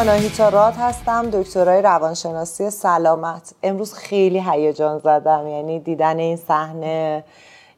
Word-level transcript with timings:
آناهیتا 0.00 0.48
راد 0.48 0.74
هستم. 0.74 1.30
دکترای 1.30 1.82
روانشناسی 1.82 2.70
سلامت. 2.70 3.54
امروز 3.62 3.94
خیلی 3.94 4.42
هیجان 4.50 4.98
زدم. 4.98 5.46
یعنی 5.46 5.80
دیدن 5.80 6.18
این 6.18 6.36
صحنه 6.36 7.24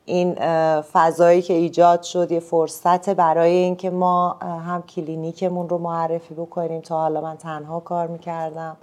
این 0.04 0.34
فضایی 0.80 1.42
که 1.42 1.54
ایجاد 1.54 2.02
شد 2.02 2.32
یه 2.32 2.40
فرصت 2.40 3.10
برای 3.10 3.52
اینکه 3.52 3.90
ما 3.90 4.32
هم 4.40 4.82
کلینیکمون 4.82 5.68
رو 5.68 5.78
معرفی 5.78 6.34
بکنیم. 6.34 6.80
تا 6.80 7.00
حالا 7.00 7.20
من 7.20 7.36
تنها 7.36 7.80
کار 7.80 8.06
می‌کردم. 8.06 8.76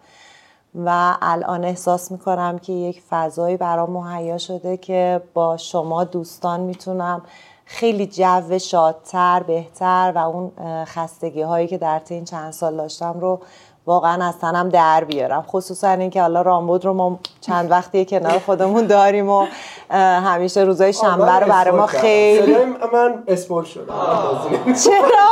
و 0.86 1.18
الان 1.22 1.66
احساس 1.66 2.12
می‌کنم 2.12 2.60
که 2.60 2.74
یک 2.74 3.02
فضایی 3.10 3.58
برام 3.58 3.90
مهیا 3.90 4.38
شده 4.38 4.78
که 4.78 5.22
با 5.34 5.58
شما 5.58 6.04
دوستان 6.04 6.60
می‌تونم 6.60 7.22
خیلی 7.72 8.08
جو 8.08 8.60
شادتر 8.60 9.44
بهتر 9.44 10.12
و 10.16 10.18
اون 10.18 10.52
خستگی 10.86 11.42
هایی 11.42 11.68
که 11.68 11.78
در 11.78 12.02
این 12.10 12.26
چند 12.26 12.54
سال 12.54 12.78
داشتم 12.78 13.20
رو 13.20 13.40
واقعا 13.86 14.28
از 14.28 14.40
تنم 14.40 14.70
در 14.70 15.04
بیارم. 15.04 15.42
خصوصا 15.48 15.90
اینکه 15.90 16.22
حالا 16.22 16.42
رامبود 16.42 16.86
رو 16.86 16.94
ما 16.94 17.20
چند 17.42 17.72
وقتی 17.72 18.06
کنار 18.06 18.40
خودمون 18.40 18.88
داریم 18.88 19.30
و 19.30 19.48
همیشه 20.26 20.62
روزای 20.62 20.94
شنبه 20.94 21.32
رو 21.32 21.48
برای 21.48 21.72
ما 21.72 21.86
خیلی 21.88 22.56
من 22.94 23.24
اسپول 23.28 23.64
شدم 23.64 23.94
چرا؟ 24.84 25.30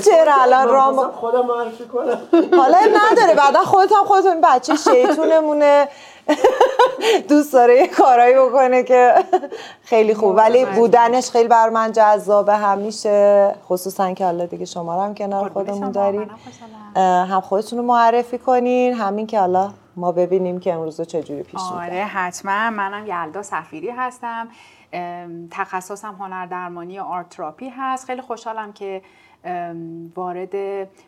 چرا 0.06 0.32
الان 0.42 0.68
رامبود 0.68 1.12
خودم 1.12 1.46
معرفی 1.46 1.84
کنم 1.84 2.18
حالا 2.56 2.78
نداره 2.78 3.34
بعدا 3.34 3.60
خودت 3.60 3.92
هم 3.92 4.04
خودتون 4.04 4.40
بچه 4.40 4.76
شیطونمونه. 4.76 5.88
دوست 7.28 7.52
داره 7.52 7.74
یه 7.74 7.86
کارایی 7.88 8.34
بکنه 8.34 8.82
که 8.82 9.14
خیلی 9.82 10.14
خوب. 10.14 10.36
ولی 10.36 10.64
بودنش 10.64 11.30
خیلی 11.30 11.48
بر 11.48 11.68
من 11.68 11.92
جذابه. 11.92 12.56
همیشه 12.56 13.54
خصوصا 13.68 14.12
که 14.12 14.24
حالا 14.24 14.46
دیگه 14.46 14.64
شما 14.64 14.96
رو 14.96 15.02
هم 15.02 15.14
کنار 15.14 15.48
خودمون 15.48 15.90
دارین 15.90 16.30
هم 16.96 17.40
خودتون 17.40 17.78
رو 17.78 17.84
معرفی 17.84 18.38
کنین. 18.38 18.94
همین 18.94 19.26
که 19.26 19.40
حالا 19.40 19.70
ما 19.96 20.12
ببینیم 20.12 20.60
که 20.60 20.74
امروز 20.74 21.00
چجوری 21.00 21.42
پیش 21.42 21.60
آره 21.74 22.04
حتما. 22.04 22.70
منم 22.70 23.06
یلدا 23.06 23.42
سفیری 23.42 23.90
هستم. 23.90 24.48
تخصصم 25.50 26.14
هنر 26.14 26.46
درمانی 26.46 26.98
آرتراپی 26.98 27.68
هست. 27.68 28.06
خیلی 28.06 28.22
خوشحالم 28.22 28.72
که 28.72 29.02
وارد 30.16 30.54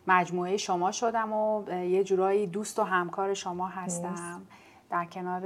مجموعه 0.07 0.57
شما 0.57 0.91
شدم 0.91 1.33
و 1.33 1.69
یه 1.71 2.03
جورایی 2.03 2.47
دوست 2.47 2.79
و 2.79 2.83
همکار 2.83 3.33
شما 3.33 3.67
هستم. 3.67 4.41
در 4.91 5.05
کنار 5.05 5.41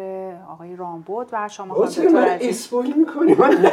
آقای 0.51 0.75
رامبود 0.75 1.27
و 1.31 1.47
شما 1.47 1.75
خانم 1.75 2.13
من 2.13 2.37
اسپویل 2.41 2.93
می‌کنی؟ 2.97 3.33
من 3.33 3.71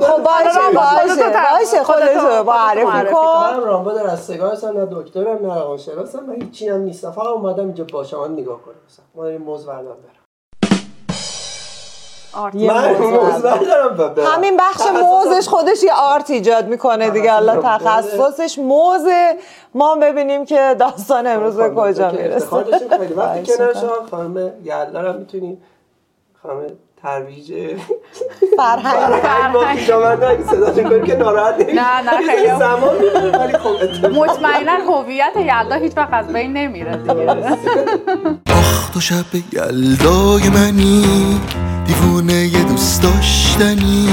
خب 0.00 0.22
باشه 0.22 0.60
باشه 0.74 1.30
باشه 1.30 1.84
خودتو 1.84 2.44
معرفی 2.44 3.14
کن. 3.14 3.56
من 3.56 3.60
رامبود 3.60 3.98
رستگار 3.98 4.52
هستم 4.52 4.78
نه 4.78 4.86
دکترم 4.90 5.46
نه 5.46 5.54
روانشناسم 5.54 6.24
من 6.24 6.34
هیچی 6.42 6.68
هم 6.68 6.80
نیستم. 6.80 7.10
فقط 7.10 7.26
اومدم 7.26 7.64
اینجا 7.64 7.84
با 7.92 8.04
شما 8.04 8.26
نگاه 8.26 8.62
کنم. 8.62 8.74
ما 9.14 9.22
داریم 9.24 9.42
موز 9.42 9.66
بردم 9.66 9.84
برم 9.84 10.17
همین 14.34 14.56
بخش 14.56 14.82
موزش 15.02 15.48
خودش 15.48 15.82
یه 15.82 15.92
آرت 15.92 16.30
ایجاد 16.30 16.68
می‌کنه 16.68 17.10
دیگه. 17.10 17.32
الله 17.32 17.56
تخصصش 17.62 18.58
موزه. 18.58 19.36
ما 19.74 19.94
ببینیم 19.94 20.44
که 20.44 20.76
داستان 20.78 21.26
امروز 21.26 21.56
به 21.56 21.70
کجا 21.76 22.10
می‌رسه. 22.10 22.46
خیلی 22.98 23.14
وقتی 23.20 23.56
کنار 23.56 23.74
شما 23.74 24.06
خانم 24.10 24.52
یلدا 24.64 25.00
هم 25.00 25.14
می‌تونیم 25.16 25.62
خانم 26.42 26.66
ترویج 27.02 27.76
فرهنگ. 28.56 29.22
فرهنگ 29.22 29.78
شما 29.78 30.16
صدا 30.50 30.82
کنیم 30.88 31.04
که 31.04 31.16
ناراحت 31.16 31.60
نه 31.60 32.00
نه 32.00 32.10
خیلی 32.32 32.48
زمان 32.48 32.96
ولی 33.40 33.52
خب 33.58 34.06
مطمئنا 34.06 34.72
هویت 34.72 35.36
یلدا 35.36 35.74
هیچ 35.74 35.96
وقت 35.96 36.12
از 36.12 36.26
بین 36.26 36.52
نمیره 36.52 36.96
دیگه. 36.96 37.30
آخ 38.58 38.90
تو 38.94 39.00
شب 39.00 39.34
یلدای 39.52 40.48
منی. 40.48 41.40
دیوونه 41.88 42.46
یه 42.46 42.64
دوست 42.64 43.02
داشتنی. 43.02 44.08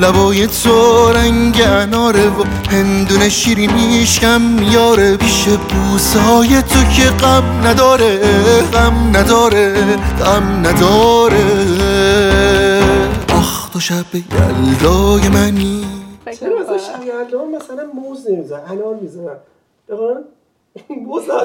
لبای 0.00 0.46
تو 0.46 1.08
رنگ 1.12 1.62
اناره 1.66 2.28
و 2.28 2.44
هندونه 2.70 3.28
شیرینیش 3.28 4.20
کم 4.20 4.40
میاره 4.40 5.16
پیش 5.16 5.48
بوسه 5.48 6.20
های 6.20 6.62
تو 6.62 6.84
که 6.96 7.10
غم 7.10 7.66
نداره 7.66 8.18
غم 8.72 9.16
نداره 9.16 9.96
غم 9.96 10.66
نداره. 10.66 11.44
آخ 13.34 13.68
تو 13.68 13.80
شب 13.80 14.14
یلدای 14.14 15.28
منی. 15.28 15.84
چرا 16.40 16.58
مثلا 16.60 17.04
یلدا 17.04 17.44
مثلا 17.44 17.84
موز 17.94 18.30
نمیزن 18.30 18.60
انار 18.70 18.94
میزن 19.02 19.36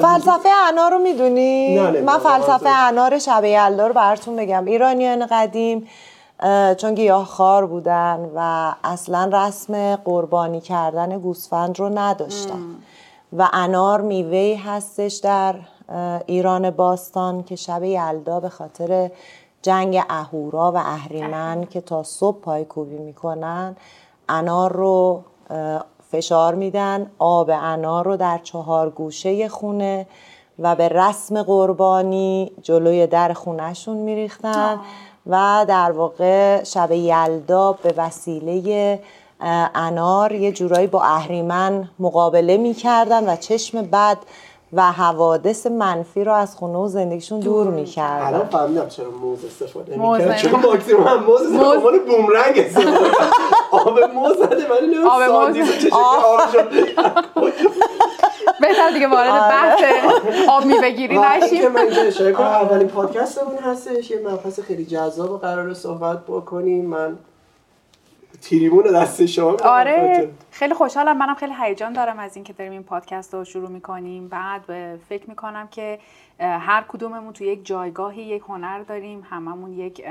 فلسفه 0.02 0.48
انار 0.68 0.90
رو 0.90 0.98
می‌دونی؟ 0.98 1.78
من 1.78 2.18
فلسفه 2.18 2.68
انار 2.68 3.18
شب 3.18 3.44
یلدا 3.44 3.86
رو 3.86 3.94
براتون 3.94 4.36
بگم. 4.36 4.64
ایرانیان 4.64 5.26
قدیم 5.30 5.88
چون 6.76 7.24
خار 7.24 7.66
بودن 7.66 8.30
و 8.34 8.72
اصلا 8.84 9.30
رسم 9.32 9.96
قربانی 9.96 10.60
کردن 10.60 11.18
گوسفند 11.18 11.78
رو 11.78 11.98
نداشتن. 11.98 12.76
و 13.38 13.48
انار 13.52 14.00
میوهی 14.00 14.54
هستش 14.54 15.14
در 15.14 15.54
ایران 16.26 16.70
باستان 16.70 17.42
که 17.42 17.56
شب 17.56 17.82
یلدا 17.82 18.40
به 18.40 18.48
خاطر 18.48 19.10
جنگ 19.62 20.02
اهورا 20.08 20.72
و 20.72 20.76
اهریمن 20.76 21.64
که 21.64 21.80
تا 21.80 22.02
صبح 22.02 22.40
پایکوبی 22.40 22.98
می‌کنن 22.98 23.76
انار 24.28 24.72
رو 24.72 25.22
فشار 26.10 26.54
میدن 26.54 27.10
آب 27.18 27.50
انار 27.50 28.04
رو 28.04 28.16
در 28.16 28.38
چهار 28.42 28.90
گوشه 28.90 29.48
خونه 29.48 30.06
و 30.58 30.76
به 30.76 30.88
رسم 30.88 31.42
قربانی 31.42 32.52
جلوی 32.62 33.06
در 33.06 33.32
خونهشون 33.32 33.96
میریختن 33.96 34.80
و 35.26 35.64
در 35.68 35.90
واقع 35.90 36.64
شب 36.64 36.92
یلدا 36.92 37.72
به 37.72 37.94
وسیله 37.96 39.00
انار 39.74 40.32
یه 40.32 40.52
جورایی 40.52 40.86
با 40.86 41.02
اهریمن 41.02 41.88
مقابله 41.98 42.56
می‌کردن 42.56 43.32
و 43.32 43.36
چشم 43.36 43.82
بد 43.82 44.18
و 44.72 44.92
حوادث 44.92 45.66
منفی 45.66 46.24
رو 46.24 46.32
از 46.32 46.56
خونه 46.56 46.78
و 46.78 46.88
زندگیشون 46.88 47.40
دور 47.40 47.66
می‌کردن. 47.66 48.26
الان 48.26 48.46
فهمیدم 48.46 48.88
چرا 48.88 49.10
موز 49.10 49.44
استفاده 49.44 49.96
می‌کرد. 49.96 50.36
چون 50.36 50.60
ماکسیموم 50.60 51.02
هم 51.02 51.24
موز 51.24 51.42
استفاده 51.42 51.98
بومرنگ 51.98 52.58
استفاده 52.58 52.98
آب 53.70 54.00
موز 54.14 54.36
زده 54.36 54.68
ولی 54.68 54.96
آب 55.10 55.22
موز 55.22 55.66
بهتر 58.60 58.90
دیگه 58.90 59.08
وارد 59.08 59.30
بحث 59.30 59.82
آب 60.48 60.64
میبگیری 60.64 61.18
نشیم. 61.18 61.60
که 61.62 61.68
من 61.68 62.32
کنم 62.32 62.46
اولین 62.46 62.88
پادکستمون 62.88 63.58
هستش. 63.58 64.10
یه 64.10 64.20
مبحث 64.28 64.60
خیلی 64.60 64.84
جذاب 64.84 65.30
و 65.30 65.38
قرار 65.38 65.74
صحبت 65.74 66.18
بکنیم. 66.28 66.86
من 66.86 67.18
تیریمون 68.40 68.84
دست 68.84 69.26
شما 69.26 69.56
آره 69.64 70.30
خیلی 70.50 70.74
خوشحالم. 70.74 71.18
منم 71.18 71.34
خیلی 71.34 71.52
هیجان 71.60 71.92
دارم 71.92 72.18
از 72.18 72.36
اینکه 72.36 72.52
داریم 72.52 72.72
این 72.72 72.82
پادکست 72.82 73.34
رو 73.34 73.44
شروع 73.44 73.70
می‌کنیم. 73.70 74.28
بعد 74.28 74.96
فکر 75.08 75.28
می‌کنم 75.28 75.68
که 75.68 75.98
هر 76.40 76.84
کدوممون 76.88 77.32
تو 77.32 77.44
یک 77.44 77.66
جایگاهی 77.66 78.22
یک 78.22 78.42
هنر 78.48 78.82
داریم. 78.82 79.26
هممون 79.30 79.72
یک 79.72 80.04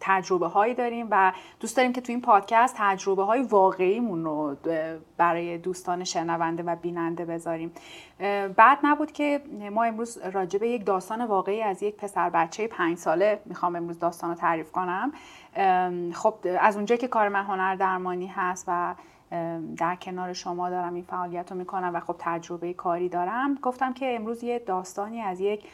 تجربه 0.00 0.46
هایی 0.46 0.74
داریم 0.74 1.08
و 1.10 1.32
دوست 1.60 1.76
داریم 1.76 1.92
که 1.92 2.00
تو 2.00 2.12
این 2.12 2.20
پادکست 2.20 2.74
تجربه 2.78 3.22
های 3.24 3.42
واقعیمون 3.42 4.24
رو 4.24 4.56
برای 5.16 5.58
دوستان 5.58 6.04
شنونده 6.04 6.62
و 6.62 6.76
بیننده 6.76 7.24
بذاریم. 7.24 7.72
بعد 8.56 8.78
نبود 8.82 9.12
که 9.12 9.40
ما 9.72 9.84
امروز 9.84 10.18
راجع 10.32 10.58
به 10.58 10.68
یک 10.68 10.84
داستان 10.86 11.26
واقعی 11.26 11.62
از 11.62 11.82
یک 11.82 11.96
پسر 11.96 12.30
بچه 12.30 12.66
پنج 12.66 12.98
ساله 12.98 13.40
می‌خوام 13.44 13.76
امروز 13.76 13.98
داستان 13.98 14.30
رو 14.30 14.36
تعریف 14.36 14.72
کنم. 14.72 15.12
خب 16.14 16.34
از 16.60 16.76
اونجایی 16.76 16.98
که 16.98 17.08
کار 17.08 17.28
من 17.28 17.44
هنر 17.44 17.74
درمانی 17.74 18.26
هست 18.26 18.64
و 18.68 18.94
در 19.76 19.96
کنار 19.96 20.32
شما 20.32 20.70
دارم 20.70 20.94
این 20.94 21.04
فعالیت 21.04 21.52
رو 21.52 21.58
می‌کنم 21.58 21.90
و 21.94 22.00
خب 22.00 22.16
تجربه 22.18 22.72
کاری 22.72 23.08
دارم 23.08 23.54
گفتم 23.54 23.92
که 23.92 24.16
امروز 24.16 24.44
یه 24.44 24.58
داستانی 24.58 25.20
از 25.20 25.40
یک 25.40 25.64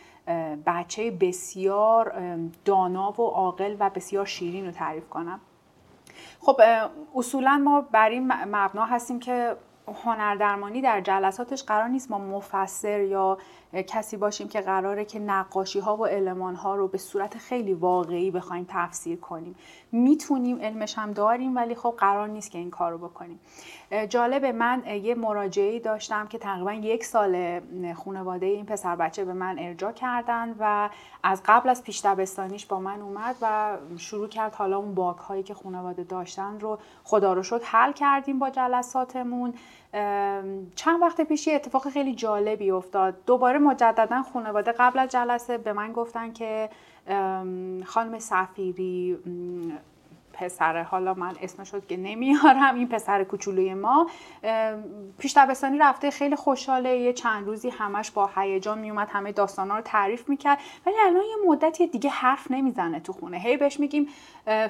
بچه 0.67 1.11
بسیار 1.11 2.37
دانا 2.65 3.21
و 3.21 3.27
عاقل 3.27 3.77
و 3.79 3.91
بسیار 3.91 4.25
شیرین 4.25 4.67
رو 4.67 4.73
تعریف 4.73 5.09
کنم. 5.09 5.41
خب 6.41 6.61
اصولا 7.15 7.63
ما 7.65 7.81
بر 7.81 8.09
این 8.09 8.33
مبنا 8.33 8.85
هستیم 8.85 9.21
که 9.21 9.57
هنردرمانی 10.05 10.81
در 10.81 11.01
جلساتش 11.01 11.63
قرار 11.63 11.89
نیست 11.89 12.11
ما 12.11 12.19
مفسر 12.19 13.01
یا 13.01 13.39
کسی 13.87 14.17
باشیم 14.17 14.49
که 14.49 14.61
قراره 14.61 15.05
که 15.05 15.19
نقاشی 15.19 15.81
ها 15.81 15.97
و 15.97 16.07
علمان 16.07 16.55
ها 16.55 16.75
رو 16.75 16.89
به 16.89 16.99
صورت 16.99 17.39
خیلی 17.39 17.75
واقعی 17.75 18.31
بخوایم 18.31 18.67
تفسیر 18.69 19.21
کنیم. 19.21 19.57
می‌تونیم 19.93 20.61
علمش 20.61 20.99
هم 20.99 21.13
داریم 21.13 21.57
ولی 21.57 21.75
خب 21.75 21.95
قرار 21.99 22.29
نیست 22.29 22.51
که 22.51 22.59
این 22.59 22.71
کار 22.71 22.93
رو 22.93 22.99
بکنیم. 22.99 23.41
جالبه 24.09 24.53
من 24.53 24.83
یه 25.03 25.15
مراجعه 25.15 25.79
داشتم 25.79 26.27
که 26.27 26.39
تقریبا 26.39 26.73
یک 26.73 27.05
سال 27.05 27.61
خانواده 27.95 28.47
این 28.47 28.67
پسر 28.67 28.97
بچه 28.97 29.25
به 29.25 29.33
من 29.33 29.59
ارجا 29.59 29.93
کردن 29.93 30.55
و 30.59 30.89
از 31.23 31.43
قبل 31.45 31.69
از 31.69 31.83
پیش 31.83 32.01
دبستانیش 32.05 32.67
با 32.67 32.81
من 32.81 33.01
اومد 33.01 33.37
و 33.43 33.77
شروع 33.97 34.29
کرد 34.29 34.55
حالا 34.55 34.79
اون 34.79 34.95
باگ 34.95 35.17
هایی 35.17 35.43
که 35.43 35.55
خانواده 35.55 36.05
داشتن 36.05 36.61
رو 36.61 36.79
خدا 37.05 37.33
رو 37.33 37.43
شد 37.43 37.63
حل 37.65 37.93
کردیم 37.93 38.39
با 38.39 38.51
جلساتمون. 38.51 39.55
چند 40.75 41.03
وقت 41.03 41.21
پیش 41.21 41.47
یه 41.47 41.55
اتفاق 41.55 41.89
خیلی 41.89 42.15
جالبی 42.15 42.71
افتاد. 42.71 43.15
دوباره 43.27 43.59
مجددا 43.59 44.23
خانواده 44.23 44.73
قبل 44.73 44.99
از 44.99 45.09
جلسه 45.09 45.59
به 45.59 45.73
من 45.73 45.93
گفتن 45.93 46.33
که 46.33 46.71
خانم 47.85 48.19
سفیری 48.19 49.19
پسر 50.39 50.83
حالا 50.83 51.15
من 51.15 51.35
اسم 51.43 51.65
شد 51.65 51.87
که 51.87 51.97
نمیارم 51.97 52.75
این 52.75 52.89
پسر 52.89 53.25
کوچولوی 53.25 53.75
ما. 53.75 54.11
پیش 55.19 55.37
دبستانی 55.37 55.79
رفته 55.79 56.11
خیلی 56.11 56.37
خوشحاله. 56.37 56.97
یه 56.97 57.13
چند 57.13 57.47
روزی 57.47 57.71
همش 57.71 58.11
با 58.11 58.31
هیجان 58.37 58.79
میومد 58.79 59.09
همه 59.11 59.33
داستانا 59.33 59.77
رو 59.77 59.83
تعریف 59.83 60.29
می‌کرد. 60.29 60.59
ولی 60.87 60.97
الان 61.07 61.23
یه 61.23 61.37
مدتی 61.49 61.87
دیگه 61.87 62.11
حرف 62.11 62.51
نمی‌زنه 62.51 63.01
تو 63.01 63.13
خونه. 63.13 63.39
هی 63.39 63.57
بهش 63.57 63.81
میگیم 63.81 64.09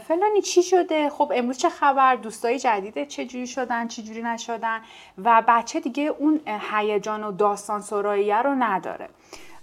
فلانی 0.09 0.43
چی 0.43 0.63
شده؟ 0.63 1.11
خب 1.11 1.33
امروز 1.35 1.59
چه 1.59 1.69
خبر؟ 1.69 2.17
دوستای 2.17 2.59
جدیده 2.59 3.07
چه 3.07 3.25
جوری 3.25 3.47
شدن؟ 3.47 3.89
چه 3.89 4.03
جوری 4.03 4.23
نشدن؟ 4.23 4.81
و 5.25 5.43
بچه 5.49 5.81
دیگه 5.81 6.03
اون 6.03 6.41
هیجان 6.47 7.25
و 7.25 7.33
داستان 7.33 7.81
سراییه 7.81 8.43
رو 8.43 8.55
نداره. 8.55 9.09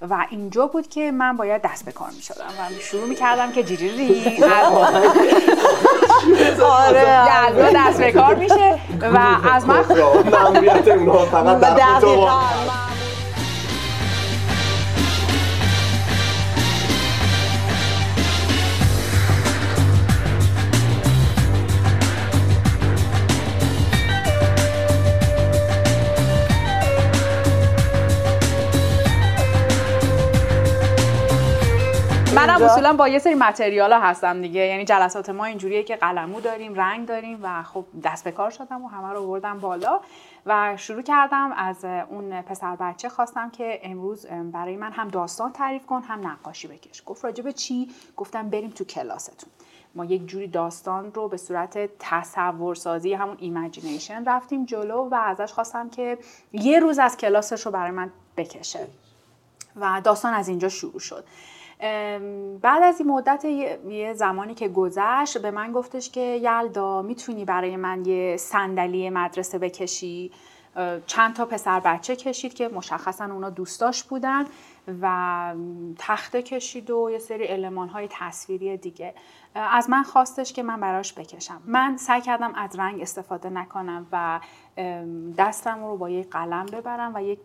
و 0.02 0.26
اینجا 0.30 0.68
بود 0.68 0.88
که 0.88 1.12
من 1.12 1.38
باید 1.38 1.62
دست 1.62 1.86
به 1.86 1.92
کار 1.92 2.10
می 2.16 2.22
شدم 2.22 2.46
و 2.46 2.80
شروع 2.80 3.08
می 3.08 3.16
کردم 3.16 3.52
که 3.52 3.64
جیجیری 3.64 4.44
آره 6.62 7.72
دست 7.76 8.00
به 8.00 8.12
کار 8.12 8.36
میشه 8.36 8.80
و 9.02 9.20
از 9.54 9.66
من 9.66 9.84
فقط 9.84 11.66
منم 32.36 32.64
اصولا 32.64 32.94
با 32.94 33.08
یه 33.08 33.20
سری 33.20 33.34
material 33.34 33.94
ها 33.94 34.00
هستم 34.00 34.42
دیگه. 34.42 34.62
یعنی 34.62 34.86
جلسات 34.86 35.30
ما 35.30 35.46
اینجوریه 35.46 35.84
که 35.84 35.96
قلمو 35.96 36.42
داریم 36.42 36.74
رنگ 36.74 37.08
داریم 37.08 37.40
و 37.44 37.64
خب 37.64 37.86
دست 38.04 38.24
به 38.24 38.32
کار 38.32 38.50
شدم 38.50 38.86
و 38.86 38.88
همه 38.88 39.14
رو 39.14 39.28
بردم 39.28 39.60
بالا 39.60 40.00
و 40.46 40.78
شروع 40.78 41.02
کردم 41.02 41.52
از 41.52 41.86
اون 42.10 42.42
پسر 42.42 42.76
بچه 42.76 43.10
خواستم 43.10 43.50
که 43.50 43.80
امروز 43.84 44.26
برای 44.26 44.78
من 44.78 44.92
هم 44.92 45.08
داستان 45.08 45.52
تعریف 45.52 45.86
کن 45.86 46.02
هم 46.02 46.28
نقاشی 46.28 46.68
بکش. 46.68 47.04
گفت 47.06 47.26
راجب 47.26 47.52
چی؟ 47.52 47.90
گفتم 48.18 48.50
بریم 48.50 48.70
تو 48.70 48.84
کلاستون. 48.84 49.50
ما 49.96 50.06
یک 50.06 50.26
جوری 50.26 50.48
داستان 50.48 51.14
رو 51.14 51.28
به 51.28 51.38
صورت 51.38 51.90
تصورسازی 52.00 53.14
همون 53.14 53.38
imagination 53.40 54.26
رفتیم 54.26 54.66
جلو 54.66 55.10
و 55.12 55.16
ازش 55.16 55.54
خواستم 55.54 55.90
که 55.90 56.18
یه 56.54 56.80
روز 56.80 57.00
از 57.00 57.18
کلاسش 57.18 57.66
رو 57.66 57.72
برای 57.72 57.92
من 57.92 58.12
بکشه. 58.38 58.88
و 59.76 60.02
داستان 60.04 60.34
از 60.34 60.48
اینجا 60.48 60.70
شروع 60.70 61.00
شد. 61.00 61.24
بعد 62.62 62.84
از 62.84 63.00
این 63.00 63.10
مدت 63.10 63.46
یه 63.46 64.14
زمانی 64.14 64.54
که 64.54 64.68
گذشت 64.68 65.38
به 65.38 65.52
من 65.52 65.72
گفتش 65.72 66.10
که 66.10 66.22
یلدا 66.22 67.02
می‌تونی 67.02 67.46
برای 67.46 67.76
من 67.76 68.06
یه 68.06 68.38
صندلی 68.38 69.10
مدرسه 69.10 69.60
بکشی؟ 69.60 70.32
چند 71.06 71.36
تا 71.36 71.46
پسر 71.46 71.80
بچه 71.80 72.16
کشید 72.16 72.54
که 72.54 72.68
مشخصا 72.68 73.26
اونا 73.26 73.50
دوستاش 73.50 74.04
بودن 74.04 74.46
و 75.02 75.54
تخته 75.98 76.42
کشید 76.42 76.92
و 76.92 77.10
یه 77.12 77.20
سری 77.20 77.46
علمان 77.46 77.90
های 77.90 78.08
تصویری 78.12 78.78
دیگه. 78.78 79.14
از 79.56 79.90
من 79.90 80.04
خواستش 80.04 80.54
که 80.54 80.64
من 80.64 80.80
براش 80.80 81.14
بکشم. 81.14 81.62
من 81.66 81.98
سعی 81.98 82.22
کردم 82.22 82.54
از 82.56 82.80
رنگ 82.80 83.02
استفاده 83.02 83.50
نکنم 83.50 84.08
و 84.12 84.40
دستم 85.38 85.86
رو 85.86 85.98
با 85.98 86.10
یک 86.10 86.30
قلم 86.30 86.66
ببرم 86.66 87.12
و 87.16 87.24
یک 87.24 87.40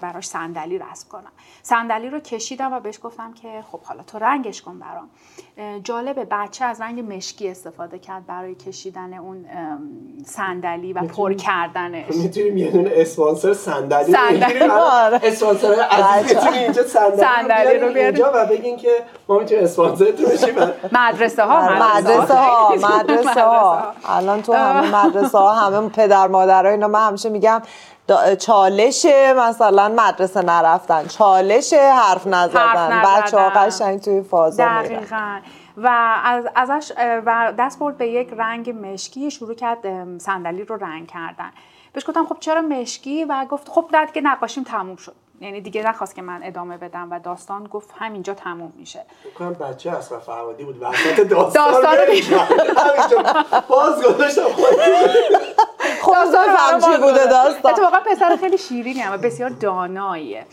براش 0.00 0.26
صندلی 0.26 0.78
رسم 0.78 1.08
کنم. 1.08 1.32
صندلی 1.62 2.10
رو 2.10 2.20
کشیدم 2.20 2.72
و 2.72 2.80
بهش 2.80 2.98
گفتم 3.02 3.32
که 3.32 3.48
خب 3.72 3.80
حالا 3.82 4.02
تو 4.02 4.18
رنگش 4.18 4.62
کن 4.62 4.78
برام. 4.78 5.08
جالبه 5.84 6.26
بچه 6.30 6.64
از 6.64 6.80
رنگ 6.80 7.14
مشکی 7.14 7.48
استفاده 7.48 7.98
کرد 7.98 8.26
برای 8.26 8.54
کشیدن 8.54 9.14
اون 9.14 9.46
صندلی 10.26 10.92
و 10.92 11.02
پر 11.02 11.32
کردنش. 11.32 12.14
می‌تونیم 12.14 12.56
یه 12.56 12.70
دونه 12.70 12.90
اسپانسر 12.94 13.54
صندلی 13.54 14.12
صندلی 14.12 14.60
آره. 14.70 15.20
اسپانسر 15.22 15.74
عزیز 15.74 16.36
اینجا 16.52 16.82
صندلی 16.82 17.78
رو 17.78 17.86
اینجا 17.86 18.32
و 18.34 18.46
بگین 18.46 18.76
که 18.76 18.90
ما 19.28 19.38
می‌تونیم 19.38 19.64
اسپانسرتون 19.64 20.26
بشیم 20.26 20.54
مدرسه 20.92 21.44
ها 21.44 21.60
مدرسه 21.98 22.34
ها 22.34 22.74
مدرسه 22.74 23.42
ها 23.42 23.92
الان 24.04 24.42
تو 24.42 24.52
همه 24.52 25.06
مدرسه 25.06 25.38
ها 25.38 25.52
همه 25.52 25.88
پدر 25.88 26.28
مادرها 26.50 26.72
اینا 26.72 26.88
من 26.88 27.06
همیشه 27.06 27.28
میگم 27.28 27.62
چالش 28.38 29.06
مثلا 29.36 29.88
مدرسه 29.88 30.42
نرفتن 30.42 31.06
چالش 31.06 31.72
حرف 31.72 32.26
نزدن. 32.26 33.02
بچه 33.02 33.38
ها 33.38 33.48
قشنگ 33.48 34.00
توی 34.00 34.22
فازا 34.22 34.64
دقیقا. 34.64 35.40
و 35.76 35.88
از 36.24 36.44
ازش 36.54 36.92
و 36.98 37.52
دست 37.58 37.78
برد 37.78 37.98
به 37.98 38.08
یک 38.08 38.28
رنگ 38.36 38.70
مشکی 38.70 39.30
شروع 39.30 39.54
کرد 39.54 39.78
صندلی 40.18 40.64
رو 40.64 40.76
رنگ 40.76 41.06
کردن. 41.06 41.50
بهش 41.92 42.08
گفتم 42.08 42.26
خب 42.26 42.36
چرا 42.40 42.60
مشکی؟ 42.60 43.24
و 43.24 43.46
گفت 43.50 43.68
خب 43.68 43.88
درد 43.92 44.12
که 44.12 44.20
نقاشیم 44.20 44.64
تموم 44.64 44.96
شد. 44.96 45.14
یعنی 45.40 45.60
دیگه 45.60 45.82
نخواست 45.82 46.14
که 46.14 46.22
من 46.22 46.40
ادامه 46.42 46.76
بدم 46.76 47.08
و 47.10 47.18
داستان 47.20 47.64
گفت 47.64 47.90
همینجا 47.98 48.34
تموم 48.34 48.72
میشه. 48.76 49.04
بکنم 49.34 49.52
بچه 49.52 49.90
اصلا 49.90 50.18
فرهادی 50.18 50.64
بود 50.64 50.82
وسط 50.82 51.20
داستان 51.20 51.72
داستان 51.72 51.98
همینجا 51.98 52.46
باز 53.68 54.02
گذاشتم. 54.02 54.42
خودم 56.00 56.80
چی 56.80 57.00
بوده 57.00 57.26
داستان. 57.26 57.72
اتفاقا 57.72 58.00
پسر 58.00 58.36
خیلی 58.40 58.58
شیرینی 58.58 59.02
و 59.12 59.18
بسیار 59.18 59.50
داناییه. 59.50 60.46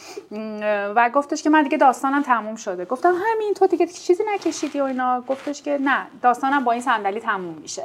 و 0.96 1.10
گفتش 1.10 1.44
که 1.44 1.50
من 1.50 1.64
دیگه 1.64 1.78
داستانم 1.78 2.24
تموم 2.24 2.56
شده. 2.56 2.86
گفتم 2.86 3.14
همین 3.26 3.54
تو 3.54 3.68
دیگه 3.68 3.88
چیزی 3.88 4.24
نکشیدی 4.34 4.82
و 4.82 4.84
اینا. 4.84 5.24
گفتش 5.28 5.62
که 5.62 5.78
نه 5.82 6.08
داستانم 6.22 6.64
با 6.64 6.72
این 6.72 6.82
صندلی 6.82 7.20
تموم 7.20 7.54
میشه. 7.54 7.84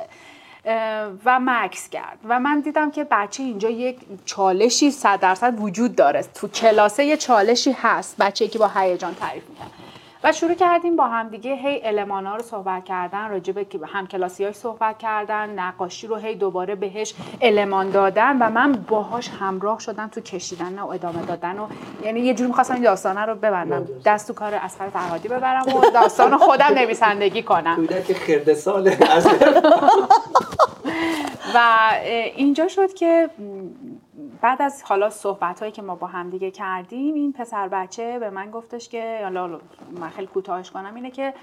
و 1.24 1.40
مکس 1.40 1.88
کرد. 1.88 2.18
و 2.28 2.40
من 2.40 2.60
دیدم 2.60 2.90
که 2.90 3.06
بچه 3.10 3.42
اینجا 3.42 3.70
یک 3.70 3.98
چالشی 4.24 4.90
صد 4.90 5.20
درصد 5.20 5.60
وجود 5.60 5.96
داره. 5.96 6.24
تو 6.34 6.48
کلاسه 6.48 7.04
یه 7.04 7.16
چالشی 7.16 7.76
هست 7.82 8.16
بچه 8.20 8.48
که 8.48 8.58
با 8.58 8.70
هیجان 8.74 9.14
تعریف 9.14 9.42
می‌کنه. 9.48 9.81
و 10.24 10.32
شروع 10.32 10.54
کردیم 10.54 10.96
با 10.96 11.04
هم 11.04 11.28
دیگه 11.28 11.54
هی 11.54 11.76
علمان 11.76 12.26
ها 12.26 12.36
رو 12.36 12.42
صحبت 12.42 12.84
کردن 12.84 13.30
راجع 13.30 13.52
به 13.52 13.66
هم 13.86 14.06
کلاسی 14.06 14.44
های 14.44 14.52
صحبت 14.52 14.98
کردن 14.98 15.58
نقاشی 15.58 16.06
رو 16.06 16.16
هی 16.16 16.34
دوباره 16.34 16.74
بهش 16.74 17.14
المان 17.40 17.90
دادن 17.90 18.36
و 18.38 18.50
من 18.50 18.72
باهاش 18.72 19.28
همراه 19.28 19.78
شدم 19.78 20.08
تو 20.08 20.20
کشیدن 20.20 20.78
و 20.78 20.86
ادامه 20.86 21.22
دادن 21.22 21.58
و 21.58 21.66
یعنی 22.04 22.20
یه 22.20 22.34
جوری 22.34 22.48
می‌خواستم 22.48 22.74
این 22.74 22.82
داستانه 22.82 23.20
رو 23.20 23.34
ببندم. 23.34 23.86
دست 24.04 24.28
تو 24.28 24.34
کار 24.34 24.54
اسخر 24.54 24.88
فرهادی 24.88 25.28
ببرم 25.28 25.62
و 25.62 25.90
داستان 25.94 26.38
خودم 26.38 26.74
نویسندگی 26.74 27.42
کنم. 27.42 27.86
که 27.86 28.14
خرده 28.14 28.54
ساله 28.54 28.98
و 31.54 31.58
اینجا 32.36 32.68
شد 32.68 32.94
که 32.94 33.30
بعد 34.40 34.62
از 34.62 34.82
حالا 34.82 35.10
صحبت 35.10 35.60
هایی 35.60 35.72
که 35.72 35.82
ما 35.82 35.94
با 35.94 36.06
هم 36.06 36.30
دیگه 36.30 36.50
کردیم 36.50 37.14
این 37.14 37.32
پسر 37.32 37.68
بچه 37.68 38.18
به 38.18 38.30
من 38.30 38.50
گفتش 38.50 38.88
که 38.88 39.20
حالا 39.22 39.60
من 39.90 40.08
خیلی 40.08 40.26
کوتاهش 40.26 40.70
کنم 40.70 40.94
اینه 40.94 41.10
که 41.10 41.34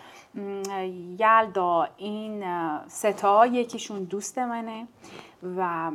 یلدا 1.20 1.88
این 1.98 2.44
ستا 2.88 3.46
یکیشون 3.46 4.04
دوست 4.04 4.38
منه 4.38 4.88
و 5.58 5.92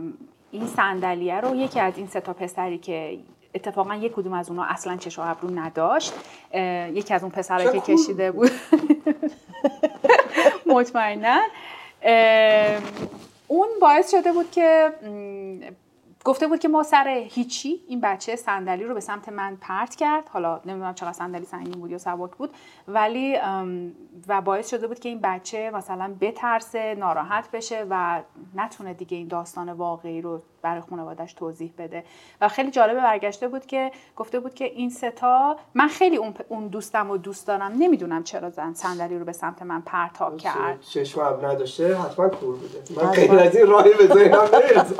این 0.50 0.66
صندلیه 0.66 1.40
رو 1.40 1.56
یکی 1.56 1.80
از 1.80 1.96
این 1.96 2.06
ستا 2.06 2.32
پسری 2.32 2.78
که 2.78 3.18
اتفاقا 3.54 3.94
یک 3.94 4.12
کدوم 4.12 4.32
از 4.32 4.50
اونها 4.50 4.64
اصلا 4.64 4.96
چشم 4.96 5.22
و 5.22 5.30
ابرو 5.30 5.50
نداشت 5.50 6.12
یکی 6.92 7.14
از 7.14 7.22
اون 7.22 7.32
پسرها 7.32 7.72
که 7.72 7.80
کشیده 7.80 8.32
بود. 8.32 8.50
مطمئنا. 10.66 11.40
اون 13.48 13.68
باعث 13.80 14.10
شده 14.10 14.32
بود 14.32 14.50
که 14.50 14.92
گفته 16.24 16.46
بود 16.46 16.58
که 16.58 16.68
ما 16.68 16.82
سر 16.82 17.08
هیچی 17.08 17.80
این 17.88 18.00
بچه 18.00 18.36
صندلی 18.36 18.84
رو 18.84 18.94
به 18.94 19.00
سمت 19.00 19.28
من 19.28 19.56
پرت 19.60 19.94
کرد. 19.94 20.28
حالا 20.28 20.60
نمی‌دونم 20.66 20.94
چقدر 20.94 21.12
صندلی 21.12 21.44
سنگین 21.44 21.80
بود 21.80 21.90
یا 21.90 21.98
سبک 21.98 22.30
بود. 22.30 22.50
ولی 22.88 23.36
و 24.28 24.40
باعث 24.40 24.70
شده 24.70 24.86
بود 24.86 24.98
که 24.98 25.08
این 25.08 25.20
بچه 25.22 25.70
مثلا 25.74 26.14
بترسه 26.20 26.94
ناراحت 26.98 27.50
بشه 27.50 27.86
و 27.90 28.22
نتونه 28.54 28.94
دیگه 28.94 29.16
این 29.16 29.28
داستان 29.28 29.72
واقعی 29.72 30.20
رو 30.20 30.42
برای 30.64 30.82
خانوادش 30.90 31.32
توضیح 31.32 31.72
بده. 31.78 32.04
و 32.40 32.48
خیلی 32.48 32.70
جالبه 32.70 33.00
برگشته 33.00 33.48
بود 33.48 33.66
که 33.66 33.90
گفته 34.16 34.40
بود 34.40 34.54
که 34.54 34.64
این 34.64 34.90
ستا 34.90 35.56
من 35.74 35.88
خیلی 35.88 36.16
اون, 36.16 36.34
اون 36.48 36.66
دوستم 36.66 37.10
و 37.10 37.16
دوست 37.16 37.46
دارم 37.46 37.72
نمی‌دونم 37.78 38.22
چرا 38.22 38.50
زن 38.50 38.74
صندلی 38.74 39.18
رو 39.18 39.24
به 39.24 39.32
سمت 39.32 39.62
من 39.62 39.80
پرتاب 39.80 40.36
کرد. 40.36 40.80
چشم 40.80 41.20
نداشته 41.20 41.96
حتما 41.96 42.28
کور 42.28 42.56
بوده. 42.56 43.02
من 43.02 43.12
خیلی 43.12 43.38
از 43.38 43.56
این 43.56 43.66
راهی 43.66 43.94
به 43.94 44.06
ذهنم 44.06 44.40
نمی‌رسه 44.40 44.94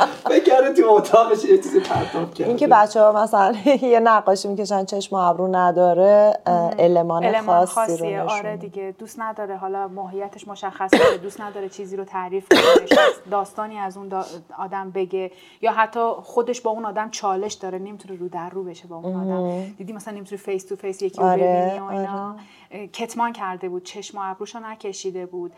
تو 0.75 0.91
اتاقش 0.91 1.45
یه 1.45 1.57
چیزی 1.57 1.81
پرتاب 1.81 2.35
کرد 2.35 2.49
اینکه 2.49 2.67
بچه 2.67 3.01
ها 3.01 3.13
مثلا 3.13 3.55
یه 3.93 4.01
نقاشی 4.01 4.49
می‌کشن 4.49 4.85
چشم 4.85 5.17
و 5.17 5.19
ابرو 5.19 5.57
نداره 5.57 6.33
المان 6.79 7.65
خاصی 7.65 7.97
رو 7.97 8.07
نشون 8.07 8.29
آره 8.29 8.57
دیگه 8.57 8.95
دوست 8.99 9.21
نداره. 9.21 9.57
حالا 9.57 9.89
ماهیتش 9.89 10.49
مشخصه 10.49 11.19
دوست 11.23 11.41
نداره 11.41 11.69
چیزی 11.69 11.97
رو 11.97 12.05
تعریف 12.05 12.49
کنه 12.49 12.61
داستانی 13.31 13.79
از 13.79 13.97
اون 13.97 14.13
آدم 14.59 14.91
بگه. 14.91 15.31
یا 15.61 15.73
حتی 15.73 16.01
خودش 16.23 16.61
با 16.61 16.71
اون 16.71 16.85
آدم 16.85 17.11
چالش 17.11 17.53
داره 17.53 17.79
نمی‌تونه 17.79 18.19
رو 18.19 18.29
در 18.29 18.51
رو 18.51 18.65
بشه 18.65 18.87
با 18.89 18.97
اون 18.97 19.31
آدم. 19.31 19.65
دیدی 19.79 19.93
مثلا 19.93 20.15
نمی‌تونه 20.15 20.41
face 20.43 20.65
to 20.65 20.77
face 20.77 21.03
یکی 21.03 21.21
رو 21.21 21.27
آره، 21.27 21.67
ببینی 21.67 21.79
و 21.79 21.85
اینا. 21.85 22.37
آره. 22.71 22.87
کتمان 22.87 23.33
کرده 23.33 23.69
بود 23.69 23.83
چشم 23.83 24.19
و 24.19 24.21
ابروشو 24.25 24.59
نکشیده 24.59 25.27
بود 25.27 25.53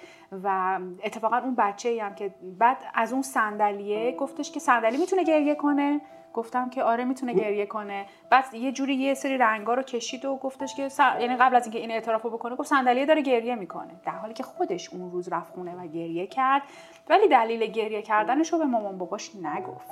و 0.44 0.78
اتفاقا 1.04 1.36
اون 1.36 1.54
بچه 1.54 1.98
هم 2.02 2.14
که 2.14 2.34
بعد 2.58 2.76
از 2.94 3.12
اون 3.12 3.22
صندلیه 3.22 4.16
گفتش 4.16 4.50
که 4.52 4.60
صندلی 4.60 4.96
می‌تونه 4.96 5.24
گریه 5.24 5.54
کنه. 5.54 6.00
گفتم 6.36 6.70
که 6.70 6.82
آره 6.82 7.04
می‌تونه 7.04 7.34
گریه 7.34 7.66
کنه. 7.66 8.06
بعد 8.30 8.54
یه 8.54 8.72
جوری 8.72 8.94
یه 8.94 9.14
سری 9.14 9.38
رنگا 9.38 9.74
رو 9.74 9.82
کشید 9.82 10.24
و 10.24 10.36
گفتش 10.36 10.74
که 10.74 10.88
یعنی 11.20 11.36
قبل 11.36 11.56
از 11.56 11.62
اینکه 11.62 11.78
این 11.78 11.90
اعتراف 11.90 12.22
رو 12.22 12.30
بکنه 12.30 12.56
گفت 12.56 12.68
صندلیه 12.68 13.06
داره 13.06 13.22
گریه 13.22 13.54
می‌کنه. 13.54 14.00
در 14.04 14.12
حالی 14.12 14.34
که 14.34 14.42
خودش 14.42 14.92
اون 14.92 15.10
روز 15.10 15.28
رفت 15.28 15.52
خونه 15.52 15.74
و 15.74 15.86
گریه 15.86 16.26
کرد. 16.26 16.62
ولی 17.08 17.28
دلیل 17.28 17.66
گریه 17.66 18.02
کردنش 18.02 18.52
رو 18.52 18.58
به 18.58 18.64
مامان 18.64 18.98
باباش 18.98 19.30
نگفت. 19.36 19.90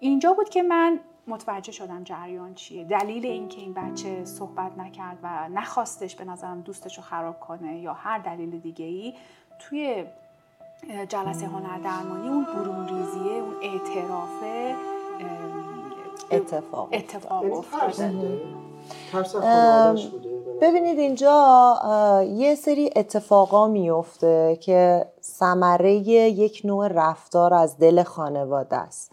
اینجا 0.00 0.32
بود 0.32 0.48
که 0.48 0.62
من 0.62 1.00
متوجه 1.26 1.72
شدم 1.72 2.04
جریان 2.04 2.54
چیه. 2.54 2.84
دلیل 2.84 3.26
اینکه 3.26 3.60
این 3.60 3.74
بچه 3.74 4.24
صحبت 4.24 4.78
نکرد 4.78 5.18
و 5.22 5.48
نخواستش 5.48 6.16
به 6.16 6.24
نظرم 6.24 6.60
دوستش 6.60 6.96
رو 6.96 7.02
خراب 7.02 7.40
کنه 7.40 7.78
یا 7.78 7.92
هر 7.92 8.18
دلیل 8.18 8.60
دیگه 8.60 8.84
ای 8.84 9.14
توی 9.58 10.04
جلسه 11.08 11.46
هنر 11.46 11.78
درمانی 11.84 12.28
اون 12.28 12.44
برون 12.44 12.88
ریزیه 12.88 13.32
اون 13.32 13.54
اعترافه 13.62 14.74
اتفاق 16.30 16.88
اتفاق 16.92 17.52
افتاده 17.52 18.40
ببینید 20.60 20.98
اینجا 20.98 22.24
یه 22.28 22.54
سری 22.54 22.90
اتفاقا 22.96 23.68
میفته 23.68 24.58
که 24.60 25.06
ثمره 25.22 25.94
یک 25.94 26.62
نوع 26.64 26.88
رفتار 26.88 27.54
از 27.54 27.78
دل 27.78 28.02
خانواده 28.02 28.76
است. 28.76 29.12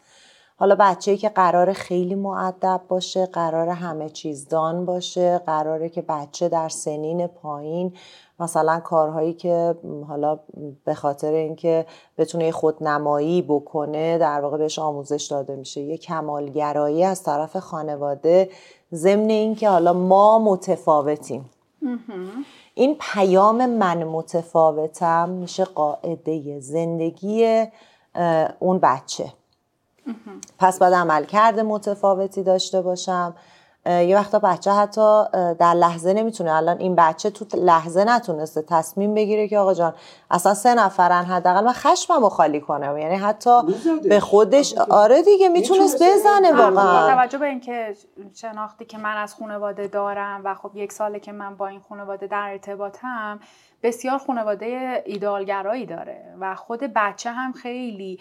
حالا 0.58 0.76
بچه‌ای 0.80 1.18
که 1.18 1.30
قرار 1.30 1.74
خیلی 1.74 2.16
معدب 2.16 2.82
باشه 2.88 3.26
قرار 3.26 3.70
همه 3.70 4.10
چیز 4.10 4.48
دان 4.48 4.86
باشه 4.86 5.38
قراره 5.38 5.90
که 5.90 6.02
بچه 6.02 6.50
در 6.50 6.70
سنین 6.70 7.28
پایین 7.28 7.94
مثلا 8.40 8.80
کارهایی 8.80 9.34
که 9.34 9.76
حالا 10.08 10.40
به 10.86 10.94
خاطر 10.94 11.32
اینکه 11.32 11.86
بتونه 12.18 12.52
خودنمایی 12.52 13.42
بکنه 13.42 14.18
در 14.18 14.42
واقع 14.42 14.58
بهش 14.58 14.80
آموزش 14.80 15.28
داده 15.32 15.56
میشه. 15.56 15.82
یه 15.82 15.98
کمالگرایی 15.98 17.04
از 17.04 17.24
طرف 17.24 17.58
خانواده 17.58 18.50
ضمن 18.94 19.30
اینکه 19.30 19.70
حالا 19.70 19.94
ما 19.94 20.40
متفاوتیم. 20.40 21.50
این 22.74 22.98
پیام 23.00 23.66
من 23.66 24.04
متفاوتم 24.04 25.30
میشه 25.30 25.64
قاعده 25.64 26.60
زندگی 26.60 27.66
اون 28.60 28.80
بچه. 28.80 29.34
پس 30.60 30.80
باید 30.80 30.94
عمل 30.94 31.24
کرده 31.24 31.64
متفاوتی 31.64 32.44
داشته 32.44 32.82
باشم. 32.82 33.36
یه 33.90 34.18
وقتا 34.18 34.40
بچه 34.40 34.72
حتی 34.72 35.24
در 35.60 35.74
لحظه 35.74 36.14
نمی‌تونه. 36.14 36.54
الان 36.54 36.78
این 36.78 36.96
بچه 36.96 37.30
تو 37.30 37.46
لحظه 37.58 38.04
نتونسته 38.04 38.62
تصمیم 38.62 39.14
بگیره 39.14 39.48
که 39.48 39.60
آقا 39.60 39.74
جان 39.74 39.94
اصلا 40.32 40.54
سه 40.54 40.74
نفرن 40.74 41.26
حداقل 41.26 41.64
من 41.64 41.74
خشمم 41.74 42.22
رو 42.22 42.30
خالی 42.30 42.62
کنم. 42.62 42.98
یعنی 42.98 43.16
حتی 43.16 43.62
به 44.10 44.20
خودش 44.20 44.78
آره 44.78 45.22
دیگه 45.22 45.50
می‌تونست 45.50 45.96
بزنه 46.04 46.52
واقعا. 46.52 47.16
توجه 47.16 47.38
به 47.38 47.46
اینکه 47.46 47.96
شناختی 48.36 48.86
که 48.86 48.98
من 48.98 49.18
از 49.18 49.36
خانواده 49.36 49.88
دارم 49.88 50.42
و 50.44 50.56
خب 50.56 50.72
یک 50.76 50.94
ساله 50.94 51.20
که 51.20 51.32
من 51.32 51.56
با 51.56 51.68
این 51.68 51.82
خانواده 51.90 52.28
در 52.28 52.50
ارتباطم 52.52 53.40
بسیار 53.84 54.18
خانواده 54.18 55.04
ایدالگرایی 55.06 55.86
داره 55.86 56.36
و 56.40 56.56
خود 56.56 56.80
بچه 56.80 57.32
هم 57.32 57.52
خیلی 57.52 58.20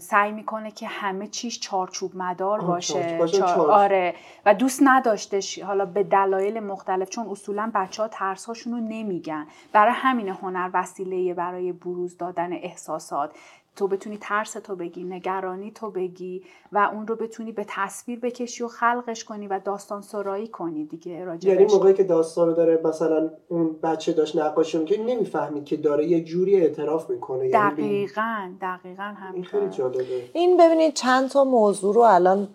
سعی 0.00 0.32
می‌کنه 0.32 0.70
که 0.70 0.86
همه 0.86 1.26
چیش 1.26 1.60
چارچوب 1.60 2.16
مدار 2.16 2.60
باشه, 2.60 3.18
آره. 3.58 4.14
و 4.46 4.54
دوست 4.54 4.80
نداشتش 4.84 5.58
حالا 5.58 5.84
به 5.84 6.02
دلایل 6.02 6.60
مختلف 6.60 7.08
چون 7.08 7.26
اصولا 7.30 7.70
بچه 7.74 8.02
ها 8.02 8.08
ترس 8.08 8.48
رو 8.48 8.54
نمیگن. 8.66 9.46
برای 9.72 9.92
همین 9.96 10.28
هنر 10.28 10.70
وسیله 10.74 11.34
برای 11.34 11.72
بروز 11.72 12.16
دادن 12.16 12.52
احساسات. 12.52 13.30
تو 13.76 13.88
بتونی 13.88 14.18
ترس 14.20 14.52
تو 14.52 14.76
بگی 14.76 15.04
نگرانی 15.04 15.70
تو 15.70 15.90
بگی 15.90 16.42
و 16.72 16.90
اون 16.92 17.06
رو 17.06 17.16
بتونی 17.16 17.52
به 17.52 17.64
تصویر 17.68 18.20
بکشی 18.20 18.64
و 18.64 18.68
خلقش 18.68 19.24
کنی 19.24 19.46
و 19.46 19.60
داستان 19.64 20.02
سرایی 20.02 20.48
کنی 20.48 20.84
دیگه 20.84 21.24
راجبش. 21.24 21.44
یعنی 21.44 21.64
موقعی 21.64 21.94
که 21.94 22.04
داستان 22.04 22.48
رو 22.48 22.54
داره 22.54 22.80
مثلا 22.84 23.30
اون 23.48 23.76
بچه 23.82 24.12
داشت 24.12 24.36
نقاشی 24.36 24.84
که 24.84 25.02
نمی‌فهمید 25.02 25.64
که 25.64 25.76
داره 25.76 26.06
یه 26.06 26.24
جوری 26.24 26.56
اعتراف 26.56 27.10
می‌کنه. 27.10 27.48
یعنی 27.48 27.74
دقیقا 27.74 28.52
دقیقا 28.60 29.02
هم 29.02 29.34
این 29.34 29.44
خیلی 29.44 29.68
جالبه. 29.68 30.30
این 30.32 30.56
ببینید 30.56 30.94
چند 30.94 31.28
تا 31.28 31.44
موضوع 31.44 31.94
رو 31.94 32.00
الان 32.00 32.48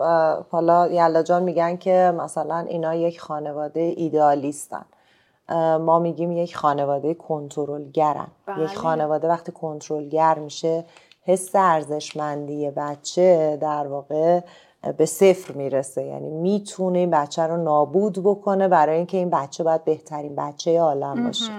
حالا 0.49 0.87
یلا 0.87 1.23
جان 1.23 1.43
میگن 1.43 1.77
که 1.77 2.13
مثلا 2.17 2.57
اینا 2.57 2.95
یک 2.95 3.21
خانواده 3.21 3.93
ایدئالیستن. 3.97 4.85
ما 5.79 5.99
میگیم 5.99 6.31
یک 6.31 6.57
خانواده 6.57 7.13
کنترلگرن. 7.13 8.27
بله. 8.45 8.63
یک 8.63 8.77
خانواده 8.77 9.27
وقتی 9.27 9.51
کنترلگر 9.51 10.39
میشه 10.39 10.85
حس 11.23 11.49
ارزشمندی 11.55 12.71
بچه 12.71 13.57
در 13.61 13.87
واقع 13.87 14.39
به 14.97 15.05
صفر 15.05 15.53
می‌رسه. 15.53 16.03
یعنی 16.03 16.29
می‌تونه 16.29 16.99
این 16.99 17.11
بچه 17.11 17.41
رو 17.41 17.57
نابود 17.57 18.23
بکنه 18.23 18.67
برای 18.67 18.97
اینکه 18.97 19.17
این 19.17 19.29
بچه 19.29 19.63
باید 19.63 19.83
بهترین 19.83 20.35
بچه 20.35 20.79
عالم 20.79 21.23
باشه. 21.23 21.51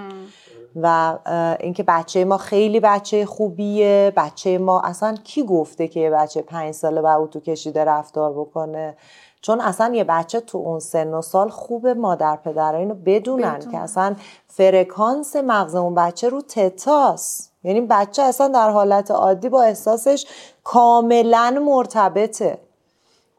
و 0.75 1.17
اینکه 1.59 1.83
بچه 1.83 2.25
ما 2.25 2.37
خیلی 2.37 2.79
بچه 2.79 3.25
خوبیه. 3.25 4.13
بچه 4.15 4.57
ما 4.57 4.81
اصلا 4.81 5.15
کی 5.23 5.43
گفته 5.43 5.87
که 5.87 5.99
یه 5.99 6.09
بچه 6.09 6.41
پنج 6.41 6.73
ساله 6.73 7.01
و 7.01 7.05
او 7.05 7.27
تو 7.27 7.39
کشیده 7.39 7.83
رفتار 7.85 8.33
بکنه؟ 8.33 8.97
چون 9.41 9.61
اصلا 9.61 9.95
یه 9.95 10.03
بچه 10.03 10.39
تو 10.39 10.57
اون 10.57 10.79
سن 10.79 11.13
و 11.13 11.21
سال 11.21 11.49
خوب 11.49 11.87
مادر 11.87 12.35
پدر 12.35 12.75
اینو 12.75 12.95
بدونن. 13.05 13.59
که 13.71 13.77
اصلا 13.77 14.15
فرکانس 14.47 15.35
مغز 15.35 15.75
اون 15.75 15.95
بچه 15.95 16.29
رو 16.29 16.41
تتاس. 16.41 17.49
یعنی 17.63 17.81
بچه 17.81 18.21
اصلا 18.21 18.47
در 18.47 18.69
حالت 18.69 19.11
عادی 19.11 19.49
با 19.49 19.63
احساسش 19.63 20.25
کاملا 20.63 21.63
مرتبطه. 21.65 22.57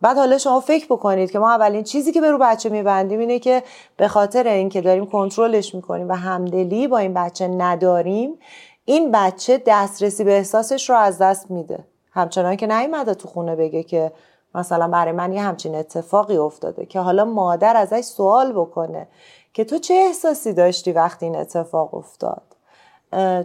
بعد 0.01 0.17
حالا 0.17 0.39
شما 0.39 0.61
فکر 0.61 0.87
بکنید 0.87 1.31
که 1.31 1.39
ما 1.39 1.51
اولین 1.51 1.83
چیزی 1.83 2.13
که 2.13 2.21
به 2.21 2.31
رو 2.31 2.39
بچه 2.39 2.69
میبندیم 2.69 3.21
اینه 3.21 3.39
که 3.39 3.63
به 3.97 4.09
خاطر 4.09 4.49
اینکه 4.49 4.81
داریم 4.81 5.07
کنترلش 5.07 5.75
می‌کنیم 5.75 6.09
و 6.09 6.13
همدلی 6.13 6.89
با 6.89 6.99
این 6.99 7.15
بچه 7.15 7.49
نداریم 7.49 8.39
این 8.85 9.13
بچه 9.13 9.63
دسترسی 9.67 10.25
به 10.25 10.37
احساسش 10.37 10.91
رو 10.91 10.97
از 10.97 11.19
دست 11.19 11.51
میده. 11.51 11.85
همچنان 12.13 12.57
که 12.57 12.67
نیومده 12.67 13.15
تو 13.15 13.29
خونه 13.29 13.57
بگه 13.57 13.83
که 13.83 14.13
مثلا 14.55 14.89
برای 14.89 15.13
من 15.13 15.33
یه 15.33 15.43
همچین 15.43 15.75
اتفاقی 15.75 16.37
افتاده 16.37 16.87
که 16.87 17.01
حالا 17.01 17.25
مادر 17.25 17.77
ازش 17.77 18.01
سوال 18.01 18.53
بکنه 18.53 19.09
که 19.53 19.65
تو 19.65 19.79
چه 19.79 19.95
احساسی 19.95 20.53
داشتی 20.53 20.93
وقتی 20.93 21.27
این 21.27 21.37
اتفاق 21.37 21.95
افتاد؟ 21.95 22.54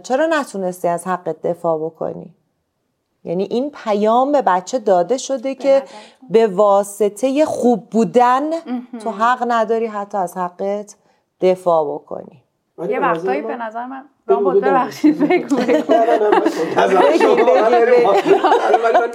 چرا 0.02 0.26
نتونستی 0.30 0.88
از 0.88 1.06
حق 1.06 1.36
دفاع 1.44 1.78
بکنی؟ 1.78 2.34
یعنی 3.24 3.44
این 3.44 3.70
پیام 3.84 4.32
به 4.32 4.42
بچه 4.42 4.78
داده 4.78 5.18
شده 5.18 5.54
که 5.54 5.82
به 6.30 6.46
واسطه 6.46 7.44
خوب 7.44 7.90
بودن 7.90 8.50
تو 9.02 9.10
حق 9.10 9.44
نداری 9.48 9.86
حتی 9.86 10.18
از 10.18 10.36
حقت 10.36 10.96
دفاع 11.40 11.94
بکنی. 11.94 12.42
یه 12.88 13.00
وقتایی 13.00 13.42
به 13.42 13.56
نظر 13.56 13.86
من 13.86 14.04
رام 14.26 14.60
ببخشید 14.60 15.28
بگو 15.28 15.56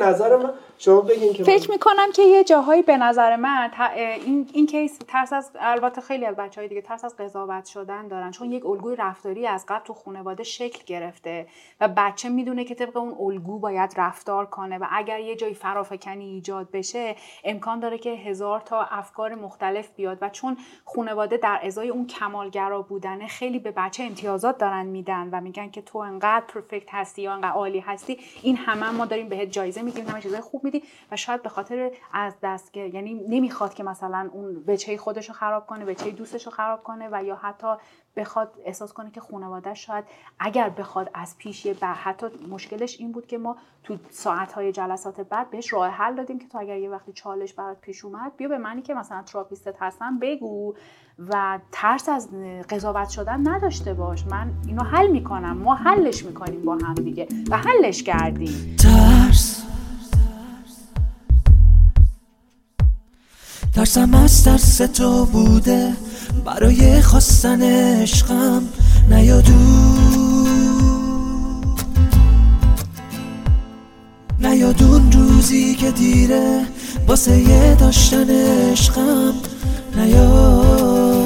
نظر 0.02 0.38
من 0.38 0.54
شما 0.78 1.02
بگین 1.02 1.34
که 1.34 1.44
فکر 1.44 1.72
می‌کنم 1.72 2.12
که 2.14 2.22
یه 2.22 2.44
جاهایی 2.44 2.82
به 2.82 2.98
نظر 2.98 3.36
من 3.36 3.72
این 3.96 4.50
این 4.54 4.68
کیس 4.68 5.00
ترس 5.08 5.34
از 5.34 5.52
البته 5.60 6.02
خیلی 6.02 6.26
از 6.26 6.36
بچه 6.36 6.62
های 6.62 6.68
دیگه 6.68 6.82
ترس 6.82 7.06
از 7.06 7.18
قضاوت 7.18 7.66
شدن 7.66 8.08
دارن. 8.08 8.32
چون 8.32 8.52
یک 8.52 8.66
الگوی 8.66 8.96
رفتاری 8.96 9.48
از 9.48 9.66
قبل 9.68 9.86
تو 9.86 9.94
خانواده 9.94 10.44
شکل 10.44 10.84
گرفته 10.86 11.48
و 11.82 11.88
بچه 11.88 12.30
می‌دونه 12.30 12.64
که 12.64 12.76
طبق 12.76 12.98
اون 12.98 13.16
الگو 13.20 13.60
باید 13.60 13.94
رفتار 13.98 14.46
کنه 14.46 14.78
و 14.78 14.86
اگر 14.92 15.20
یه 15.20 15.36
جایی 15.36 15.54
فرافکنی 15.54 16.26
ایجاد 16.26 16.72
بشه 16.72 17.16
امکان 17.44 17.80
داره 17.80 17.98
که 17.98 18.10
هزار 18.10 18.60
تا 18.60 18.84
افکار 18.84 19.36
مختلف 19.36 19.90
بیاد 19.96 20.18
و 20.22 20.30
چون 20.30 20.58
خانواده 20.86 21.38
در 21.38 21.60
ازای 21.64 21.90
اون 21.90 22.08
کمالگرا 22.08 22.82
بودنه 22.82 23.28
خیلی 23.28 23.60
به 23.60 23.72
بچه 23.72 24.04
امتیازات 24.04 24.58
دارن 24.58 24.86
میدن 24.86 25.30
و 25.32 25.42
میگن 25.42 25.70
که 25.70 25.82
تو 25.82 25.98
انقدر 25.98 26.46
پرفکت 26.46 26.94
هستی 26.94 27.22
یا 27.22 27.34
انقدر 27.34 27.52
عالی 27.52 27.80
هستی 27.80 28.20
این 28.42 28.58
همه 28.58 28.92
ما 28.92 29.06
داریم 29.06 29.30
بهت 29.30 29.52
جایزه 29.52 29.82
میدیم 29.82 30.08
همه 30.08 30.22
چیزای 30.22 30.42
خوب 30.42 30.65
میدی 30.66 30.84
و 31.12 31.16
شاید 31.16 31.44
به 31.44 31.50
خاطر 31.50 31.92
از 32.14 32.34
دست 32.44 32.78
یعنی 32.78 33.14
نمی‌خواد 33.14 33.74
که 33.74 33.84
مثلا 33.84 34.30
اون 34.34 34.64
بچه 34.64 34.98
خودش 34.98 35.28
رو 35.30 35.34
خراب 35.34 35.68
کنه 35.68 35.86
بچه 35.86 36.12
دوستش 36.12 36.46
رو 36.46 36.52
خراب 36.52 36.84
کنه 36.84 37.10
و 37.12 37.24
یا 37.24 37.36
حتی 37.36 37.68
بخواد 38.16 38.54
احساس 38.66 38.94
کنه 38.94 39.12
که 39.12 39.22
خانواده 39.22 39.74
شاید 39.74 40.06
اگر 40.40 40.70
بخواد 40.70 41.10
از 41.14 41.38
پیش 41.38 41.66
یه 41.66 41.76
حتی 41.86 42.28
مشکلش 42.50 43.00
این 43.00 43.12
بود 43.12 43.28
که 43.28 43.38
ما 43.38 43.56
تو 43.84 43.98
ساعت 44.10 44.54
های 44.54 44.72
جلسات 44.72 45.22
بعد 45.22 45.50
بهش 45.50 45.74
راه 45.74 45.90
حل 45.90 46.16
دادیم 46.16 46.40
که 46.40 46.48
تو 46.48 46.58
اگر 46.58 46.78
یه 46.78 46.90
وقتی 46.90 47.14
چالش 47.14 47.54
برات 47.54 47.82
پیش 47.82 48.06
اومد 48.06 48.38
بیا 48.38 48.48
به 48.48 48.58
منی 48.58 48.82
که 48.82 48.94
مثلا 48.94 49.24
تراپیستت 49.24 49.76
هستم 49.80 50.20
بگو 50.20 50.74
و 51.30 51.60
ترس 51.72 52.10
از 52.10 52.30
قضاوت 52.70 53.10
شدن 53.10 53.48
نداشته 53.48 53.94
باش. 53.94 54.26
من 54.26 54.52
اینو 54.68 54.84
حل 54.84 55.08
می‌کنم. 55.08 55.58
ما 55.58 55.76
حلش 55.76 56.26
می‌کنیم 56.26 56.62
با 56.66 56.74
هم 56.76 56.94
دیگه 56.94 57.28
و 57.50 57.58
حلش 57.58 58.04
کردیم. 58.04 58.76
ترس. 58.80 59.75
ترسم 63.76 64.14
از 64.14 64.44
ترس 64.44 64.78
تو 64.78 65.26
بوده 65.26 65.94
برای 66.46 67.02
خواستن 67.02 67.62
عشقم 67.62 68.64
نیادو. 69.10 69.54
نیادون 74.40 75.12
روزی 75.12 75.76
که 75.76 75.92
دیره 75.92 76.62
واسه 77.08 77.38
یه 77.42 77.76
داشتن 77.76 78.30
عشقم 78.30 79.34
نیاد. 79.96 81.26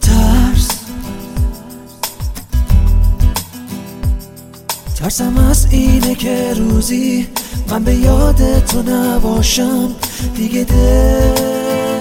ترس. 0.00 0.68
ترسم 4.96 5.36
از 5.36 5.66
اینه 5.70 6.14
که 6.14 6.54
روزی 6.56 7.26
من 7.72 7.84
به 7.84 7.94
یاد 7.94 8.64
تو 8.64 8.82
نباشم 8.82 9.94
دیگه 10.34 10.64
دل 10.64 11.92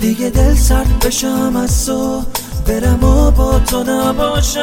دیگه 0.00 0.30
دل 0.30 0.54
سرد 0.54 1.06
بشم 1.06 1.56
از 1.56 1.86
تو 1.86 2.22
برم 2.66 3.04
و 3.04 3.30
با 3.30 3.58
تو 3.58 3.82
نباشم. 3.82 4.60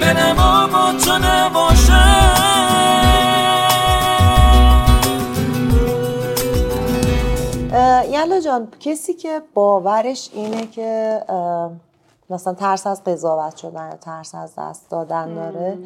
برم 0.00 0.38
و 0.38 0.72
با 0.72 0.92
تو 1.04 1.18
نباشم. 1.18 2.32
یلا 8.10 8.40
جان 8.40 8.68
کسی 8.80 9.14
که 9.14 9.42
باورش 9.54 10.30
اینه 10.34 10.66
که 10.66 11.20
مثلا 12.32 12.54
ترس 12.54 12.86
از 12.86 13.04
قضاوت 13.04 13.56
شدن 13.56 13.90
ترس 13.90 14.34
از 14.34 14.54
دست 14.58 14.90
دادن 14.90 15.34
داره 15.34 15.78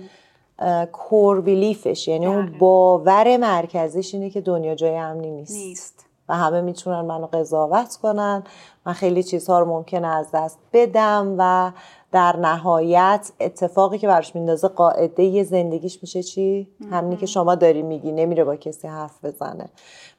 کور 0.92 1.40
بیلیفش 1.40 2.08
یعنی 2.08 2.26
اون 2.26 2.58
باور 2.58 3.36
مرکزیش 3.36 4.14
اینه 4.14 4.30
که 4.30 4.40
دنیا 4.40 4.74
جای 4.74 4.96
امنی 4.96 5.30
نیست. 5.30 5.56
نیست. 5.56 6.06
و 6.28 6.36
همه 6.36 6.60
می‌تونن 6.60 7.00
منو 7.00 7.26
قضاوت 7.26 7.96
کنن. 8.02 8.44
من 8.86 8.92
خیلی 8.92 9.22
چیزها 9.22 9.58
رو 9.60 9.66
ممکنه 9.66 10.06
از 10.06 10.30
دست 10.32 10.58
بدم 10.72 11.34
و 11.38 11.72
در 12.12 12.36
نهایت 12.36 13.32
اتفاقی 13.40 13.98
که 13.98 14.06
براش 14.06 14.34
میندازه 14.34 14.68
قاعده 14.68 15.22
یه 15.22 15.44
زندگیش 15.44 15.98
میشه 16.02 16.22
چی؟ 16.22 16.68
همینی 16.90 17.16
که 17.16 17.26
شما 17.26 17.54
داری 17.54 17.82
میگی. 17.82 18.12
نمیره 18.12 18.44
با 18.44 18.56
کسی 18.56 18.88
حرف 18.88 19.24
بزنه. 19.24 19.68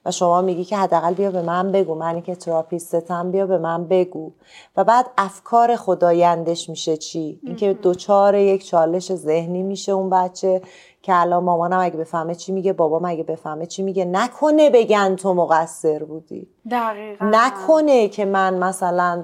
و 0.08 0.12
شما 0.12 0.42
میگی 0.42 0.64
که 0.66 0.78
حداقل 0.78 1.14
بیا 1.14 1.32
به 1.32 1.42
من 1.42 1.72
بگو. 1.72 1.96
منی 1.96 2.22
که 2.22 2.36
تراپیستم 2.36 3.32
بیا 3.32 3.46
به 3.48 3.58
من 3.58 3.88
بگو. 3.88 4.32
و 4.78 4.84
بعد 4.84 5.06
افکار 5.18 5.76
خدایندش 5.76 6.70
میشه 6.70 6.98
چی؟ 6.98 7.40
اینکه 7.44 7.74
دوچار 7.74 8.36
یک 8.36 8.66
چالش 8.66 9.16
ذهنی 9.16 9.64
میشه 9.64 9.92
اون 9.92 10.10
بچه 10.10 10.62
که 11.02 11.22
الان 11.22 11.44
مامانم 11.44 11.80
اگه 11.80 11.98
بفهمه 11.98 12.36
چی 12.36 12.52
میگه 12.52 12.74
بابام 12.74 13.06
اگه 13.06 13.24
بفهمه 13.24 13.66
چی 13.66 13.84
میگه. 13.84 14.06
نکنه 14.06 14.70
بگن 14.70 15.16
تو 15.16 15.34
مقصر 15.34 16.04
بودی. 16.04 16.48
دقیقا. 16.72 17.26
نکنه 17.32 18.08
که 18.10 18.26
من 18.26 18.54
مثلا 18.58 19.24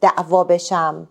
دعوا 0.00 0.44
بشم. 0.44 1.08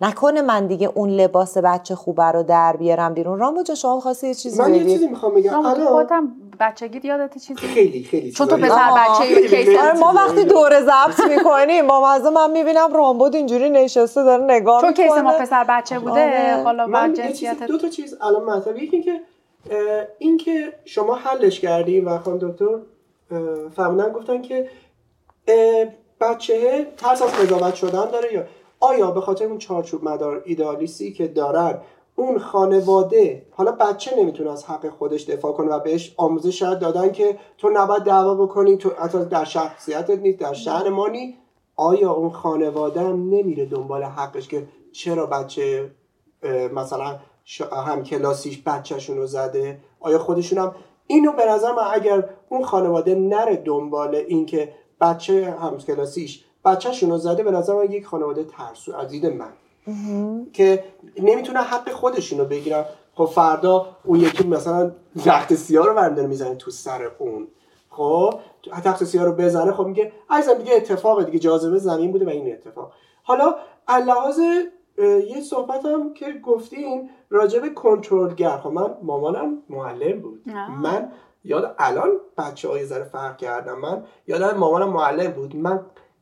نکنه 0.00 0.42
من 0.42 0.66
دیگه 0.66 0.90
اون 0.94 1.10
لباس 1.10 1.58
بچه 1.58 1.94
خوبه 1.94 2.24
رو 2.24 2.42
در 2.42 2.76
بیارم 2.76 3.14
بیرون. 3.14 3.38
رامو 3.38 3.62
جا 3.62 3.74
شما 3.74 4.00
خواستی 4.00 4.26
یه 4.26 4.34
چیزی 4.34 4.62
من 4.62 4.74
یه 4.74 4.84
چیزی 4.84 5.08
می‌خوام 5.08 5.34
بگم. 5.34 5.58
الان 5.58 5.86
خودم 5.86 6.32
بچگی 6.60 7.08
یادت 7.08 7.38
چیزی؟ 7.38 7.54
خیلی 7.54 8.04
خیلی 8.04 8.32
چون 8.32 8.48
تو 8.48 8.56
پسر 8.56 8.90
بچه 8.90 9.80
آره 9.80 9.98
ما 9.98 10.12
وقتی 10.16 10.44
دوره 10.44 10.80
ضبط 10.80 11.20
می‌کنیم 11.28 11.86
با 11.86 12.14
مزه 12.14 12.30
من 12.30 12.50
می‌بینم 12.50 12.92
رامبد 12.94 13.34
اینجوری 13.34 13.70
نشسته 13.70 14.22
داره 14.22 14.44
نگاه 14.44 14.80
چون 14.80 14.92
کیس 14.92 15.12
ما 15.12 15.32
پسر 15.32 15.64
بچه 15.68 15.98
بوده 15.98 16.52
آره. 16.52 16.64
حالا 16.64 16.86
با 16.86 16.92
من 16.92 17.12
دو 17.68 17.78
تا 17.78 17.88
چیز 17.88 18.16
الان 18.20 18.44
مطلب. 18.44 18.76
یکی 18.76 18.96
اینکه 18.96 19.20
اه، 19.70 20.06
این 20.18 20.36
که 20.36 20.72
شما 20.84 21.14
حلش 21.14 21.60
کردیم 21.60 22.08
و 22.08 22.18
خانم 22.18 22.38
دکتر 22.38 22.78
فهمیدن 23.76 24.12
گفتن 24.12 24.42
که 24.42 24.68
بچه 26.20 26.86
ترس 26.96 27.22
از 27.22 27.32
قضاوت 27.32 27.74
شدن 27.74 28.10
داره 28.10 28.34
یا 28.34 28.44
آیا 28.80 29.10
به 29.10 29.20
خاطر 29.20 29.44
اون 29.44 29.58
چارچوب 29.58 30.04
مدار 30.04 30.42
ایدئالیستی 30.44 31.12
که 31.12 31.28
دارن 31.28 31.78
اون 32.16 32.38
خانواده 32.38 33.46
حالا 33.50 33.72
بچه 33.72 34.16
نمی‌تونه 34.18 34.52
از 34.52 34.64
حق 34.64 34.88
خودش 34.88 35.24
دفاع 35.24 35.52
کنه 35.52 35.68
و 35.70 35.78
بهش 35.78 36.14
آموزش 36.16 36.58
شاید 36.58 36.78
دادن 36.78 37.12
که 37.12 37.38
تو 37.58 37.70
نباید 37.74 38.02
دعوا 38.02 38.34
بکنی 38.34 38.76
تو 38.76 38.90
حتی 38.90 39.24
در 39.24 39.44
شخصیتت 39.44 40.18
نیست 40.18 40.38
در 40.38 40.52
شهر 40.52 40.88
ما 40.88 41.08
نی 41.08 41.36
آیا 41.76 42.12
اون 42.12 42.30
خانواده 42.30 43.00
هم 43.00 43.28
نمیره 43.30 43.66
دنبال 43.66 44.02
حقش 44.02 44.48
که 44.48 44.66
چرا 44.92 45.26
بچه 45.26 45.90
مثلا 46.74 47.18
هم 47.86 48.02
کلاسیش 48.02 48.62
بچهشون 48.66 49.16
رو 49.16 49.26
زده؟ 49.26 49.80
آیا 50.00 50.18
خودشون 50.18 50.58
هم؟ 50.58 50.74
اینو 51.06 51.32
به 51.32 51.46
نظر 51.46 51.72
من 51.72 51.82
اگر 51.92 52.28
اون 52.48 52.64
خانواده 52.64 53.14
نره 53.14 53.56
دنبال 53.56 54.14
اینکه 54.14 54.72
بچه 55.00 55.54
هم 55.60 55.78
کلاسیش 55.78 56.44
بچهشون 56.64 57.10
رو 57.10 57.18
زده 57.18 57.42
به 57.42 57.50
نظر 57.50 57.74
من 57.74 57.92
یک 57.92 58.06
خانواده 58.06 58.44
ترسو 58.44 58.96
از 58.96 59.08
دید 59.08 59.26
من 59.26 59.52
که 60.52 60.84
نمی‌تونن 61.22 61.60
حق 61.60 61.90
خودشون 61.90 62.38
رو 62.38 62.44
بگیرن. 62.44 62.84
خب 63.14 63.24
فردا 63.24 63.86
اون 64.04 64.20
یکی 64.20 64.48
مثلا 64.48 64.92
رخت 65.26 65.54
سیاه 65.54 65.86
رو 65.86 65.94
برمیداره 65.94 66.28
می‌زنه 66.28 66.54
تو 66.54 66.70
سر 66.70 67.10
اون. 67.18 67.48
خب؟ 67.90 68.34
تخت 68.84 69.04
سیاه 69.04 69.24
رو 69.24 69.32
بزنه 69.32 69.72
خب 69.72 69.86
میگه 69.86 70.12
عزیزم 70.30 70.54
دیگه 70.54 70.74
اتفاق 70.74 71.24
دیگه 71.24 71.38
جاذبه 71.38 71.78
زمین 71.78 72.12
بوده 72.12 72.26
و 72.26 72.28
این 72.28 72.52
اتفاق. 72.52 72.92
حالا 73.22 73.54
لحاظ 74.06 74.38
یه 74.98 75.40
صحبت 75.50 75.84
هم 75.84 76.14
که 76.14 76.32
گفتین 76.32 77.10
راجع 77.30 77.58
به 77.58 77.70
کنترلگر. 77.70 78.58
خب 78.58 78.70
من 78.70 78.94
مامانم 79.02 79.58
معلم 79.68 80.20
بود. 80.20 80.42
آه. 80.54 80.80
من 80.80 81.12
یاد 81.44 81.74
الان 81.78 82.10
بچه 82.38 82.68
های 82.68 82.84
ذره 82.84 83.04
فرق 83.04 83.36
کردم. 83.36 83.78
من 83.78 84.04
یادم 84.26 84.56
مامانم 84.56 84.88
معلم 84.88 85.32
بود. 85.32 85.56
من 85.56 85.80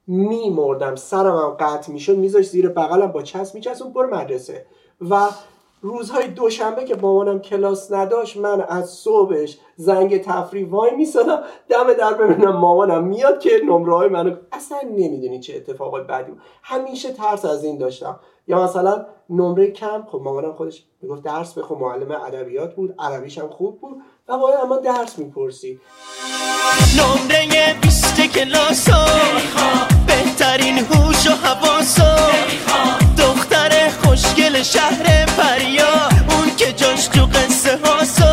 میمردم. 0.08 0.96
سرم 0.96 1.36
هم 1.36 1.56
قطع 1.60 1.92
می‌شد 1.92 2.16
میذاش 2.16 2.48
زیر 2.48 2.68
بغلم 2.68 3.12
با 3.12 3.22
چسب 3.22 3.54
میچسبون 3.54 3.92
برو 3.92 4.14
مدرسه. 4.14 4.66
و 5.10 5.28
روزهای 5.82 6.28
دوشنبه 6.28 6.84
که 6.84 6.94
مامانم 6.94 7.38
کلاس 7.38 7.92
نداشت 7.92 8.36
من 8.36 8.60
از 8.60 8.90
صبحش 8.90 9.58
زنگ 9.76 10.22
تفریح 10.22 10.68
وای 10.68 10.96
میسادم. 10.96 11.42
دم 11.68 11.92
در 11.92 12.14
ببینم 12.14 12.56
مامانم 12.56 13.04
میاد 13.04 13.40
که 13.40 13.50
نمره 13.64 13.94
های 13.94 14.08
منو 14.08 14.36
اصلا 14.52 14.78
نمی‌دونی 14.84 15.40
چه 15.40 15.56
اتفاقات 15.56 16.06
بود. 16.26 16.40
همیشه 16.62 17.12
ترس 17.12 17.44
از 17.44 17.64
این 17.64 17.78
داشتم. 17.78 18.20
یا 18.46 18.64
مثلا 18.64 19.06
نمره 19.30 19.70
کم 19.70 20.06
خب 20.12 20.20
مامانم 20.24 20.52
خودش 20.52 20.84
می‌گفت 21.02 21.22
درس 21.22 21.58
بخون 21.58 21.78
معلم 21.78 22.10
ادبیات 22.10 22.74
بود 22.74 22.94
عربیش 22.98 23.38
هم 23.38 23.48
خوب 23.48 23.80
بود. 23.80 23.96
و 24.28 24.38
باید 24.38 24.60
اما 24.60 24.76
درس 24.76 25.18
می‌پرسی. 25.18 25.80
نمره 26.98 27.74
بیست 27.82 28.20
کلاسو. 28.20 28.92
بهترین 30.06 30.78
هوش 30.78 31.26
و 31.26 31.30
حواسو. 31.30 32.02
دختر 33.18 33.88
خوشگل 33.88 34.62
شهر 34.62 35.26
پریا. 35.26 36.08
اون 36.30 36.56
که 36.56 36.72
جاش 36.72 37.08
تو 37.08 37.26
قصه 37.26 37.78
هاسو 37.84 38.24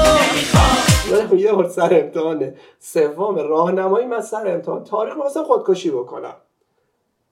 یادم 1.12 1.38
یه 1.38 1.52
بار 1.52 1.70
سر 1.70 2.02
امتحان 2.04 2.56
سوم 2.80 3.36
راهنمایی 3.36 4.06
من 4.06 4.22
سر 4.22 4.48
امتحان 4.48 4.84
تاریخ 4.84 5.18
مثلا 5.18 5.44
خودکشی 5.44 5.92
بکنم. 5.92 6.36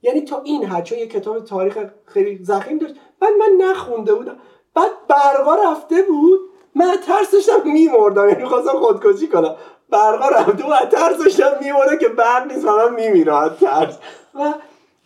یعنی 0.02 0.21
تا 0.21 0.41
این 0.41 0.65
حد 0.65 0.84
چون 0.84 0.97
یه 0.97 1.08
کتاب 1.08 1.45
تاریخ 1.45 1.78
خیلی 2.06 2.43
زخیم 2.43 2.78
داشت 2.78 2.93
بعد 3.19 3.32
من 3.39 3.65
نخونده 3.65 4.13
بودم. 4.13 4.38
بعد 4.73 4.91
برقا 5.10 5.56
رفته 5.56 6.02
بود. 6.02 6.39
من 6.75 6.95
ترس 7.07 7.31
داشتم 7.31 7.71
میمردم 7.71 8.29
یعنی 8.29 8.45
خواستم 8.45 8.79
خودکشی 8.79 9.27
کنم 9.27 9.55
برقا 9.89 10.29
رفته 10.29 10.51
بود 10.51 10.73
از 10.81 10.89
ترس 10.91 11.17
داشتم 11.17 11.51
میمردم 11.62 11.97
که 11.97 12.07
برق 12.07 12.51
نیست 12.51 12.65
و 12.65 12.71
من 12.71 12.95
میمیرم 12.95 13.36
از 13.36 13.51
ترس 13.59 13.97
و 14.36 14.53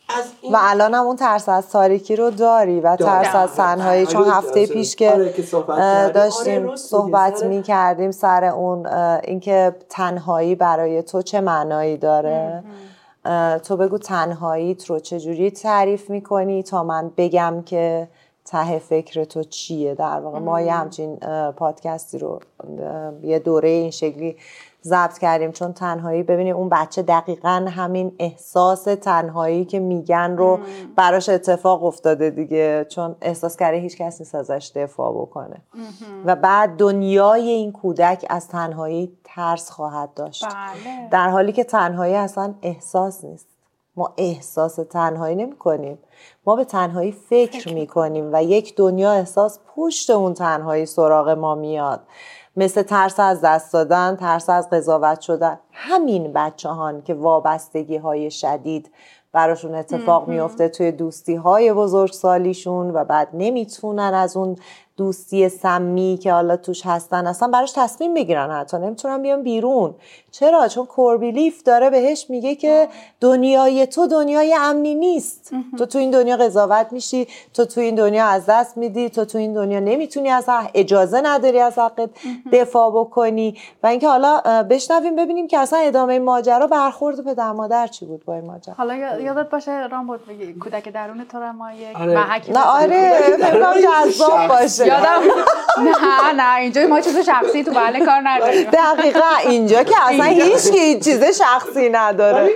از 0.09 0.25
این 0.41 0.53
و 0.53 0.57
الان 0.59 0.93
هم 0.93 1.03
اون 1.03 1.15
ترس 1.15 1.49
از 1.49 1.69
تاریکی 1.69 2.15
رو 2.15 2.29
داری 2.29 2.81
و 2.81 2.95
ترس 2.95 3.35
از 3.35 3.55
تنهایی 3.55 4.05
چون 4.05 4.21
آره، 4.21 4.31
هفته. 4.31 4.67
پیش 4.67 4.95
که 4.95 5.11
آره،. 5.11 5.33
آره، 5.67 6.09
داشتیم 6.09 6.61
میگی. 6.61 6.77
صحبت 6.77 7.43
می 7.43 7.63
کردیم 7.63 8.11
سر 8.11 8.45
اون 8.45 8.85
اینکه 9.23 9.75
تنهایی 9.89 10.55
برای 10.55 11.03
تو 11.03 11.21
چه 11.21 11.41
معنایی 11.41 11.97
داره 11.97 12.63
تو 13.63 13.77
بگو 13.77 13.97
تنهاییت 13.97 14.85
رو 14.85 14.99
چجوری 14.99 15.51
تعریف 15.51 16.09
می‌کنی 16.09 16.63
تا 16.63 16.83
من 16.83 17.11
بگم 17.17 17.63
که 17.65 18.07
ته 18.47 18.79
فکر 18.79 19.23
تو 19.23 19.43
چیه؟ 19.43 19.95
در 19.95 20.19
واقع 20.19 20.39
ما 20.39 20.61
یه 20.61 20.73
همچین 20.73 21.15
پادکستی 21.57 22.17
رو 22.17 22.39
یه 23.23 23.39
دوره 23.39 23.69
این 23.69 23.91
شکلی 23.91 24.37
ضبط 24.83 25.17
کردیم. 25.17 25.51
چون 25.51 25.73
تنهایی 25.73 26.23
ببینید 26.23 26.53
اون 26.53 26.69
بچه 26.69 27.01
دقیقا 27.01 27.65
همین 27.69 28.11
احساس 28.19 28.83
تنهایی 28.83 29.65
که 29.65 29.79
میگن 29.79 30.35
رو 30.37 30.59
براش 30.95 31.29
اتفاق 31.29 31.83
افتاده 31.83 32.29
دیگه. 32.29 32.85
چون 32.89 33.15
احساس 33.21 33.57
کرده 33.57 33.77
هیچ 33.77 33.97
کس 33.97 34.21
نیست 34.21 34.35
ازش 34.35 34.71
دفاع 34.75 35.13
بکنه. 35.13 35.61
و 36.25 36.35
بعد 36.35 36.77
دنیای 36.77 37.49
این 37.49 37.71
کودک 37.71 38.25
از 38.29 38.47
تنهایی 38.47 39.17
ترس 39.23 39.69
خواهد 39.69 40.13
داشت. 40.13 40.45
بله. 40.45 41.07
در 41.11 41.29
حالی 41.29 41.51
که 41.51 41.63
تنهایی 41.63 42.15
اصلا 42.15 42.53
احساس 42.61 43.23
نیست. 43.25 43.47
ما 43.97 44.13
احساس 44.17 44.75
تنهایی 44.75 45.35
نمی 45.35 45.55
کنیم 45.55 45.97
ما 46.45 46.55
به 46.55 46.65
تنهایی 46.65 47.11
فکر 47.11 47.73
می 47.73 47.87
کنیم 47.87 48.29
و 48.33 48.43
یک 48.43 48.75
دنیا 48.75 49.11
احساس 49.11 49.59
پشت 49.75 50.09
اون 50.09 50.33
تنهایی 50.33 50.85
سراغ 50.85 51.29
ما 51.29 51.55
میاد. 51.55 51.99
مثل 52.55 52.81
ترس 52.81 53.19
از 53.19 53.41
دست 53.41 53.73
دادن 53.73 54.15
ترس 54.15 54.49
از 54.49 54.69
قضاوت 54.69 55.21
شدن. 55.21 55.59
همین 55.71 56.33
بچه 56.33 56.69
هان 56.69 57.01
که 57.01 57.13
وابستگی 57.13 57.97
های 57.97 58.31
شدید 58.31 58.91
براشون 59.31 59.75
اتفاق 59.75 60.27
میفته 60.27 60.69
توی 60.69 60.91
دوستی 60.91 61.35
های 61.35 61.73
بزرگسالیشون 61.73 62.91
و 62.91 63.03
بعد 63.03 63.29
نمی‌تونن 63.33 64.13
از 64.13 64.37
اون 64.37 64.55
دوستی 64.97 65.49
سمی 65.49 66.19
که 66.21 66.33
حالا 66.33 66.57
توش 66.57 66.85
هستن 66.85 67.27
اصلا 67.27 67.47
براش 67.47 67.71
تصمیم 67.71 68.13
بگیرن 68.13 68.51
حتی. 68.51 68.77
نمی‌تونن 68.77 69.21
بیان 69.21 69.43
بیرون. 69.43 69.95
چرا؟ 70.31 70.67
چون 70.67 70.85
کوربیلیف 70.85 71.63
داره 71.63 71.89
بهش 71.89 72.25
میگه 72.29 72.55
که 72.55 72.87
دنیای 73.21 73.87
تو 73.87 74.07
دنیای 74.07 74.55
امنی 74.59 74.95
نیست. 74.95 75.51
تو 75.77 75.85
تو 75.85 75.99
این 75.99 76.11
دنیا 76.11 76.37
قضاوت 76.37 76.87
میشی 76.91 77.27
تو 77.53 77.65
تو 77.65 77.81
این 77.81 77.95
دنیا 77.95 78.25
از 78.25 78.45
دست 78.45 78.77
میدی 78.77 79.09
تو 79.09 79.25
تو 79.25 79.37
این 79.37 79.53
دنیا 79.53 79.79
نمی‌تونی 79.79 80.29
از 80.29 80.49
اجازه 80.73 81.21
نداری 81.21 81.59
از 81.59 81.79
حقت 81.79 82.09
دفاع 82.51 82.91
بکنی. 82.91 83.57
و 83.83 83.87
اینکه 83.87 84.07
حالا 84.07 84.41
بشنویم 84.69 85.15
ببینیم 85.15 85.47
که 85.47 85.59
اصلا 85.59 85.79
ادامه 85.79 86.19
ماجرا 86.19 86.67
برخورد 86.67 87.23
پدر 87.23 87.51
مادر 87.51 87.87
چی 87.87 88.05
بود 88.05 88.25
با 88.25 88.33
این 88.33 88.45
ماجرا. 88.45 88.73
حالا 88.73 88.95
یادت 88.95 89.49
باشه 89.49 89.87
رام 89.87 90.07
بود 90.07 90.19
کودک 90.59 90.89
درون 90.89 91.25
تو 91.25 91.37
ما 91.39 91.71
یک 91.71 91.95
آره. 91.95 92.51
نه 92.51 92.65
آره. 92.65 93.21
جذاب 93.83 94.47
باشه. 94.47 94.86
یادم 94.87 95.21
نه 95.77 96.33
نه 96.33 96.55
اینجا 96.55 96.87
ما 96.87 97.01
چیز 97.01 97.17
شخصی 97.17 97.63
تو 97.63 97.71
بله 97.71 98.05
کار 98.05 98.21
نداریم. 98.23 98.63
دقیقا 98.63 99.35
اینجا 99.47 99.83
که 99.83 99.95
اصلا 100.01 100.25
هیچ 100.25 100.71
کی 100.71 100.99
چیز 100.99 101.23
شخصی 101.23 101.89
نداره. 101.89 102.49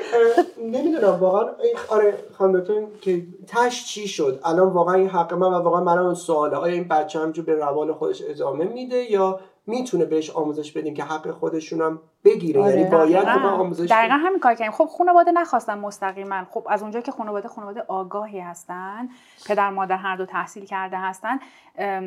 نمی‌دونم 0.57 1.19
واقعا 1.19 1.49
آره 1.89 2.13
خانم 2.37 2.87
که 3.01 3.21
تش 3.47 3.85
چی 3.85 4.07
شد؟ 4.07 4.39
الان 4.45 4.67
واقعا 4.67 4.95
این 4.95 5.09
حق 5.09 5.33
من 5.33 5.47
و 5.47 5.61
واقعا 5.61 5.83
من 5.83 5.97
اون 5.97 6.13
سواله 6.13 6.57
آیا 6.57 6.73
این 6.73 6.87
بچه 6.87 7.19
همجور 7.19 7.45
به 7.45 7.55
روال 7.55 7.93
خودش 7.93 8.21
ادامه 8.29 8.65
میده 8.65 9.11
یا 9.11 9.39
می‌تونه 9.67 10.05
بهش 10.05 10.29
آموزش 10.29 10.71
بدیم 10.71 10.93
که 10.93 11.03
حق 11.03 11.31
خودشونم 11.31 11.99
بگیره. 12.23 12.61
آره. 12.61 12.77
یعنی 12.77 12.89
باید 12.89 13.25
دقیقا. 13.25 13.49
آموزش 13.49 13.91
دقیقا 13.91 14.13
همین 14.13 14.39
کار 14.39 14.55
کردیم. 14.55 14.71
خب 14.71 14.85
خانواده 14.85 15.31
نخواستن 15.31 15.77
مستقیما. 15.77 16.45
خب 16.51 16.67
از 16.69 16.81
اونجا 16.81 17.01
که 17.01 17.11
خانواده 17.11 17.47
خانواده 17.47 17.85
آگاهی 17.87 18.39
هستن 18.39 19.09
پدر 19.47 19.69
مادر 19.69 19.97
هر 19.97 20.15
دو 20.15 20.25
تحصیل 20.25 20.65
کرده 20.65 20.97
هستن 20.97 21.39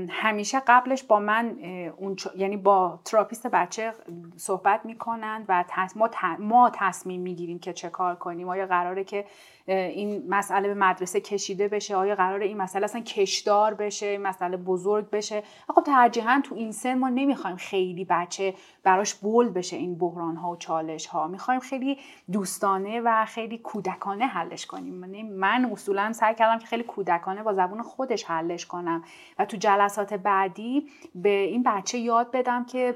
همیشه 0.08 0.62
قبلش 0.66 1.02
با 1.02 1.18
من 1.20 1.56
اون 1.96 2.16
یعنی 2.36 2.56
با 2.56 2.98
therapist 3.04 3.46
بچه 3.46 3.92
صحبت 4.36 4.80
می‌کنند 4.84 5.44
و 5.48 5.64
ما, 5.96 6.10
ما 6.38 6.70
تصمیم 6.74 7.20
می‌گیریم 7.20 7.58
که 7.58 7.72
چه 7.72 7.88
کار 7.88 8.14
کنیم. 8.14 8.48
آیا 8.48 8.66
قراره 8.66 9.04
که 9.04 9.24
این 9.66 10.24
مسئله 10.28 10.68
به 10.68 10.74
مدرسه 10.74 11.20
کشیده 11.20 11.68
بشه؟ 11.68 11.96
آیا 11.96 12.14
قراره 12.14 12.46
این 12.46 12.56
مسئله 12.56 12.84
اصلا 12.84 13.00
کشدار 13.00 13.74
بشه؟ 13.74 14.06
این 14.06 14.22
مسئله 14.22 14.56
بزرگ 14.56 15.10
بشه؟ 15.10 15.42
خب 15.74 15.82
ترجیحاً 15.82 16.40
تو 16.44 16.54
این 16.54 16.72
سن 16.72 16.98
ما 16.98 17.08
نمی‌خوایم 17.08 17.56
خیلی 17.56 18.06
بچه 18.10 18.54
براش 18.84 19.14
bold 19.14 19.54
بشه 19.54 19.76
این 19.76 19.98
بحران 19.98 20.36
ها 20.36 20.50
و 20.50 20.56
چالش 20.56 21.06
ها 21.06 21.28
می‌خوایم 21.28 21.60
خیلی 21.60 21.98
دوستانه 22.32 23.00
و 23.00 23.24
خیلی 23.24 23.58
کودکانه 23.58 24.26
حلش 24.26 24.66
کنیم. 24.66 25.26
من 25.26 25.68
اصولا 25.72 26.12
سعی 26.12 26.34
کردم 26.34 26.58
که 26.58 26.66
خیلی 26.66 26.82
کودکانه 26.82 27.42
با 27.42 27.52
زبون 27.52 27.82
خودش 27.82 28.24
حلش 28.24 28.66
کنم 28.66 29.04
و 29.38 29.44
تو 29.44 29.56
جلسات 29.56 30.14
بعدی 30.14 30.88
به 31.14 31.28
این 31.28 31.62
بچه 31.62 31.98
یاد 31.98 32.30
بدم 32.30 32.64
که 32.64 32.94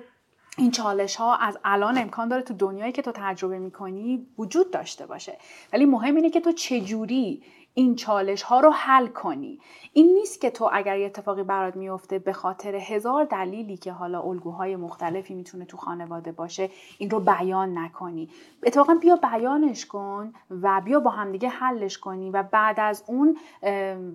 این 0.58 0.70
چالش 0.70 1.16
ها 1.16 1.36
از 1.36 1.58
الان 1.64 1.98
امکان 1.98 2.28
داره 2.28 2.42
تو 2.42 2.54
دنیایی 2.54 2.92
که 2.92 3.02
تو 3.02 3.12
تجربه 3.14 3.58
می‌کنی 3.58 4.26
وجود 4.38 4.70
داشته 4.70 5.06
باشه. 5.06 5.38
ولی 5.72 5.84
مهم 5.84 6.16
اینه 6.16 6.30
که 6.30 6.40
تو 6.40 6.52
چجوری 6.52 7.42
این 7.78 7.94
چالش 7.94 8.42
ها 8.42 8.60
رو 8.60 8.70
حل 8.70 9.06
کنی. 9.06 9.60
این 9.92 10.14
نیست 10.14 10.40
که 10.40 10.50
تو 10.50 10.70
اگر 10.72 10.98
یه 10.98 11.06
اتفاقی 11.06 11.42
برات 11.42 11.76
میفته 11.76 12.18
به 12.18 12.32
خاطر 12.32 12.74
هزار 12.74 13.24
دلیلی 13.24 13.76
که 13.76 13.92
حالا 13.92 14.20
الگوهای 14.20 14.76
مختلفی 14.76 15.34
می‌تونه 15.34 15.64
تو 15.64 15.76
خانواده 15.76 16.32
باشه 16.32 16.70
این 16.98 17.10
رو 17.10 17.20
بیان 17.20 17.78
نکنی. 17.78 18.30
اتفاقا 18.62 18.94
بیا 18.94 19.16
بیانش 19.16 19.86
کن 19.86 20.32
و 20.62 20.80
بیا 20.84 21.00
با 21.00 21.10
همدیگه 21.10 21.48
حلش 21.48 21.98
کنی 21.98 22.30
و 22.30 22.42
بعد 22.42 22.80
از 22.80 23.04
اون 23.06 23.36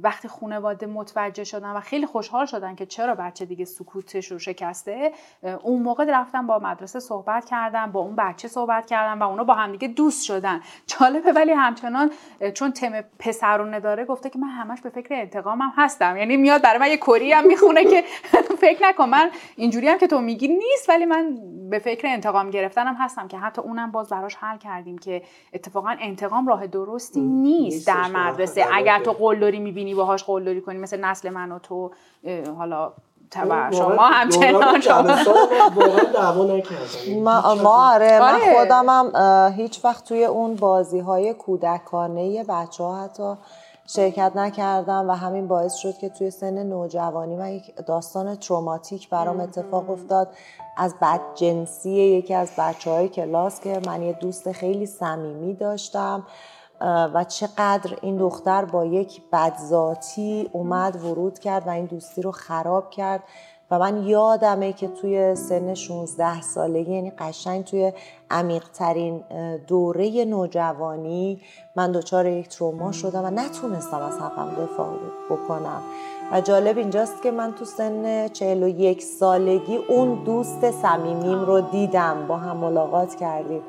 وقتی 0.04 0.28
خانواده 0.28 0.86
متوجه 0.86 1.44
شدن 1.44 1.72
و 1.72 1.80
خیلی 1.80 2.06
خوشحال 2.06 2.46
شدن 2.46 2.76
که 2.76 2.86
چرا 2.86 3.16
بچه 3.16 3.46
دیگه 3.46 3.66
سکوتش 3.66 4.32
رو 4.32 4.40
شکسته 4.40 5.12
اون 5.64 5.82
موقع 5.82 6.06
رفتم 6.08 6.48
با 6.48 6.60
مدرسه 6.60 7.00
صحبت 7.00 7.46
کردم 7.46 7.92
با 7.92 8.00
اون 8.00 8.16
بچه 8.16 8.48
صحبت 8.48 8.86
کردم 8.86 9.20
و 9.20 9.24
اونا 9.24 9.44
با 9.44 9.54
همدیگه 9.54 9.88
دوست 9.88 10.26
شدن. 10.26 10.62
جالبه 10.88 11.32
ولی 11.32 11.52
همچنان 11.52 12.12
چون 12.54 12.72
تم 12.72 13.02
پسرونه 13.54 13.80
داره 13.80 14.06
گفته 14.06 14.30
که 14.30 14.40
من 14.40 14.48
همش 14.48 14.82
به 14.82 14.90
فکر 14.90 15.14
انتقامم 15.14 15.74
هستم. 15.76 16.18
یعنی 16.18 16.38
میاد 16.38 16.62
برای 16.62 16.80
من 16.80 16.88
یه 16.88 16.98
کری 16.98 17.32
هم 17.32 17.48
می‌خونه 17.48 17.86
که 17.86 18.04
فکر 18.62 18.84
نکن 18.84 19.10
من 19.10 19.30
اینجوری 19.56 19.88
هم 19.88 19.98
که 19.98 20.08
تو 20.08 20.22
میگی 20.22 20.48
نیست 20.48 20.90
ولی 20.90 21.06
من 21.06 21.38
به 21.70 21.80
فکر 21.80 22.08
انتقام 22.08 22.50
گرفتنم 22.50 22.96
هستم 23.00 23.28
که 23.28 23.38
حتی 23.38 23.62
اونم 23.62 23.92
باز 23.92 24.10
براش 24.10 24.36
حل 24.36 24.58
کردیم 24.58 24.98
که 24.98 25.22
اتفاقا 25.54 25.96
انتقام 26.00 26.48
راه 26.48 26.68
درستی 26.68 27.22
نیست 27.22 27.88
در 27.88 28.08
مدرسه. 28.08 28.66
اگر 28.74 29.00
تو 29.00 29.12
قلدری 29.12 29.60
می‌بینی 29.60 29.96
باهاش 29.96 30.24
قلدری 30.24 30.62
کنی 30.62 30.78
مثل 30.78 31.00
نسل 31.00 31.30
من 31.30 31.52
و 31.52 31.60
تو 31.60 31.92
حالا 32.58 32.94
تبع 33.34 33.72
شما 33.72 34.08
همچنان 34.08 34.82
ما 37.22 37.56
ما 37.64 37.94
آره 37.94 38.20
من 38.20 38.34
آره. 38.34 38.58
خودمم 38.58 39.54
هیچ 39.58 39.86
وقت 39.86 40.04
توی 40.06 40.26
اون 40.26 40.56
بازی 40.56 41.00
های 41.00 41.34
کودکانه 41.34 42.44
بچه 42.44 42.84
ها 42.84 43.04
حتی 43.04 43.34
شرکت 43.88 44.32
نکردم 44.36 45.10
و 45.10 45.12
همین 45.12 45.48
باعث 45.48 45.74
شد 45.74 45.98
که 45.98 46.10
توی 46.10 46.32
سن 46.32 46.64
نوجوانی 46.64 47.36
من 47.36 47.52
یک 47.52 47.76
داستان 47.88 48.36
تروماتیک 48.36 49.10
برام 49.10 49.40
اتفاق 49.40 49.90
افتاد. 49.90 50.30
از 50.78 50.96
بدجنسی 51.02 51.92
یکی 51.92 52.34
از 52.34 52.52
بچه 52.58 52.92
های 52.92 53.10
کلاس 53.10 53.60
که 53.60 53.82
من 53.86 54.02
یه 54.02 54.14
دوست 54.14 54.52
خیلی 54.52 54.86
صمیمی 54.86 55.54
داشتم. 55.54 56.24
و 56.84 57.26
چقدر 57.28 57.98
این 58.02 58.18
دختر 58.18 58.66
با 58.66 58.86
یک 58.86 59.22
بدذاتی 59.32 60.50
اومد 60.52 61.06
ورود 61.06 61.40
کرد 61.40 61.68
و 61.68 61.70
این 61.70 61.86
دوستی 61.86 62.22
رو 62.22 62.32
خراب 62.32 62.90
کرد. 62.90 63.24
و 63.72 63.80
من 63.80 64.04
یادمه 64.04 64.74
که 64.74 64.88
توی 64.88 65.36
سن 65.36 65.74
16 65.74 66.42
سالگی 66.42 66.94
یعنی 66.94 67.12
قشنگ 67.12 67.64
توی 67.66 67.94
عمیقترین 68.32 69.24
دوره 69.68 70.26
نوجوانی 70.26 71.42
من 71.76 71.92
دچار 71.92 72.26
یک 72.26 72.50
تروما 72.50 72.92
شدم 72.92 73.26
و 73.26 73.30
نتونستم 73.30 74.02
از 74.02 74.20
حقم 74.20 74.64
دفاع 74.64 74.90
بکنم. 75.30 75.82
و 76.32 76.42
جالب 76.42 76.78
اینجاست 76.78 77.22
که 77.22 77.32
من 77.32 77.54
تو 77.54 77.66
سن 77.66 78.28
41 78.28 79.04
سالگی 79.04 79.76
اون 79.76 80.24
دوست 80.24 80.72
صمیمیم 80.72 81.46
رو 81.46 81.62
دیدم. 81.62 82.28
با 82.28 82.38
هم 82.38 82.58
ملاقات 82.58 83.16
کردیم. 83.16 83.62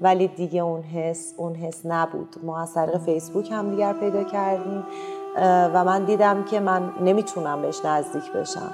ولی 0.00 0.28
دیگه 0.28 0.62
اون 0.62 0.82
حس 0.82 1.34
اون 1.36 1.54
حس 1.54 1.80
نبود. 1.84 2.36
ما 2.42 2.62
از 2.62 2.74
طریق 2.74 2.98
فیسبوک 2.98 3.52
هم 3.52 3.70
دیگر 3.70 3.92
پیدا 3.92 4.24
کردیم 4.24 4.84
و 5.74 5.84
من 5.84 6.04
دیدم 6.04 6.44
که 6.44 6.60
من 6.60 6.92
نمی‌تونم 7.00 7.62
بهش 7.62 7.84
نزدیک 7.84 8.32
بشم. 8.32 8.70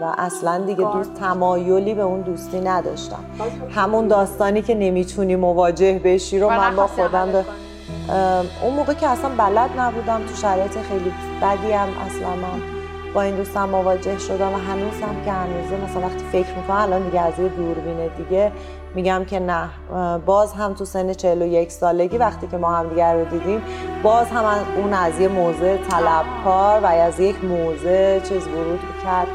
و 0.00 0.14
اصلا 0.18 0.58
دیگه 0.58 0.92
دوست 0.92 1.14
تمایلی 1.14 1.94
به 1.94 2.02
اون 2.02 2.20
دوستی 2.20 2.60
نداشتم. 2.60 3.24
همون 3.70 4.08
داستانی 4.08 4.62
که 4.62 4.74
نمی‌تونی 4.74 5.36
مواجه 5.36 6.00
بشی 6.04 6.38
رو 6.38 6.50
من 6.50 6.76
با 6.76 6.86
خودم 6.86 7.32
به 7.32 7.44
اون 8.62 8.74
موقع 8.74 8.94
که 8.94 9.08
اصلا 9.08 9.30
بلد 9.38 9.70
نبودم 9.78 10.20
تو 10.26 10.34
شرایط 10.34 10.78
خیلی 10.78 11.12
بدی 11.42 11.72
هم 11.72 11.88
اصلا 12.06 12.28
من. 12.28 12.77
با 13.14 13.22
این 13.22 13.36
دوستم 13.36 13.68
مواجه 13.68 14.18
شدم 14.18 14.52
و 14.52 14.56
هنوزم 14.56 15.24
که 15.24 15.32
هنوزه 15.32 15.76
مثلا 15.84 16.02
وقتی 16.02 16.24
فکر 16.32 16.54
می‌کنم 16.56 16.76
الان 16.76 17.02
دیگه 17.02 17.20
از 17.20 17.38
یه 17.38 17.48
دوربین 17.48 18.08
دیگه 18.16 18.52
میگم 18.94 19.24
که 19.24 19.40
نه. 19.40 19.68
باز 20.26 20.52
هم 20.52 20.74
تو 20.74 20.84
سن 20.84 21.12
41 21.12 21.72
سالگی 21.72 22.18
وقتی 22.18 22.46
که 22.46 22.56
ما 22.56 22.76
هم 22.76 22.88
دیگر 22.88 23.14
رو 23.14 23.24
دیدیم 23.24 23.62
باز 24.02 24.26
هم 24.26 24.44
اون 24.76 24.92
از 24.92 25.20
یه 25.20 25.28
موضع 25.28 25.76
طلبکار 25.76 26.80
و 26.80 26.86
از 26.86 27.20
یک 27.20 27.44
موضع 27.44 28.20
چیز 28.20 28.46
ورود 28.48 28.80
کرد 29.04 29.26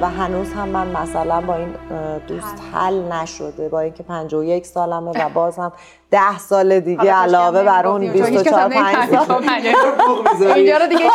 و 0.00 0.08
هنوز 0.08 0.52
هم 0.52 0.68
من 0.68 0.86
مثلا 0.86 1.40
با 1.40 1.54
این 1.54 1.74
دوست 2.26 2.62
حل. 2.74 3.12
نشده. 3.12 3.68
با 3.68 3.80
اینکه 3.80 4.02
51 4.02 4.66
سالمه 4.66 5.10
و 5.10 5.28
باز 5.28 5.58
هم 5.58 5.72
10 6.10 6.38
سال 6.38 6.80
دیگه 6.80 7.12
علاوه 7.12 7.62
بر 7.62 7.86
اون 7.86 8.12
24 8.12 8.68
5 8.68 9.26
سال. 9.26 9.44
اینجا 10.54 10.76
رو 10.76 10.86
دیگه 10.86 11.10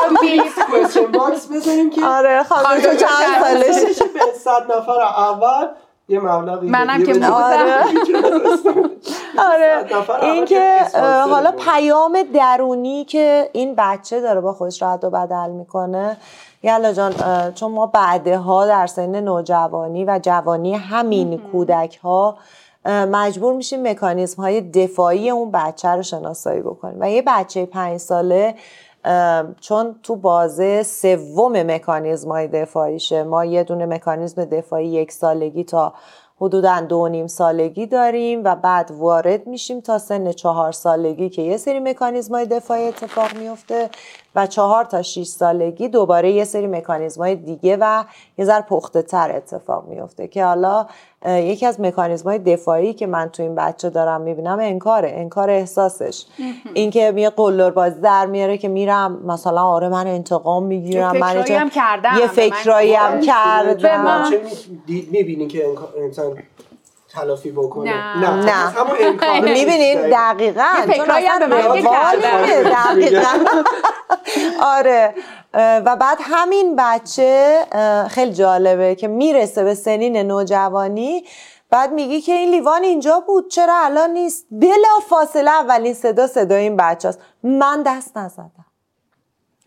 بزنیم 1.52 1.90
که 1.90 2.06
آره 2.06 2.44
خانم 2.44 2.80
تو 2.80 2.96
چند 2.96 3.44
سالشه 3.44 4.04
به 4.14 4.20
100 4.36 4.52
نفر 4.72 5.02
اول 5.02 5.68
یه 6.10 6.20
مبلغی 6.20 6.68
منم 6.68 7.04
که 7.04 7.26
آره. 7.26 7.84
آره. 9.52 9.86
این 10.22 10.46
که 10.46 10.72
حالا 11.30 11.52
پیام 11.52 12.24
درونی 12.34 13.06
که 13.06 13.50
این 13.54 13.76
بچه 13.78 14.22
داره 14.22 14.42
با 14.42 14.54
خودش 14.54 14.84
رد 14.84 15.04
و 15.04 15.10
بدل 15.10 15.50
می‌کنه. 15.50 16.18
یلا 16.64 16.94
جان 16.94 17.14
چون 17.52 17.72
ما 17.72 17.86
بعدها 17.86 18.66
در 18.66 18.88
سن 18.88 19.20
نوجوانی 19.20 20.06
و 20.06 20.20
جوانی 20.24 20.74
همین 20.74 21.38
کودک 21.38 21.98
ها 21.98 22.38
مجبور 22.86 23.54
میشیم 23.54 23.88
مکانیزم 23.88 24.42
های 24.42 24.62
دفاعی 24.62 25.30
اون 25.30 25.52
بچه 25.52 25.90
رو 25.90 26.04
شناسایی 26.04 26.62
بکنیم. 26.62 26.98
و 27.00 27.12
یه 27.12 27.24
بچه 27.28 27.66
پنج 27.66 27.98
ساله 27.98 28.56
چون 29.62 29.96
تو 30.04 30.16
بازه 30.16 30.84
سوم 30.84 31.64
مکانیزم 31.64 32.32
های 32.32 32.48
دفاعیشه. 32.48 33.24
ما 33.24 33.46
یه 33.46 33.64
دونه 33.64 33.86
مکانیزم 33.86 34.46
دفاعی 34.46 34.88
یک 34.88 35.12
سالگی 35.12 35.64
تا 35.64 35.94
حدودا 36.42 36.82
دو 36.82 37.08
نیم 37.08 37.28
سالگی 37.28 37.86
داریم 37.86 38.42
و 38.44 38.56
بعد 38.56 38.92
وارد 38.92 39.48
میشیم 39.48 39.82
تا 39.82 39.98
سن 39.98 40.32
چهار 40.32 40.72
سالگی 40.72 41.30
که 41.30 41.42
یه 41.42 41.58
سری 41.58 41.80
مکانیزم 41.80 42.36
های 42.36 42.46
دفاعی 42.46 42.88
اتفاق 42.88 43.34
میفته. 43.36 43.90
و 44.36 44.48
چهار 44.48 44.86
تا 44.86 45.02
6 45.02 45.24
سالگی 45.24 45.88
دوباره 45.88 46.32
یه 46.32 46.44
سری 46.44 46.68
مکانیزم 46.68 47.22
های 47.22 47.36
دیگه 47.36 47.78
و 47.82 48.04
یه 48.38 48.46
ذر 48.46 48.62
پخته 48.62 49.02
تر 49.02 49.32
اتفاق 49.36 49.88
میفته 49.88 50.28
که 50.28 50.46
حالا 50.46 50.86
یکی 51.26 51.66
از 51.66 51.82
مکانیزم 51.82 52.30
های 52.30 52.40
دفاعی 52.40 52.94
که 52.94 53.08
من 53.08 53.30
تو 53.30 53.44
این 53.44 53.56
بچه 53.56 53.90
دارم 53.90 54.22
می‌بینم 54.22 54.60
انکاره 54.62 55.12
انکار 55.16 55.50
احساسش. 55.50 56.26
اینکه 56.74 57.14
یه 57.18 57.30
قلدر 57.30 57.70
باز 57.70 58.02
در 58.02 58.26
میاره 58.26 58.58
که 58.58 58.68
میرم 58.68 59.26
مثلا 59.26 59.62
آره 59.62 59.90
من 59.90 60.08
انتقام 60.08 60.64
می‌گیرم 60.64 61.18
من 61.18 61.38
هم 61.38 61.70
کردم. 61.70 62.18
یه 62.20 62.28
فکرایی 62.28 62.94
هم 62.94 63.22
کردم. 63.22 64.30
می‌بینی 64.88 65.48
که 65.48 65.66
انسان 66.04 66.38
تلافی 67.14 67.52
بکنه. 67.52 68.18
نه. 68.18 68.46
نه, 68.46 69.42
می‌بینید 69.54 69.98
دقیقا. 69.98 70.68
فکرایی 70.88 71.26
هم 71.26 71.40
به 71.40 71.48
من 71.48 71.82
دقیقا. 72.62 73.30
آره. 74.62 75.14
و 75.54 75.96
بعد 75.96 76.18
همین 76.22 76.76
بچه 76.78 77.60
خیلی 78.10 78.34
جالبه 78.34 78.96
که 78.96 79.08
می‌رسه 79.08 79.64
به 79.64 79.76
سنین 79.76 80.18
نوجوانی. 80.18 81.24
بعد 81.70 81.92
میگی 81.92 82.22
که 82.22 82.34
این 82.34 82.50
لیوان 82.52 82.84
اینجا 82.84 83.20
بود 83.28 83.48
چرا 83.50 83.74
الان 83.78 84.10
نیست؟ 84.10 84.46
بلا 84.52 85.00
فاصله 85.10 85.52
اولین 85.52 85.94
صدا 85.94 86.28
صدا 86.28 86.56
این 86.56 86.78
بچه 86.78 87.08
است 87.08 87.20
من 87.44 87.84
دست 87.86 88.18
نزدم. 88.18 88.66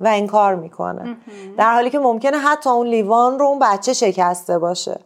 و 0.00 0.08
این 0.08 0.26
کار 0.26 0.54
می‌کنه. 0.54 1.16
در 1.58 1.74
حالی 1.74 1.90
که 1.90 1.98
ممکنه 1.98 2.38
حتی 2.38 2.70
اون 2.70 2.86
لیوان 2.86 3.38
رو 3.38 3.46
اون 3.46 3.58
بچه 3.58 3.92
شکسته 3.92 4.58
باشه. 4.58 5.00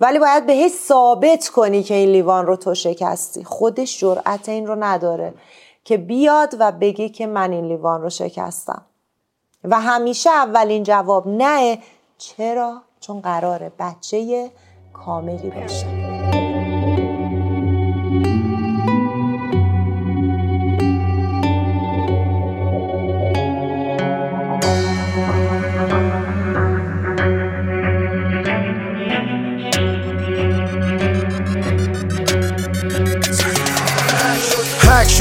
ولی 0.00 0.18
باید 0.18 0.46
بهش 0.46 0.72
ثابت 0.72 1.48
کنی 1.48 1.82
که 1.82 1.94
این 1.94 2.08
لیوان 2.08 2.46
رو 2.46 2.56
تو 2.56 2.74
شکستی. 2.74 3.44
خودش 3.44 4.00
جرأت 4.00 4.48
این 4.48 4.66
رو 4.66 4.84
نداره 4.84 5.34
که 5.84 5.96
بیاد 5.96 6.56
و 6.58 6.72
بگی 6.72 7.08
که 7.08 7.26
من 7.26 7.52
این 7.52 7.68
لیوان 7.68 8.02
رو 8.02 8.10
شکستم. 8.10 8.82
و 9.64 9.80
همیشه 9.80 10.30
اولین 10.30 10.82
جواب 10.82 11.28
نه 11.28 11.78
چرا؟ 12.18 12.82
چون 13.00 13.20
قراره 13.20 13.72
بچه 13.78 14.50
کاملی 14.92 15.50
باشه. 15.50 16.11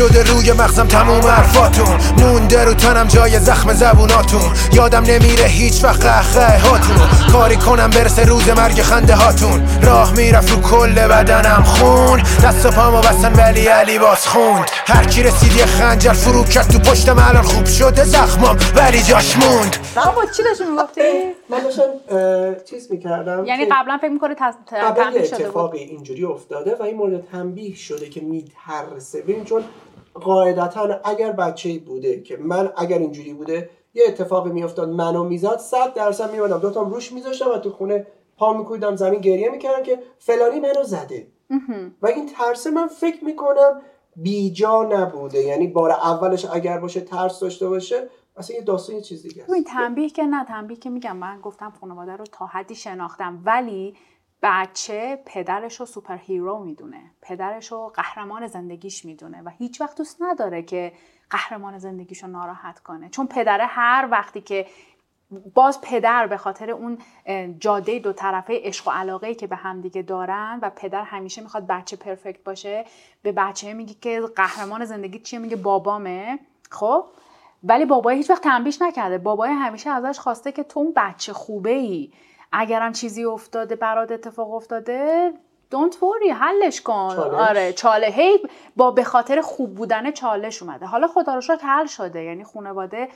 شده 0.02 0.24
روی 0.24 0.52
مغزم 0.52 0.88
تموم 0.88 1.22
حرفاتون. 1.22 1.98
مونده 2.18 2.66
رو 2.66 2.74
تنم 2.74 3.08
جای 3.08 3.40
زخم 3.40 3.74
زبوناتون. 3.74 4.54
یادم 4.74 5.04
نمیره 5.04 5.46
هیچ 5.46 5.84
وقت 5.84 6.06
قهقه 6.06 6.60
هاتون. 6.60 7.32
کاری 7.32 7.56
کنم 7.56 7.90
برسه 7.90 8.26
روز 8.26 8.50
مرگ 8.50 8.82
خنده 8.82 9.16
هاتون. 9.16 9.68
راه 9.84 10.14
می‌رفت 10.14 10.52
رو 10.52 10.62
کل 10.62 10.94
بدنم 10.94 11.64
خون. 11.64 12.20
دست 12.20 12.66
و 12.66 12.72
پامو 12.72 12.98
بستن 12.98 13.34
ولی 13.34 13.68
علی 13.68 14.00
باز 14.00 14.28
خوند. 14.28 14.66
هر 14.72 15.04
کی 15.04 15.24
رسید 15.24 15.56
یه 15.56 15.66
خنجر 15.66 16.14
فرو 16.14 16.44
کرد 16.44 16.68
تو 16.68 16.80
پشتم. 16.80 17.20
الان 17.20 17.44
خوب 17.44 17.66
شده 17.66 18.04
زخمم 18.04 18.58
ولی 18.76 19.02
جاش 19.04 19.38
موند. 19.38 19.76
با 19.96 20.26
چی 20.38 20.44
داشتی 20.44 20.64
می‌گفتی؟ 20.64 21.02
من 21.50 21.60
داشتم 21.64 22.64
چیز 22.70 22.88
می‌کردم 22.92 23.46
یعنی 23.46 23.66
قبلا 23.66 23.98
فکر 23.98 24.12
می‌کنه 24.12 24.36
قبلا 24.72 25.12
اتفاقی 25.16 25.80
اینجوری 25.80 26.26
افتاده 26.26 26.76
و 26.80 26.84
این 26.84 26.98
مورد 26.98 27.24
تنبیه 27.32 27.76
شده 27.76 28.10
که 28.10 28.22
میترسه. 28.22 29.22
ببین 29.22 29.46
چون 29.46 29.64
قاعدتا 30.14 31.00
اگر 31.04 31.32
بچه 31.32 31.80
بوده 31.80 32.22
که 32.22 32.38
من 32.38 32.72
اگر 32.78 33.00
اینجوری 33.00 33.34
بوده 33.34 33.70
یه 33.94 34.04
اتفاقی 34.08 34.50
میافتاد 34.50 34.90
منو 34.90 35.24
می‌زد 35.24 35.58
صد 35.58 35.94
درصد 35.94 36.32
میومدم 36.32 36.60
دوتام 36.60 36.90
روش 36.90 37.12
میذاشتم 37.12 37.50
و 37.50 37.58
تو 37.58 37.72
خونه 37.72 38.08
پا 38.38 38.54
میکویدم 38.54 38.96
زمین 38.96 39.22
گریه 39.22 39.50
می‌کردم 39.50 39.84
که 39.84 40.00
فلانی 40.20 40.60
منو 40.60 40.84
زده. 40.84 41.28
و 42.02 42.08
این 42.08 42.30
ترس 42.30 42.68
من 42.68 42.88
فکر 42.88 43.26
می‌کنم 43.26 43.82
بیجا 44.16 44.84
نبوده. 44.84 45.40
یعنی 45.40 45.68
بار 45.68 45.92
اولش 45.92 46.46
اگر 46.46 46.80
باشه 46.80 47.02
ترس 47.02 47.40
داشته 47.40 47.70
باشه 47.70 48.10
اصلا 48.38 48.56
یه 48.56 48.62
داستان 48.62 48.96
یه 48.96 49.02
چیز 49.02 49.24
دیگه 49.24 49.44
است. 49.44 49.68
تنبیه 49.68 50.10
که 50.10 50.24
نه. 50.24 50.46
تنبیه 50.46 50.78
که 50.78 50.90
میگم. 50.90 51.18
من 51.18 51.40
گفتم 51.42 51.74
خانواده 51.82 52.16
رو 52.16 52.26
تا 52.32 52.46
حدی 52.46 52.76
شناختم. 52.76 53.42
ولی 53.46 53.96
بچه 54.42 55.24
پدرش 55.26 55.80
رو 55.80 55.86
superhero 55.86 56.60
می‌دونه. 56.60 57.02
پدرش 57.22 57.72
رو 57.72 57.92
قهرمان 57.96 58.48
زندگیش 58.48 59.06
می‌دونه 59.06 59.42
و 59.42 59.50
هیچ 59.50 59.82
وقت 59.82 59.98
دوست 59.98 60.22
نداره 60.22 60.64
که 60.64 60.94
قهرمان 61.30 61.78
زندگیش 61.78 62.24
رو 62.24 62.30
ناراحت 62.30 62.80
کنه. 62.80 63.10
چون 63.10 63.28
پدره 63.28 63.66
هر 63.66 64.08
وقتی 64.12 64.42
که 64.42 64.66
باز 65.54 65.82
پدر 65.82 66.28
به 66.28 66.38
خاطر 66.38 66.72
اون 66.72 66.98
جاده 67.60 68.00
دو 68.00 68.14
طرفه 68.14 68.62
عشق 68.64 68.88
و 68.88 68.92
علاقه 68.92 69.36
که 69.36 69.48
به 69.48 69.56
همدیگه 69.56 70.02
دارن 70.02 70.60
و 70.62 70.70
پدر 70.70 71.04
همیشه 71.04 71.42
می‌خواد 71.42 71.68
بچه 71.68 71.96
perfect 71.96 72.44
باشه 72.44 72.86
به 73.22 73.32
بچه 73.32 73.74
میگه 73.74 73.94
که 73.94 74.22
قهرمان 74.36 74.86
زندگی 74.86 75.20
چیه؟ 75.20 75.40
میگه 75.40 75.56
بابامه. 75.56 76.40
خب؟ 76.70 77.06
ولی 77.64 77.86
بابای 77.86 78.16
هیچ 78.16 78.30
وقت 78.30 78.44
تنبیش 78.44 78.82
نکرده. 78.82 79.18
بابای 79.18 79.52
همیشه 79.52 79.90
ازش 79.90 80.20
خواسته 80.20 80.52
که 80.52 80.64
تو 80.64 80.80
اون 80.80 80.94
بچه 80.96 81.34
خوبه 81.34 81.70
ای 81.70 82.12
اگرم 82.52 82.92
چیزی 82.92 83.24
افتاده 83.26 83.76
برات 83.76 84.12
اتفاق 84.12 84.54
افتاده 84.54 85.34
دونت 85.72 86.04
وری 86.04 86.30
حلش 86.30 86.82
کن. 86.82 87.16
آره 87.20 87.74
چاله. 87.74 88.08
هی 88.08 88.40
با 88.76 88.92
به 88.92 89.04
خاطر 89.04 89.42
خوب 89.42 89.76
بودن 89.76 90.12
چالش 90.12 90.64
اومده. 90.64 90.86
حالا 90.86 91.08
خدا 91.08 91.36
رو 91.36 91.42
شکر 91.42 91.66
حل 91.68 91.86
شده. 91.86 92.24
یعنی 92.24 92.44
خانواده 92.44 93.08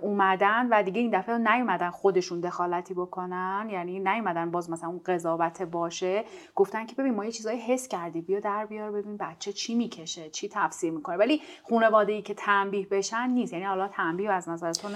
اومدن 0.00 0.68
و 0.70 0.82
دیگه 0.82 1.00
این 1.00 1.10
دفعه 1.18 1.38
نیومدن 1.38 1.90
خودشون 1.90 2.40
دخالتی 2.40 2.94
بکنن. 2.94 3.68
یعنی 3.72 4.00
نیومدن 4.00 4.50
باز 4.50 4.70
مثلا 4.70 4.88
اون 4.88 5.00
قضاوت 5.06 5.62
باشه. 5.62 6.24
گفتن 6.54 6.86
که 6.86 6.94
ببین 6.94 7.14
ما 7.14 7.24
یه 7.24 7.32
چیزایی 7.32 7.58
حس 7.58 7.88
کردی. 7.88 8.20
بیا 8.20 8.40
در 8.40 8.66
بیار 8.66 8.90
ببین 8.90 9.16
بچه 9.16 9.52
چی 9.52 9.74
می‌کشه 9.74 10.30
چی 10.30 10.48
تفسیر 10.52 10.92
می‌کنه. 10.92 11.16
ولی 11.16 11.42
خانواده 11.70 12.12
ای 12.12 12.22
که 12.22 12.34
تنبیه 12.34 12.86
بشن 12.90 13.28
نیست. 13.30 13.52
یعنی 13.52 13.64
حالا 13.64 13.88
تنبیه 13.88 14.32
از 14.32 14.48
نظر 14.48 14.72
تو 14.72 14.88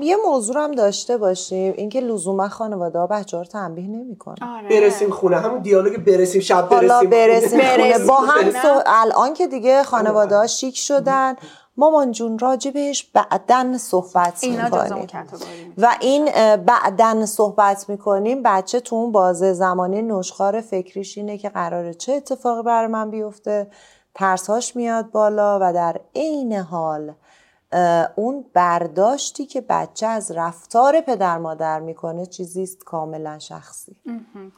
یه 0.00 0.16
موضوع 0.26 0.64
هم 0.64 0.72
داشته 0.72 1.16
باشیم. 1.16 1.74
اینکه 1.76 2.00
لزوما 2.00 2.48
خانواده 2.48 2.98
ها 2.98 3.06
بچه 3.06 3.36
ها 3.36 3.42
رو 3.42 3.48
تنبیه 3.48 3.86
نمی‌کنن. 3.88 4.48
آره. 4.48 4.68
برسیم 4.68 5.10
خونه. 5.10 5.36
همون 5.36 5.58
دیالوگ 5.58 6.04
برسیم 6.22 6.40
شب 6.40 6.68
برسیم, 6.68 7.10
برسیم, 7.10 7.60
خونه. 7.60 7.98
با 7.98 8.16
هم 8.16 8.52
الان 8.86 9.34
که 9.34 9.46
دیگه 9.46 9.82
خانواده 9.82 10.36
ها 10.36 10.46
شیک 10.46 10.76
شدن. 10.76 11.36
مامان 11.76 12.12
جون 12.12 12.38
راجع 12.38 12.70
بهش 12.70 13.10
بعدن 13.14 13.78
صحبت 13.78 14.44
می‌کنیم. 14.44 15.74
و 15.78 15.96
این 16.00 16.30
بعدن 16.56 17.26
صحبت 17.26 17.88
می‌کنیم. 17.88 18.42
بچه 18.44 18.80
تو 18.80 18.96
اون 18.96 19.12
بازه 19.12 19.52
زمانی 19.52 20.02
نشخار 20.02 20.60
فکریش 20.60 21.18
اینه 21.18 21.38
که 21.38 21.48
قراره 21.48 21.94
چه 21.94 22.12
اتفاقی 22.12 22.62
برای 22.62 22.86
من 22.86 23.10
بیفته. 23.10 23.66
ترساش 24.14 24.76
میاد 24.76 25.10
بالا 25.10 25.58
و 25.62 25.72
در 25.72 26.00
عین 26.14 26.52
حال 26.52 27.12
اون 28.16 28.44
برداشتی 28.54 29.46
که 29.46 29.60
بچه 29.60 30.06
از 30.06 30.30
رفتار 30.30 31.00
پدر 31.00 31.38
مادر 31.38 31.80
می‌کنه 31.80 32.26
چیزی 32.26 32.62
است 32.62 32.84
کاملا 32.84 33.38
شخصی. 33.38 33.96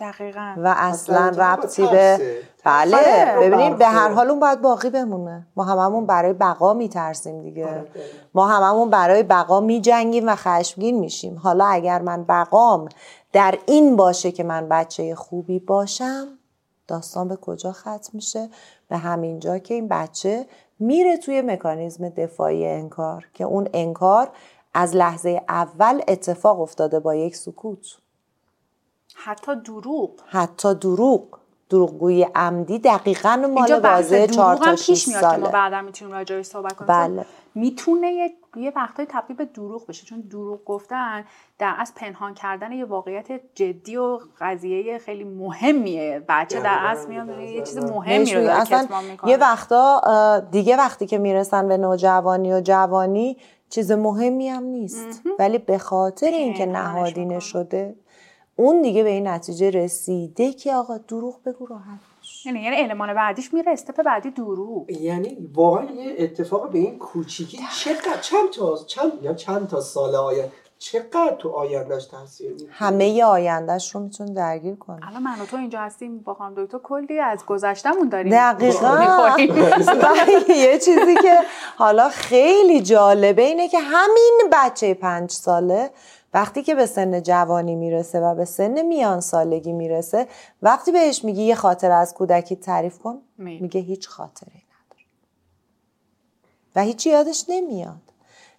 دقیقا. 0.00 0.54
و 0.58 0.74
اصلا 0.76 1.28
ربطی 1.28 1.86
به 1.86 2.20
بله 2.64 2.96
آره. 3.36 3.50
ببینید 3.50 3.78
به 3.78 3.86
هر 3.86 4.08
حال 4.08 4.30
اون 4.30 4.40
باید 4.40 4.62
باقی 4.62 4.90
بمونه. 4.90 5.46
ما 5.56 5.64
هممون 5.64 6.06
برای 6.06 6.32
بقا 6.32 6.74
میترسیم 6.74 7.42
دیگه. 7.42 7.66
آره، 7.66 7.86
ما 8.34 8.46
هممون 8.46 8.90
برای 8.90 9.22
بقا 9.22 9.60
میجنگیم 9.60 10.28
و 10.28 10.34
خشمگین 10.36 10.98
میشیم. 10.98 11.38
حالا 11.38 11.64
اگر 11.64 12.02
من 12.02 12.24
بقام 12.24 12.88
در 13.32 13.58
این 13.66 13.96
باشه 13.96 14.32
که 14.32 14.44
من 14.44 14.68
بچه 14.68 15.14
خوبی 15.14 15.58
باشم 15.58 16.26
داستان 16.88 17.28
به 17.28 17.36
کجا 17.36 17.72
ختم 17.72 18.10
میشه؟ 18.12 18.48
به 18.88 18.96
همین 18.96 19.38
جا 19.38 19.58
که 19.58 19.74
این 19.74 19.88
بچه 19.88 20.46
میره 20.78 21.16
توی 21.16 21.42
مکانیزم 21.42 22.08
دفاعی 22.08 22.66
انکار 22.66 23.26
که 23.34 23.44
اون 23.44 23.68
انکار 23.74 24.30
از 24.74 24.96
لحظه 24.96 25.42
اول 25.48 26.00
اتفاق 26.08 26.60
افتاده 26.60 27.00
با 27.00 27.14
یک 27.14 27.36
سکوت. 27.36 27.98
حتی 29.14 29.60
دروغ. 29.60 30.10
حتی 30.26 30.74
دروغ. 30.74 31.38
دروغگویی 31.70 32.26
عمدی 32.34 32.78
دقیقا 32.78 33.36
مال 33.54 33.80
بازه 33.80 34.26
چهار 34.26 34.56
تا 34.56 34.74
پیش 34.74 35.08
میاد 35.08 35.34
که 35.34 35.40
ما 35.40 35.48
بعدا 35.48 35.82
می‌تونیم 35.82 36.14
راجعش 36.14 36.46
صحبت 36.46 36.72
کنیم. 36.72 36.86
بله. 36.88 37.26
می‌تونه 37.54 38.12
یه, 38.12 38.32
یه 38.56 38.72
وقتای 38.76 39.06
تبدیل 39.08 39.36
به 39.36 39.44
دروغ 39.44 39.86
بشه 39.86 40.06
چون 40.06 40.20
دروغ 40.20 40.64
گفتن 40.64 41.24
در 41.58 41.74
از 41.78 41.92
پنهان 41.96 42.34
کردن 42.34 42.72
یه 42.72 42.84
واقعیت 42.84 43.40
جدی 43.54 43.96
و 43.96 44.18
قضیه 44.40 44.98
خیلی 44.98 45.24
مهمیه. 45.24 46.22
بچه 46.28 46.60
در 46.60 46.78
اصل 46.80 47.08
میاد 47.08 47.28
یه 47.40 47.62
چیز 47.62 47.78
مهمی 47.78 48.34
رو 48.34 48.50
اصلا 48.50 48.86
یه 49.26 49.36
وقتا 49.36 50.40
دیگه 50.50 50.76
وقتی 50.76 51.06
که 51.06 51.18
می‌رسن 51.18 51.68
به 51.68 51.76
نوجوانی 51.76 52.52
و 52.52 52.60
جوانی 52.60 53.36
چیز 53.70 53.92
مهمی 53.92 54.48
هم 54.48 54.62
نیست. 54.62 55.22
ولی 55.38 55.58
به 55.58 55.78
خاطر 55.78 56.26
اینکه 56.26 56.66
نهادینه 56.66 57.40
شده 57.40 57.94
اون 58.56 58.82
دیگه 58.82 59.02
به 59.02 59.10
این 59.10 59.28
نتیجه 59.28 59.70
رسیده 59.70 60.52
که 60.52 60.74
آقا 60.74 60.98
دروغ 60.98 61.42
بگو 61.42 61.66
راحت 61.66 61.98
یعنی 62.44 62.60
یعنی 62.60 62.76
المان 62.76 63.14
بعدیش 63.14 63.54
میره 63.54 63.72
استپ 63.72 64.02
بعدی 64.02 64.30
دروغ. 64.30 64.90
یعنی 64.90 65.36
واقعا 65.54 65.84
یه 65.84 66.14
اتفاق 66.18 66.70
به 66.70 66.78
این 66.78 66.98
کوچیکی 66.98 67.58
چقدر 67.78 68.20
چند 68.20 68.50
تا 68.50 68.76
چند 68.86 69.12
یا 69.22 69.34
چند 69.34 69.68
تا 69.68 69.80
سال 69.80 70.14
آینده 70.14 70.52
چقدر 70.78 71.36
تو 71.38 71.50
آیندهش 71.50 72.04
تاثیر 72.04 72.52
میده 72.52 72.66
همه 72.70 73.24
آیندهش 73.24 73.94
رو 73.94 74.00
می‌تونه 74.00 74.34
درگیر 74.34 74.74
کنه 74.74 75.08
الان 75.08 75.22
من 75.22 75.40
و 75.40 75.46
تو 75.46 75.56
اینجا 75.56 75.80
هستیم 75.80 76.18
با 76.18 76.34
خانم 76.34 76.64
دکتر 76.64 76.78
کلی 76.78 77.18
از 77.18 77.46
گذشتهمون 77.46 78.08
داریم 78.08 78.32
دقیقا. 78.32 79.36
یه 80.48 80.78
چیزی 80.78 81.14
که 81.22 81.38
حالا 81.76 82.08
خیلی 82.08 82.82
جالبه 82.82 83.42
اینه 83.42 83.68
که 83.68 83.78
همین 83.80 84.40
بچه 84.52 84.94
پنج 84.94 85.30
ساله 85.30 85.90
وقتی 86.34 86.62
که 86.62 86.74
به 86.74 86.86
سن 86.86 87.22
جوانی 87.22 87.76
می‌رسه 87.76 88.20
و 88.20 88.34
به 88.34 88.44
سن 88.44 88.82
میان 88.82 89.20
سالگی 89.20 89.72
می‌رسه 89.72 90.26
وقتی 90.62 90.92
بهش 90.92 91.24
میگی 91.24 91.42
یه 91.42 91.54
خاطر 91.54 91.90
از 91.90 92.14
کودکی 92.14 92.56
تعریف 92.56 92.98
کن 92.98 93.20
میگه 93.38 93.80
هیچ 93.80 94.08
خاطره 94.08 94.52
نداره 94.52 95.06
و 96.76 96.82
هیچی 96.82 97.10
یادش 97.10 97.44
نمیاد 97.48 98.00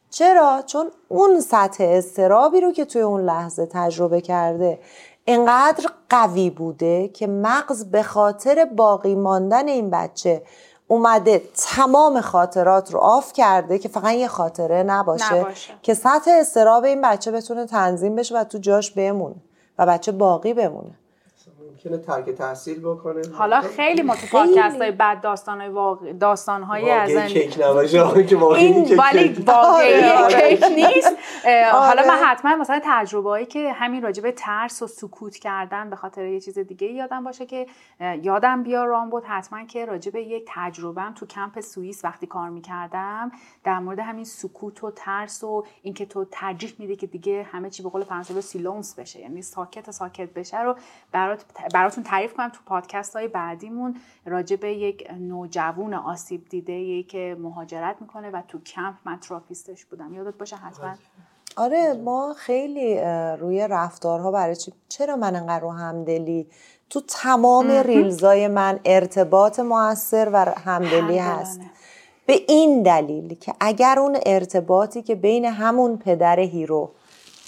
چرا؟ 0.09 0.63
چون 0.65 0.91
اون 1.07 1.41
سطح 1.41 1.83
استرابی 1.83 2.61
رو 2.61 2.71
که 2.71 2.85
توی 2.85 3.01
اون 3.01 3.21
لحظه 3.21 3.65
تجربه 3.65 4.21
کرده 4.21 4.79
انقدر 5.27 5.89
قوی 6.09 6.49
بوده 6.49 7.07
که 7.07 7.27
مغز 7.27 7.85
به 7.85 8.03
خاطر 8.03 8.65
باقی 8.65 9.15
ماندن 9.15 9.67
این 9.67 9.89
بچه 9.89 10.41
اومده 10.87 11.43
تمام 11.55 12.21
خاطرات 12.21 12.93
رو 12.93 12.99
آف 12.99 13.33
کرده 13.33 13.79
که 13.79 13.89
فقط 13.89 14.13
یه 14.13 14.27
خاطره 14.27 14.83
نباشه, 14.83 15.35
نباشه. 15.35 15.73
که 15.81 15.93
سطح 15.93 16.31
استراب 16.31 16.83
این 16.83 17.01
بچه 17.01 17.31
بتونه 17.31 17.65
تنظیم 17.65 18.15
بشه 18.15 18.39
و 18.39 18.43
تو 18.43 18.57
جاش 18.57 18.91
بمونه 18.91 19.35
و 19.79 19.85
بچه 19.85 20.11
باقی 20.11 20.53
بمونه 20.53 20.99
ممکنه 21.85 21.97
ترک 21.97 22.29
تحصیل 22.29 22.79
بکنه. 22.79 23.21
حالا 23.33 23.61
خیلی 23.61 24.01
ما 24.01 24.15
تو 24.15 24.27
پادکست 24.31 24.81
های 24.81 24.91
بعد 24.91 25.21
داستان 25.21 25.61
های 25.61 25.69
واقع... 25.69 26.13
داستان 26.13 26.63
های 26.63 26.91
از 26.91 27.11
کیک 27.11 27.59
نباشه 27.61 28.23
که 28.27 28.43
این 28.43 28.99
ولی 28.99 29.43
واقعی 29.45 30.03
آره، 30.03 30.49
کیک 30.49 30.63
آره. 30.63 30.75
نیست 30.75 31.17
حالا 31.71 32.01
من 32.01 32.09
آره. 32.09 32.25
حتما 32.25 32.55
مثلا 32.55 32.81
تجربه 32.83 33.29
هایی 33.29 33.45
که 33.45 33.71
همین 33.71 34.01
راجبه 34.01 34.31
ترس 34.31 34.81
و 34.81 34.87
سکوت 34.87 35.37
کردن 35.37 35.89
به 35.89 35.95
خاطر 35.95 36.25
یه 36.25 36.39
چیز 36.39 36.59
دیگه 36.59 36.87
یادم 36.87 37.23
باشه 37.23 37.45
که 37.45 37.67
یادم 38.21 38.63
بیا 38.63 38.85
رام 38.85 39.09
بود 39.09 39.23
حتما 39.23 39.65
که 39.65 39.85
راجبه 39.85 40.21
یک 40.21 40.45
تجربه 40.47 41.01
تو 41.15 41.25
کمپ 41.25 41.59
سوئیس 41.59 42.05
وقتی 42.05 42.27
کار 42.27 42.49
می‌کردم 42.49 43.31
در 43.63 43.79
مورد 43.79 43.99
همین 43.99 44.25
سکوت 44.25 44.83
و 44.83 44.91
ترس 44.91 45.43
و 45.43 45.65
اینکه 45.81 46.05
تو 46.05 46.25
ترجیح 46.31 46.73
میده 46.79 46.95
که 46.95 47.07
دیگه 47.07 47.43
همه 47.51 47.69
چی 47.69 47.83
به 47.83 47.89
قول 47.89 48.03
فرانسوی 48.03 48.41
silence 48.41 48.99
بشه 48.99 49.19
یعنی 49.19 49.41
ساکت 49.41 49.91
ساکت 49.91 50.33
بشه 50.33 50.61
رو 50.61 50.75
برات 51.11 51.45
براتون 51.75 52.03
تعریف 52.03 52.33
کنم 52.33 52.49
تو 52.49 52.59
پادکست 52.65 53.15
های 53.15 53.27
بعدیمون 53.27 53.95
راجع 54.25 54.55
به 54.55 54.73
یک 54.73 55.07
نوجوون 55.19 55.93
آسیب 55.93 56.45
دیده 56.49 56.73
ای 56.73 57.03
که 57.03 57.37
مهاجرت 57.39 57.95
می‌کنه 58.01 58.29
و 58.29 58.41
تو 58.47 58.59
کمپ 58.59 58.95
من 59.05 59.19
therapist 59.19 59.73
ش 59.73 59.85
بودم. 59.85 60.13
یادت 60.13 60.37
باشه 60.37 60.55
حتما؟ 60.55 60.95
آره 61.57 61.93
ما 61.93 62.33
خیلی 62.37 62.99
روی 63.39 63.67
رفتارها 63.67 64.31
برای 64.31 64.55
چی 64.55 64.73
چرا 64.89 65.15
من 65.15 65.35
انقدر 65.35 65.59
رو 65.59 65.71
همدلی؟ 65.71 66.47
تو 66.89 67.01
تمام 67.07 67.71
reels 67.71 68.35
ای 68.35 68.47
من 68.47 68.79
ارتباط 68.85 69.59
موثر 69.59 70.29
و 70.33 70.53
همدلی 70.65 71.17
هست. 71.17 71.59
به 72.25 72.33
این 72.47 72.83
دلیل 72.83 73.33
که 73.33 73.53
اگر 73.59 73.99
اون 73.99 74.17
ارتباطی 74.25 75.01
که 75.01 75.15
بین 75.15 75.45
همون 75.45 75.97
پدر 75.97 76.39
hero 76.39 76.91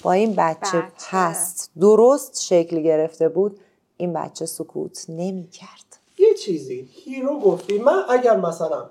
با 0.02 0.12
این 0.12 0.34
بچه, 0.34 0.80
بچه. 0.80 0.82
هست 1.10 1.70
درست 1.80 2.42
شکل 2.42 2.82
گرفته 2.82 3.28
بود 3.28 3.60
این 3.98 4.12
بچه 4.12 4.46
سکوت 4.46 5.04
نمی 5.08 5.48
کرد 5.48 5.98
یه 6.18 6.34
چیزی 6.34 6.88
hero 7.04 7.40
گفتی 7.40 7.78
من 7.78 8.02
اگر 8.10 8.36
مثلا 8.36 8.84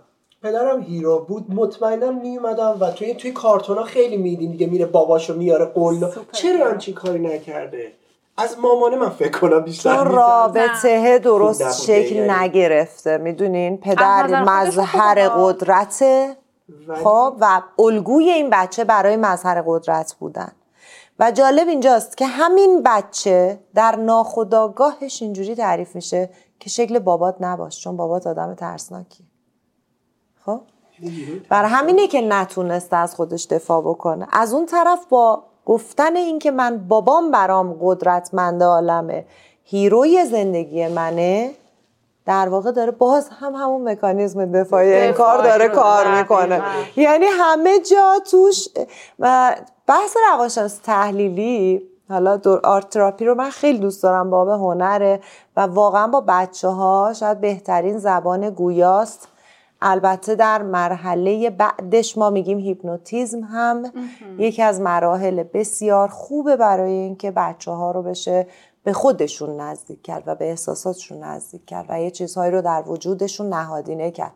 پدرم 0.44 0.82
هیرو 0.82 1.20
بود 1.20 1.46
مطمئنا 1.50 2.12
میومدم 2.12 2.78
و 2.80 2.92
توی 2.92 3.14
توی 3.16 3.32
کارتونا 3.32 3.84
خیلی 3.84 4.18
میدین 4.18 4.52
دیگه 4.52 4.68
میره 4.68 4.86
باباشو 4.86 5.34
میاره 5.34 5.66
قول. 5.66 6.12
چرا 6.32 6.70
همچین 6.70 6.94
کاری 6.94 7.20
نکرده؟ 7.20 7.92
از 8.38 8.60
مامانه 8.60 8.96
من 8.96 9.10
فکر 9.10 9.40
کنم 9.40 9.60
بیشتر 9.60 9.96
چون 9.96 10.06
رابطه 10.06 11.20
درست 11.20 11.84
شکل 11.84 12.16
یعنی. 12.16 12.30
نگرفته 12.30 13.18
می‌دونین؟ 13.18 13.78
پدر 13.78 14.44
مظهر 14.44 15.30
قدرته. 15.30 16.38
خب 17.04 17.36
و 17.40 17.62
الگوی 17.80 18.30
این 18.30 18.50
بچه 18.50 18.84
برای 18.84 19.16
مظهر 19.16 19.64
قدرت 19.68 20.16
بودن. 20.20 20.52
و 21.20 21.32
جالب 21.32 21.68
اینجاست 21.68 22.18
که 22.18 22.26
همین 22.26 22.84
بچه 22.86 23.60
در 23.76 23.96
ناخداگاهش 23.96 25.22
اینجوری 25.22 25.56
تعریف 25.56 25.96
میشه 25.96 26.30
که 26.60 26.70
شکل 26.70 27.00
بابات 27.00 27.36
نباش 27.40 27.80
چون 27.80 27.98
بابات 27.98 28.28
آدم 28.28 28.56
ترسناکی 28.56 29.24
خب؟ 30.46 30.62
بر 31.50 31.66
همینه 31.66 32.08
که 32.08 32.22
نتونسته 32.22 32.96
از 32.96 33.16
خودش 33.16 33.46
دفاع 33.46 33.82
بکنه. 33.82 34.28
از 34.32 34.54
اون 34.54 34.66
طرف 34.66 35.06
با 35.10 35.44
گفتن 35.66 36.16
اینکه 36.16 36.52
من 36.52 36.88
بابام 36.88 37.32
برام 37.32 37.78
قدرتمند 37.82 38.64
عالمه 38.64 39.26
هیروی 39.64 40.26
زندگی 40.26 40.88
منه 40.88 41.52
در 42.26 42.50
واقع 42.50 42.72
داره 42.72 42.92
باز 42.92 43.30
هم 43.30 43.56
همون 43.56 43.90
مکانیزم 43.90 44.52
دفاعی 44.52 44.94
این 44.94 45.12
کار 45.12 45.44
داره 45.44 45.68
کار 45.68 46.18
می‌کنه. 46.18 46.62
یعنی 46.96 47.26
همه 47.26 47.80
جا 47.80 48.14
توش 48.32 48.68
بحث 49.88 50.18
روانشناسی 50.32 50.80
تحلیلی 50.84 51.82
حالا 52.10 52.40
آرت 52.64 52.90
تراپی 52.90 53.26
رو 53.26 53.36
من 53.36 53.50
خیلی 53.50 53.80
دوست 53.80 54.04
دارم 54.04 54.30
باب 54.30 54.50
هنره 54.50 55.20
و 55.58 55.62
واقعا 55.62 56.08
با 56.08 56.24
بچه 56.28 56.68
ها 56.68 57.14
شاید 57.20 57.42
بهترین 57.42 57.98
زبان 57.98 58.50
گویاست. 58.50 59.28
البته 59.82 60.36
در 60.36 60.62
مرحله 60.62 61.50
بعدش 61.50 62.18
ما 62.18 62.30
میگیم 62.30 62.60
هیپنوتیزم 62.60 63.44
هم 63.44 63.84
یکی 64.38 64.62
از 64.62 64.82
مراحل 64.82 65.44
بسیار 65.44 66.08
خوبه 66.08 66.56
برای 66.56 66.92
اینکه 66.92 67.32
بچه 67.32 67.72
ها 67.72 67.92
رو 67.92 68.04
بشه 68.04 68.48
به 68.84 68.94
خودشون 68.94 69.62
نزدیک 69.62 70.02
کرد 70.02 70.24
و 70.26 70.36
به 70.36 70.50
احساساتشون 70.50 71.24
نزدیک 71.24 71.66
کرد 71.66 71.86
و 71.90 72.02
یه 72.02 72.12
چیزهایی 72.12 72.52
رو 72.52 72.62
در 72.62 72.84
وجودشون 72.88 73.50
نهادینه 73.50 74.12
کرد. 74.12 74.34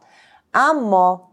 اما 0.53 1.30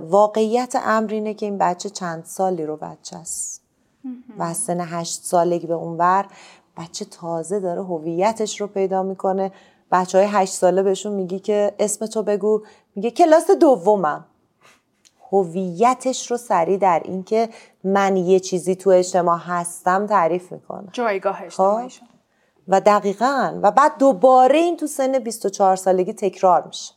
واقعیت 0.00 0.76
امر 0.84 1.10
اینه 1.12 1.34
که 1.34 1.46
این 1.46 1.58
بچه 1.58 1.90
چند 1.90 2.24
سالی 2.24 2.66
رو 2.66 2.76
بچه 2.76 3.16
است. 3.16 3.62
و 4.38 4.42
از 4.42 4.56
سن 4.56 4.80
هشت 4.80 5.24
سالگی 5.24 5.66
به 5.66 5.74
اونور 5.74 6.26
بچه 6.76 7.04
تازه 7.04 7.60
داره 7.60 7.84
هویتش 7.84 8.60
رو 8.60 8.66
پیدا 8.66 9.02
می‌کنه. 9.02 9.52
بچه 9.92 10.18
های 10.18 10.26
هشت 10.30 10.52
ساله 10.54 10.82
بهشون 10.82 11.12
میگی 11.12 11.38
که 11.38 11.74
اسم 11.78 12.06
تو 12.06 12.22
بگو. 12.22 12.62
میگه 12.96 13.10
کلاس 13.10 13.50
دومم. 13.50 14.24
هویتش 15.32 16.30
رو 16.30 16.36
سریع 16.36 16.78
در 16.78 17.02
اینکه 17.04 17.48
من 17.84 18.16
یه 18.16 18.40
چیزی 18.40 18.76
تو 18.76 18.90
اجتماع 18.90 19.38
هستم 19.38 20.06
تعریف 20.06 20.52
می‌کنه 20.52 20.88
جایگاه 20.92 21.34
خب؟ 21.34 21.44
اجتماعیشون 21.44 22.08
و 22.68 22.80
دقیقا. 22.80 23.58
و 23.62 23.70
بعد 23.70 23.98
دوباره 23.98 24.58
این 24.58 24.76
تو 24.76 24.86
سن 24.86 25.18
24 25.18 25.76
سالگی 25.76 26.12
تکرار 26.12 26.66
میشه. 26.66 26.94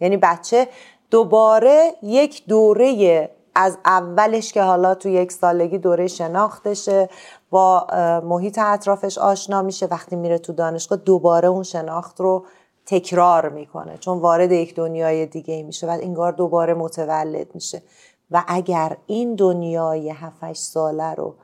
یعنی 0.00 0.16
بچه 0.16 0.68
دوباره 1.10 1.94
یک 2.02 2.46
دوره 2.46 3.30
از 3.54 3.78
اولش 3.84 4.52
که 4.52 4.62
حالا 4.62 4.94
تو 4.94 5.08
یک 5.08 5.32
سالگی 5.32 5.78
دوره 5.78 6.06
شناختشه 6.06 7.08
با 7.50 7.86
محیط 8.24 8.58
اطرافش 8.58 9.18
آشنا 9.18 9.62
میشه 9.62 9.86
وقتی 9.86 10.16
میره 10.16 10.38
تو 10.38 10.52
دانشگاه 10.52 10.98
دوباره 10.98 11.48
اون 11.48 11.62
شناخت 11.62 12.20
رو 12.20 12.44
تکرار 12.86 13.48
می‌کنه 13.48 13.98
چون 13.98 14.18
وارد 14.18 14.52
یک 14.52 14.74
دنیای 14.74 15.26
دیگه 15.26 15.62
میشه 15.62 15.86
و 15.86 15.90
انگار 15.90 16.32
دوباره 16.32 16.74
متولد 16.74 17.54
میشه. 17.54 17.82
و 18.30 18.44
اگر 18.48 18.96
این 19.06 19.34
دنیای 19.34 20.10
7 20.10 20.52
ساله 20.52 21.14
رو 21.14 21.34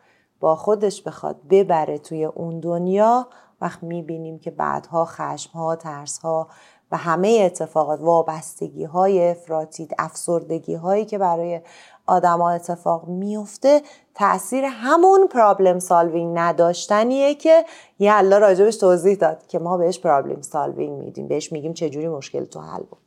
با 0.41 0.57
خودش 0.57 1.03
بخواد 1.03 1.37
ببره 1.51 1.99
توی 1.99 2.25
اون 2.25 2.61
دنیا 2.61 3.27
وقت 3.67 3.83
می‌بینیم 3.83 4.39
که 4.39 4.51
بعدها 4.51 5.05
خشمها 5.05 5.77
ترسها 5.77 6.49
و 6.93 6.97
همه 6.97 7.43
اتفاقات 7.45 8.01
وابستگی 8.01 8.85
های 8.85 9.31
افراتید 9.31 9.95
افسردگی 9.99 10.75
هایی 10.75 11.05
که 11.05 11.19
برای 11.19 11.61
آدما 12.07 12.51
اتفاق 12.51 13.09
میفته 13.09 13.83
تاثیر 14.15 14.65
همون 14.65 15.27
problem 15.27 15.79
solving 15.79 16.39
نداشتنیه 16.39 17.35
که 17.35 17.65
یلدا 17.99 18.39
راجبش 18.39 18.77
توضیح 18.77 19.17
داد 19.17 19.47
که 19.47 19.59
ما 19.59 19.77
بهش 19.77 20.01
problem 20.01 20.43
solving 20.43 20.99
میدیم. 20.99 21.29
بهش 21.29 21.53
میگیم 21.53 21.73
چجوری 21.73 22.09
مشکل 22.09 22.45
تو 22.45 22.61
حل 22.61 22.83
بکن 22.83 23.06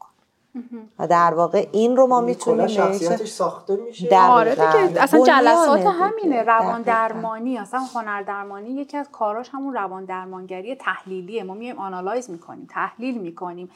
و 1.00 1.08
در 1.08 1.34
واقع 1.34 1.68
این 1.72 1.98
رو 1.98 2.08
ما 2.08 2.22
می‌تونیم 2.22 2.68
شخصیتش 2.68 3.30
ساخته 3.30 3.76
میشه. 3.76 4.16
آره 4.16 4.52
دیگه 4.52 5.02
اصلا 5.04 5.26
جلسات 5.26 5.86
همینه 5.86 6.44
روان 6.44 6.82
درمانی 6.82 7.58
اصلا 7.58 7.80
هنر 7.80 8.22
درمانی 8.22 8.70
یکی 8.70 8.98
از 8.98 9.10
کاراش 9.12 9.50
همون 9.54 9.74
روان 9.74 10.06
درمانگری 10.06 10.76
تحلیلیه. 10.76 11.44
ما 11.44 11.54
میایم 11.54 11.80
analyze 11.80 12.30
می‌کنیم 12.30 12.68
تحلیل 12.72 13.18
می‌کنیم. 13.18 13.70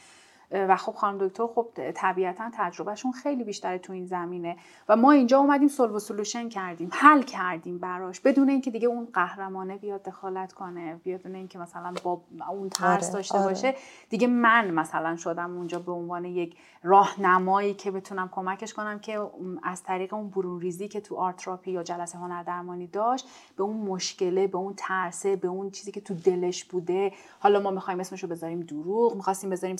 و 0.50 0.76
خب 0.76 0.92
خانم 0.92 1.18
دکتر 1.18 1.46
خب 1.46 1.66
طبیعتا 1.94 2.50
تجربهشون 2.54 3.12
خیلی 3.12 3.44
بیشتره 3.44 3.78
تو 3.78 3.92
این 3.92 4.06
زمینه 4.06 4.56
و 4.88 4.96
ما 4.96 5.12
اینجا 5.12 5.38
اومدیم 5.38 5.68
solve 5.68 5.98
solution 5.98 6.48
کردیم 6.48 6.90
حل 6.92 7.22
کردیم 7.22 7.78
براش 7.78 8.20
بدون 8.20 8.48
اینکه 8.48 8.70
دیگه 8.70 8.88
اون 8.88 9.08
قهرمانه 9.12 9.76
بیاد 9.76 10.02
دخالت 10.02 10.52
کنه 10.52 11.00
بدون 11.04 11.34
اینکه 11.34 11.58
مثلا 11.58 11.94
با 12.02 12.20
اون 12.50 12.68
ترس 12.68 13.04
آره، 13.04 13.12
داشته 13.12 13.38
آره. 13.38 13.48
باشه 13.48 13.74
دیگه 14.10 14.26
من 14.26 14.70
مثلا 14.70 15.16
شدم 15.16 15.56
اونجا 15.56 15.78
به 15.78 15.92
عنوان 15.92 16.24
یک 16.24 16.56
راهنمایی 16.82 17.74
که 17.74 17.90
بتونم 17.90 18.28
کمکش 18.32 18.74
کنم 18.74 18.98
که 18.98 19.20
از 19.62 19.82
طریق 19.82 20.14
اون 20.14 20.30
برون 20.30 20.60
ریزی 20.60 20.88
که 20.88 21.00
تو 21.00 21.16
art 21.16 21.32
therapy 21.32 21.70
یا 21.70 21.82
جلسه 21.82 22.18
هنر 22.18 22.42
درمانی 22.42 22.86
داشت 22.86 23.28
به 23.56 23.62
اون 23.62 23.76
مشکله 23.76 24.46
به 24.46 24.58
اون 24.58 24.74
ترسه 24.76 25.36
به 25.36 25.48
اون 25.48 25.70
چیزی 25.70 25.92
که 25.92 26.00
تو 26.00 26.14
دلش 26.14 26.64
بوده 26.64 27.12
حالا 27.38 27.60
ما 27.60 27.70
می‌خوایم 27.70 28.00
اسمشو 28.00 28.26
بذاریم 28.26 28.60
دروغ 28.60 29.16
می‌خواستیم 29.16 29.50
بذاریم 29.50 29.76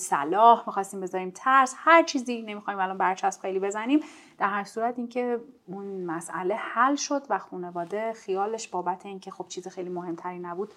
صلاح 0.54 0.66
می‌خواستیم 0.66 1.00
بذاریم. 1.00 1.32
ترس 1.34 1.74
هر 1.76 2.02
چیزی 2.02 2.42
نمی‌خوایم 2.42 2.78
الان 2.78 2.98
برچسب 2.98 3.40
خیلی 3.40 3.58
بزنیم. 3.58 4.00
در 4.38 4.48
هر 4.48 4.64
صورت 4.64 4.94
اینکه 4.98 5.40
اون 5.68 6.04
مسئله 6.04 6.54
حل 6.54 6.94
شد 6.94 7.22
و 7.30 7.38
خانواده 7.38 8.12
خیالش 8.12 8.68
بابت 8.68 9.06
اینکه 9.06 9.30
خب 9.30 9.48
چیز 9.48 9.68
خیلی 9.68 9.88
مهمتری 9.88 10.38
نبود 10.38 10.72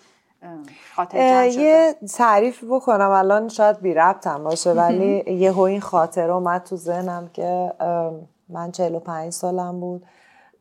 یه 1.15 1.95
تعریف 2.17 2.63
بکنم. 2.69 3.09
الان 3.09 3.47
شاید 3.47 3.82
بی 3.82 3.93
ربطم 3.93 4.43
باشه 4.43 4.73
ولی 4.73 5.34
یه 5.34 5.59
این 5.59 5.82
خاطر 5.82 6.32
اومد 6.32 6.63
تو 6.63 6.75
ذهنم 6.75 7.30
که 7.34 7.73
من 8.49 8.71
45 8.71 9.34
سالم 9.34 9.80
بود. 9.80 10.05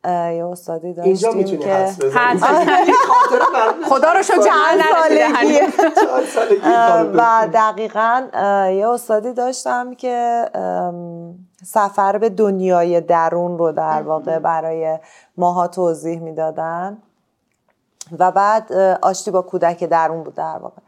یه 0.07 0.45
استادی 0.45 0.93
داشتیم 0.93 1.43
که 1.43 1.87
خدا 3.89 4.13
رو 4.13 4.23
شکر 4.23 4.39
و 7.17 7.47
دقیقا 7.53 8.27
یه 8.71 8.87
استادی 8.87 9.33
داشتم 9.33 9.93
که 9.93 10.45
سفر 11.63 12.17
به 12.17 12.29
دنیای 12.29 13.01
درون 13.01 13.57
رو 13.57 13.71
در 13.71 14.01
واقع 14.01 14.39
برای 14.39 14.99
ماها 15.37 15.67
توضیح 15.67 16.19
می‌دادن. 16.19 16.97
و 18.19 18.31
بعد 18.31 18.73
آشتی 19.01 19.31
با 19.31 19.41
کودک 19.41 19.83
درون 19.83 20.23
بود 20.23 20.35
در 20.35 20.59
واقع. 20.61 20.81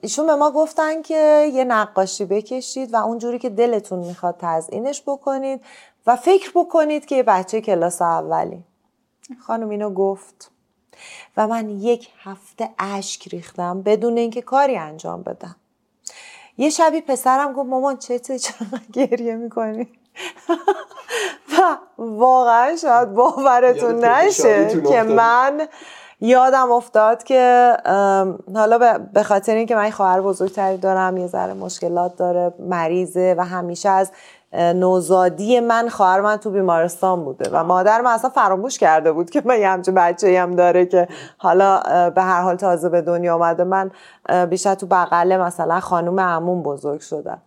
ایشون 0.00 0.26
به 0.26 0.34
ما 0.34 0.50
گفتن 0.50 1.02
که 1.02 1.50
یه 1.52 1.64
نقاشی 1.64 2.24
بکشید 2.24 2.94
و 2.94 2.96
اونجوری 2.96 3.38
که 3.38 3.50
دلتون 3.50 3.98
می‌خواد 3.98 4.34
تزئینش 4.38 5.02
بکنید. 5.06 5.60
و 6.06 6.16
فکر 6.16 6.50
بکنید 6.54 7.06
که 7.06 7.16
یه 7.16 7.22
بچه 7.22 7.60
کلاس 7.60 8.02
اولی. 8.02 8.64
خانم 9.46 9.68
اینو 9.68 9.90
گفت 9.90 10.50
و 11.36 11.48
من 11.48 11.70
یک 11.70 12.08
هفته 12.22 12.70
اشک 12.78 13.28
ریختم 13.28 13.82
بدون 13.82 14.16
اینکه 14.16 14.42
کاری 14.42 14.76
انجام 14.76 15.22
بدم. 15.22 15.56
یه 16.58 16.70
شبی 16.70 17.00
پسرم 17.00 17.52
گفت 17.52 17.68
مامان 17.68 17.96
چته 17.96 18.38
چرا 18.38 18.66
گریه 18.92 19.36
می‌کنی؟ 19.36 19.88
و 21.52 21.76
واقعا 21.98 22.76
شاید 22.76 23.14
باورتون 23.14 24.04
نشه 24.04 24.82
که 24.82 25.02
من 25.02 25.68
یادم 26.20 26.72
افتاد 26.72 27.24
که 27.24 27.76
حالا 28.54 28.98
به 29.12 29.22
خاطر 29.22 29.54
اینکه 29.54 29.74
من 29.74 29.90
خواهر 29.90 30.20
بزرگتری 30.20 30.76
دارم 30.76 31.16
یه 31.16 31.26
ذره 31.26 31.52
مشکلات 31.52 32.16
داره 32.16 32.54
مریضه 32.58 33.34
و 33.38 33.44
همیشه 33.44 33.88
از 33.88 34.10
نوزادی 34.52 35.60
من 35.60 35.88
خواهر 35.88 36.20
من 36.20 36.36
تو 36.36 36.50
بیمارستان 36.50 37.24
بوده 37.24 37.50
و 37.52 37.64
مادر 37.64 38.00
من 38.00 38.10
اصلا 38.10 38.30
فراموش 38.30 38.78
کرده 38.78 39.12
بود 39.12 39.30
که 39.30 39.42
من 39.44 39.60
یه 39.60 39.68
همچه 39.68 39.92
بچه 39.92 40.40
هم 40.40 40.54
داره 40.54 40.86
که 40.86 41.08
حالا 41.38 41.80
به 42.10 42.22
هر 42.22 42.42
حال 42.42 42.56
تازه 42.56 42.88
به 42.88 43.02
دنیا 43.02 43.34
آمده 43.34 43.64
من 43.64 43.90
بیشتر 44.50 44.74
تو 44.74 44.86
بغله 44.86 45.38
مثلا 45.38 45.80
خانوم 45.80 46.20
عموم 46.20 46.62
بزرگ 46.62 47.00
شدم. 47.00 47.38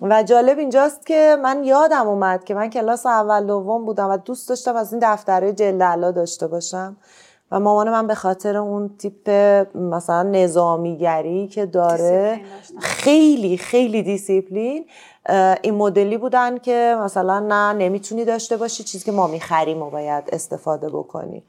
و 0.00 0.22
جالب 0.22 0.58
اینجاست 0.58 1.06
که 1.06 1.36
من 1.42 1.64
یادم 1.64 2.06
اومد 2.06 2.44
که 2.44 2.54
من 2.54 2.70
کلاس 2.70 3.06
اول 3.06 3.46
دوم 3.46 3.84
بودم 3.84 4.10
و 4.10 4.16
دوست 4.16 4.48
داشتم 4.48 4.76
از 4.76 4.92
این 4.92 5.02
دفتره 5.04 5.52
جلد 5.52 6.14
داشته 6.14 6.46
باشم. 6.46 6.96
و 7.50 7.60
مامان 7.60 7.90
من 7.90 8.06
به 8.06 8.14
خاطر 8.14 8.56
اون 8.56 8.90
تیپ 8.98 9.30
مثلا 9.74 10.22
نظامیگری 10.22 11.48
که 11.48 11.66
داره 11.66 12.40
خیلی 12.80 13.56
خیلی 13.56 14.02
دیسیپلین 14.02 14.86
این 15.62 15.74
مدلی 15.74 16.18
بودن 16.18 16.58
که 16.58 16.96
مثلا 17.00 17.40
نه 17.40 17.72
نمی‌تونی 17.72 18.24
داشته 18.24 18.56
باشی 18.56 18.84
چیزی 18.84 19.04
که 19.04 19.12
ما 19.12 19.26
می‌خریم 19.26 19.82
و 19.82 19.90
باید 19.90 20.24
استفاده 20.32 20.88
بکنی. 20.88 21.42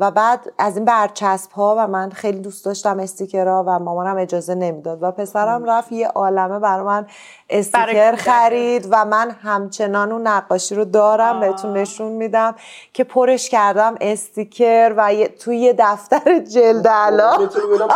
و 0.00 0.10
بعد 0.10 0.52
از 0.58 0.76
این 0.76 0.84
برچسب 0.84 1.52
ها 1.52 1.74
و 1.78 1.86
من 1.86 2.10
خیلی 2.10 2.38
دوست 2.38 2.64
داشتم 2.64 2.98
استیکرها 3.00 3.64
و 3.66 3.78
مامانم 3.78 4.16
اجازه 4.16 4.54
نمی‌داد 4.54 5.02
و 5.02 5.10
پسرم 5.10 5.64
رفت 5.64 5.92
یه 5.92 6.08
عالمه 6.08 6.58
برای 6.58 6.86
من 6.86 7.06
استیکر 7.50 8.14
خرید 8.16 8.88
و 8.90 9.04
من 9.04 9.30
همچنان 9.30 10.12
اون 10.12 10.26
نقاشی 10.26 10.74
رو 10.74 10.84
دارم 10.84 11.40
بهتون 11.40 11.72
نشون 11.72 12.12
میدم 12.12 12.54
که 12.92 13.04
پرش 13.04 13.48
کردم 13.48 13.94
استیکر 14.00 14.94
و 14.96 15.26
توی 15.40 15.58
یه 15.58 15.74
دفتر 15.78 16.38
جلد 16.38 16.88
علا 16.88 17.48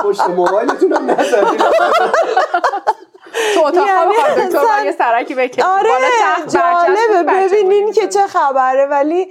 پشت 0.04 0.30
موبایلتونم 0.30 1.16
تو 3.54 3.60
اتاق 3.66 3.86
یعنی 3.86 4.46
دکتر 4.46 4.84
یه 4.84 4.92
سرکی 4.92 5.34
بکنی 5.34 5.64
آره 5.64 5.90
جالبه. 6.48 7.32
ببینین 7.32 7.92
که 7.92 8.08
چه 8.08 8.26
خبره 8.26 8.86
ولی 8.86 9.28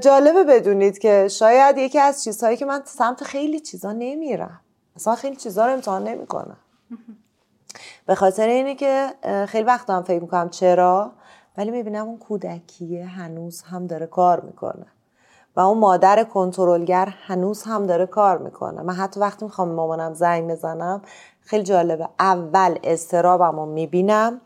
جالبه 0.00 0.44
بدونید 0.44 0.98
که 0.98 1.28
شاید 1.28 1.78
یکی 1.78 1.98
از 1.98 2.24
چیزهایی 2.24 2.56
که 2.56 2.64
من 2.64 2.82
سمت 2.84 3.24
خیلی 3.24 3.60
چیزا 3.60 3.92
نمیرم. 3.92 4.60
اصلا 4.96 5.14
خیلی 5.14 5.36
چیزا 5.36 5.66
رو 5.66 5.72
امتحان 5.72 6.04
نمی‌کنم. 6.04 6.56
به 8.06 8.14
خاطر 8.14 8.48
اینه 8.48 8.74
که 8.74 9.08
خیلی 9.48 9.64
وقت 9.64 9.90
هم 9.90 10.02
فکر 10.02 10.20
می‌کنم 10.20 10.48
چرا 10.48 11.12
ولی 11.58 11.70
می‌بینم 11.70 12.06
اون 12.06 12.18
کودکیه 12.18 13.06
هنوز 13.06 13.62
هم 13.62 13.86
داره 13.86 14.06
کار 14.06 14.40
می‌کنه. 14.40 14.86
و 15.56 15.60
اون 15.60 15.78
مادر 15.78 16.24
کنترلگر 16.24 17.08
هنوز 17.26 17.62
هم 17.62 17.86
داره 17.86 18.06
کار 18.06 18.38
می‌کنه. 18.38 18.82
من 18.82 18.94
حتی 18.94 19.20
وقتی 19.20 19.44
می‌خوام 19.44 19.68
مامانم 19.68 20.14
زنگ 20.14 20.50
بزنم 20.50 21.02
خیلی 21.46 21.62
جالبه. 21.62 22.08
اول 22.18 22.78
استرابم 22.84 23.56
رو 23.56 23.66
می‌بینم 23.66 24.40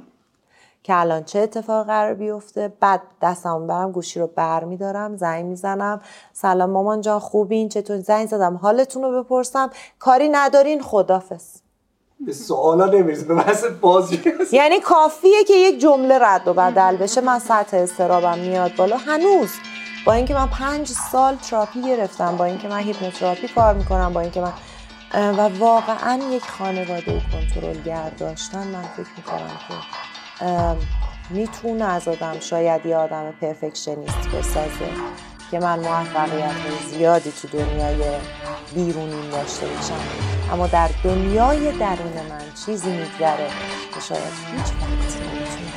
که 0.83 1.01
الان 1.01 1.25
چه 1.25 1.39
اتفاق 1.39 1.87
قرار 1.87 2.15
بیفته. 2.15 2.73
بعد 2.81 3.01
دستم 3.23 3.67
برم 3.67 3.93
گوشی 3.93 4.21
رو 4.21 4.27
بر 4.27 4.65
میدارم 4.65 5.17
زنگ 5.17 5.45
می‌زنم. 5.45 6.01
سلام 6.33 6.71
مامان 6.71 7.01
جان 7.01 7.19
خوبین؟ 7.19 7.69
چطور 7.69 7.99
زنگ 7.99 8.29
زدم. 8.29 8.57
حالتون 8.57 9.03
رو 9.03 9.25
بپرسم. 9.25 9.71
کاری 9.99 10.29
ندارین 10.29 10.83
خدافز 10.83 11.45
به 12.27 12.33
سوالا 12.33 12.87
نمی‌رسه 12.87 13.25
به 13.25 13.35
بحث 13.35 13.65
بازی. 13.65 14.21
یعنی 14.53 14.81
کافیه 14.81 15.45
که 15.45 15.55
یک 15.55 15.81
جمله 15.81 16.19
رد 16.19 16.49
و 16.49 16.55
بدل 16.55 16.97
بشه. 16.97 17.21
من 17.21 17.39
سطح 17.39 17.77
استرابم 17.77 18.39
میاد 18.39 18.77
بالا. 18.77 18.97
هنوز 18.97 19.51
با 20.07 20.13
اینکه 20.13 20.35
من 20.35 20.47
پنج 20.47 20.89
سال 20.89 21.37
تراپی 21.37 21.83
گرفتم 21.83 22.37
با 22.37 22.45
اینکه 22.45 22.69
من 22.69 22.79
هیپنوتراپی 22.79 23.49
کار 23.49 23.75
می‌کنم 23.75 24.13
با 24.13 24.21
اینکه 24.21 24.41
من 24.41 24.53
و 25.15 25.41
واقعا 25.59 26.21
یک 26.33 26.43
خانواده 26.43 27.23
کنترلگر 27.33 28.11
داشتن 28.11 28.67
من 28.67 28.83
فکر 28.83 29.09
می‌کنم 29.17 29.59
که 29.69 29.75
می‌تونه 31.31 31.85
از 31.85 32.09
آدم 32.09 32.41
شاید 32.41 32.87
یه 32.87 32.97
آدم 32.97 33.33
perfectionist 33.41 34.29
بسازه 34.29 34.91
که 35.51 35.59
من 35.59 35.79
موفقیت 35.79 36.53
زیادی 36.91 37.33
تو 37.43 37.49
دنیای 37.49 38.05
بیرونی 38.75 39.31
داشته 39.31 39.67
باشم. 39.67 40.01
اما 40.53 40.67
در 40.67 40.91
دنیای 41.05 41.73
درون 41.73 42.27
من 42.31 42.45
چیزی 42.67 42.91
میگذره 42.91 43.51
که 43.95 44.01
شاید 44.01 44.33
هیچ 44.53 44.67
وقت 44.67 45.21
نمی‌تونه 45.23 45.71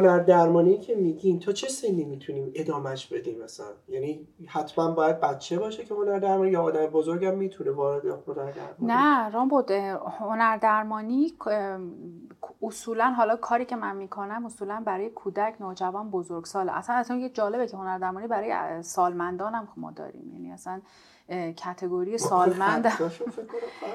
هنر 0.00 0.18
درمانی 0.18 0.78
که 0.78 0.94
میگین 0.94 1.38
تا 1.38 1.52
چه 1.52 1.68
سنی 1.68 2.04
می‌تونیم 2.04 2.52
ادامش 2.54 3.06
بدیم 3.06 3.42
مثلا؟ 3.42 3.66
یعنی 3.88 4.28
حتما 4.46 4.90
باید 4.90 5.20
بچه 5.20 5.58
باشه 5.58 5.84
که 5.84 5.94
هنر 5.94 6.18
درمانی 6.18 6.50
یا 6.50 6.62
آدم 6.62 6.86
بزرگم 6.86 7.34
می‌تونه 7.34 7.70
وارد 7.70 8.06
هنر 8.06 8.50
درمانی 8.50 8.76
نه 8.80 9.30
رام 9.30 9.48
بود 9.48 9.70
هنر 10.20 10.56
درمانی 10.56 11.32
اصولا 12.62 13.10
حالا 13.10 13.36
کاری 13.36 13.64
که 13.64 13.76
من 13.76 13.96
می‌کنم 13.96 14.46
اصولا 14.46 14.82
برای 14.86 15.10
کودک 15.10 15.54
نوجوان 15.60 16.10
بزرگسال 16.10 16.68
اصلا 16.68 16.96
اصلا 16.96 17.16
یه 17.16 17.28
جالبه 17.28 17.66
که 17.66 17.76
هنر 17.76 17.98
درمانی 17.98 18.26
برای 18.26 18.82
سالمندان 18.82 19.54
هم 19.54 19.68
ما 19.76 19.90
داریم. 19.90 20.30
یعنی 20.32 20.52
اصلا 20.52 20.80
کتگوری 21.30 22.18
سالمند 22.18 22.92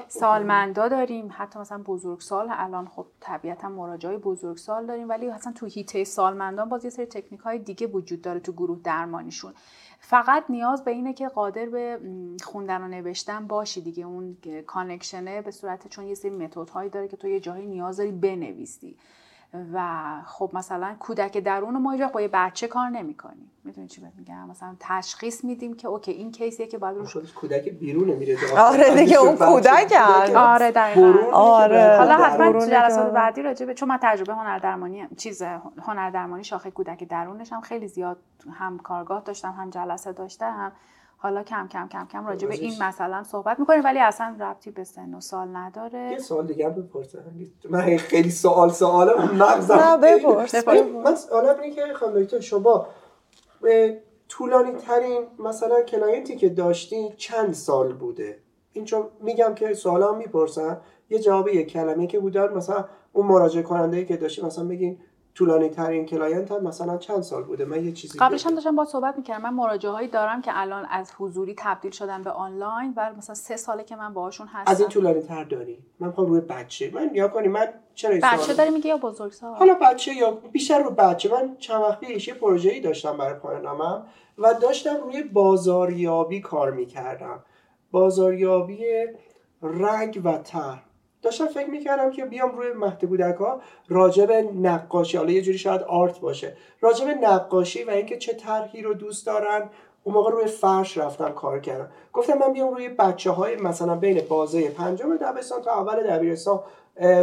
سالمندا 0.07 0.87
داریم. 0.87 1.29
حتی 1.31 1.59
مثلا 1.59 1.83
بزرگسال 1.85 2.47
الان 2.51 2.87
خب 2.87 3.05
طبیعتا 3.19 3.69
مراجعه 3.69 4.17
بزرگسال 4.17 4.85
داریم 4.85 5.09
ولی 5.09 5.29
اصلا 5.29 5.53
تو 5.53 5.65
هیته 5.65 6.03
سالمندان 6.03 6.69
باز 6.69 6.83
یه 6.83 6.89
سری 6.89 7.05
تکنیک 7.05 7.41
های 7.41 7.59
دیگه 7.59 7.87
وجود 7.87 8.21
داره 8.21 8.39
تو 8.39 8.51
گروه 8.51 8.79
درمانیشون. 8.83 9.53
فقط 9.99 10.43
نیاز 10.49 10.83
به 10.83 10.91
اینه 10.91 11.13
که 11.13 11.27
قادر 11.27 11.65
به 11.65 11.99
خوندن 12.43 12.81
و 12.81 12.87
نوشتن 12.87 13.47
باشی 13.47 13.81
دیگه. 13.81 14.05
اون 14.05 14.37
connection 14.67 15.34
ه 15.34 15.41
به 15.41 15.51
صورت 15.51 15.87
چون 15.87 16.05
یه 16.05 16.15
سری 16.15 16.31
متد 16.31 16.69
هایی 16.69 16.89
داره 16.89 17.07
که 17.07 17.17
تو 17.17 17.27
یه 17.27 17.39
جایی 17.39 17.65
نیاز 17.65 17.97
داری 17.97 18.11
بنویسی. 18.11 18.97
و 19.73 20.03
خب 20.25 20.49
مثلا 20.53 20.95
کودک 20.99 21.37
درون 21.37 21.77
ما 21.77 21.97
با 22.13 22.21
یه 22.21 22.29
بچه 22.33 22.67
کار 22.67 22.89
نمی‌کنیم. 22.89 23.51
می‌دونی 23.63 23.87
چی 23.87 24.01
میگم؟ 24.17 24.49
مثلا 24.49 24.75
تشخیص 24.79 25.43
میدیم 25.43 25.73
که 25.73 25.87
okay 25.87 26.11
این 26.11 26.31
case 26.31 26.55
یه 26.55 26.67
که 26.67 26.77
باید 26.77 26.97
روش 26.97 27.17
کودک 27.33 27.69
بیرونه 27.69 28.15
میره 28.15 28.37
آره 28.57 28.95
دیگه 28.95 29.17
اون 29.19 29.35
کودک 29.35 29.93
آره 30.35 30.71
دقیقاً. 30.71 31.13
آره. 31.33 31.97
حالا 31.97 32.17
حتما 32.17 32.51
تو 32.51 32.65
جلسات 32.65 33.11
بعدی 33.13 33.41
راجع 33.41 33.65
به 33.65 33.73
چون 33.73 33.89
من 33.89 33.99
تجربه 34.01 34.33
هنر 34.33 34.59
درمانی 34.59 35.07
چیز 35.17 35.41
هنر 35.81 36.09
درمانی 36.09 36.43
شاخه 36.43 36.71
کودک 36.71 37.03
درونش 37.03 37.53
هم 37.53 37.61
خیلی 37.61 37.87
زیاد 37.87 38.17
هم 38.59 38.77
کارگاه 38.79 39.21
داشتم 39.21 39.51
هم 39.51 39.69
جلسه 39.69 40.11
داشتم 40.13 40.71
حالا 41.17 41.43
کم 41.43 41.67
کم 41.67 41.87
کم 41.87 42.07
کم 42.11 42.27
راجع 42.27 42.47
به 42.47 42.53
این 42.53 42.83
مثلا 42.83 43.23
صحبت 43.23 43.59
می‌کنیم 43.59 43.83
ولی 43.83 43.99
اصلا 43.99 44.35
ربطی 44.39 44.71
به 44.71 44.83
سن 44.83 45.13
و 45.13 45.21
سال 45.21 45.47
نداره. 45.55 46.11
یه 46.11 46.17
سوال 46.17 46.47
دیگه 46.47 46.69
بپرسم. 46.69 47.19
من 47.69 47.97
خیلی 47.97 48.31
سوال 48.31 48.69
سوالم 48.69 49.35
مغزم. 49.35 49.75
نه 49.75 49.97
بپرس 49.97 50.67
من 51.03 51.15
سوالم 51.15 51.59
اینه 51.59 51.75
که 51.75 51.93
خانم 51.93 52.23
دکتر 52.23 52.39
شما 52.39 52.87
طولانی 54.29 54.71
ترین 54.71 55.21
مثلا 55.39 55.81
کنایتی 55.81 56.35
که 56.35 56.49
داشتی 56.49 57.13
چند 57.17 57.53
سال 57.53 57.93
بوده؟ 57.93 58.39
این 58.71 58.85
چون 58.85 59.03
میگم 59.19 59.55
که 59.55 59.73
سوالام 59.73 60.17
می‌پرسن. 60.17 60.81
یه 61.09 61.19
جواب 61.19 61.47
یک 61.47 61.71
کلمه 61.71 62.07
که 62.07 62.19
بودن 62.19 62.53
مثلا 62.53 62.85
اون 63.13 63.27
مراجعه 63.27 63.63
کننده 63.63 64.05
که 64.05 64.17
داشتی 64.17 64.41
مثلا 64.41 64.65
بگین 64.65 64.99
طولانی 65.35 65.69
ترین 65.69 66.05
کلاینت 66.05 66.51
هم 66.51 66.63
مثلا 66.63 66.97
چند 66.97 67.21
سال 67.21 67.43
بوده؟ 67.43 67.65
من 67.65 67.85
یه 67.85 67.91
چیزی 67.91 68.19
قبلش 68.19 68.45
هم 68.45 68.55
داشتم 68.55 68.75
با 68.75 68.85
صحبت 68.85 69.17
می‌کردم. 69.17 69.43
من 69.43 69.53
مراجعه 69.53 69.91
هایی 69.91 70.07
دارم 70.07 70.41
که 70.41 70.51
الان 70.53 70.85
از 70.89 71.11
حضوری 71.17 71.55
تبدیل 71.57 71.91
شدن 71.91 72.23
به 72.23 72.31
آنلاین 72.31 72.93
و 72.97 73.13
مثلا 73.17 73.35
سه 73.35 73.57
ساله 73.57 73.83
که 73.83 73.95
من 73.95 74.13
باهاشون 74.13 74.47
هستم. 74.47 74.71
از 74.71 74.79
این 74.79 74.89
طولانی 74.89 75.21
تر 75.21 75.43
داری؟ 75.43 75.79
من 75.99 76.07
می‌خوام 76.07 76.27
روی 76.27 76.41
بچه. 76.41 76.91
من 76.93 77.09
یا 77.13 77.27
کنی؟ 77.27 77.47
من 77.47 77.67
چرا 77.95 78.19
بچه 78.23 78.53
داری 78.53 78.69
میگه 78.69 78.87
یا 78.87 78.97
بزرگ 78.97 79.31
سال 79.31 79.55
حالا 79.55 79.73
بچه 79.81 80.13
یا 80.13 80.31
بیشتر 80.31 80.79
رو 80.79 80.91
بچه. 80.91 81.31
من 81.31 81.55
چند 81.57 81.81
وقت 81.81 81.99
پیش 81.99 82.27
یه 82.27 82.35
ای 82.43 82.79
داشتم 82.79 83.17
برای 83.17 83.39
پایانم 83.39 84.05
و 84.37 84.53
داشتم 84.53 84.97
روی 85.03 85.23
بازاریابی 85.23 86.41
کار 86.41 86.71
می‌کردم. 86.71 87.43
بازاریابی 87.91 88.85
رنگ 89.61 90.21
و 90.23 90.37
طرح. 90.37 90.84
داشتم 91.25 91.47
فکر 91.47 91.69
می‌کردم 91.69 92.11
که 92.11 92.25
بیام 92.25 92.57
روی 92.57 92.73
مهد 92.73 93.05
کودک 93.05 93.35
ها 93.35 93.61
راجب 93.89 94.31
نقاشی. 94.61 95.17
حالا 95.17 95.31
یه 95.31 95.41
جوری 95.41 95.57
شاید 95.57 95.81
آرت 95.81 96.19
باشه. 96.19 96.57
راجب 96.81 97.07
نقاشی 97.07 97.83
و 97.83 97.89
اینکه 97.89 98.17
چه 98.17 98.33
طرحی 98.33 98.81
رو 98.81 98.93
دوست 98.93 99.25
دارن 99.25 99.69
اون 100.03 100.15
موقع 100.15 100.31
روی 100.31 100.45
فرش 100.45 100.97
رفتم 100.97 101.31
کار 101.31 101.59
کردم. 101.59 101.89
گفتم 102.13 102.37
من 102.37 102.53
بیام 102.53 102.73
روی 102.73 102.89
بچه 102.89 103.31
های 103.31 103.55
مثلا 103.55 103.95
بین 103.95 104.21
بازه 104.29 104.69
پنجم 104.69 105.17
دبستان 105.17 105.61
تا 105.61 105.71
اول 105.71 106.03
دبیرستان 106.03 106.59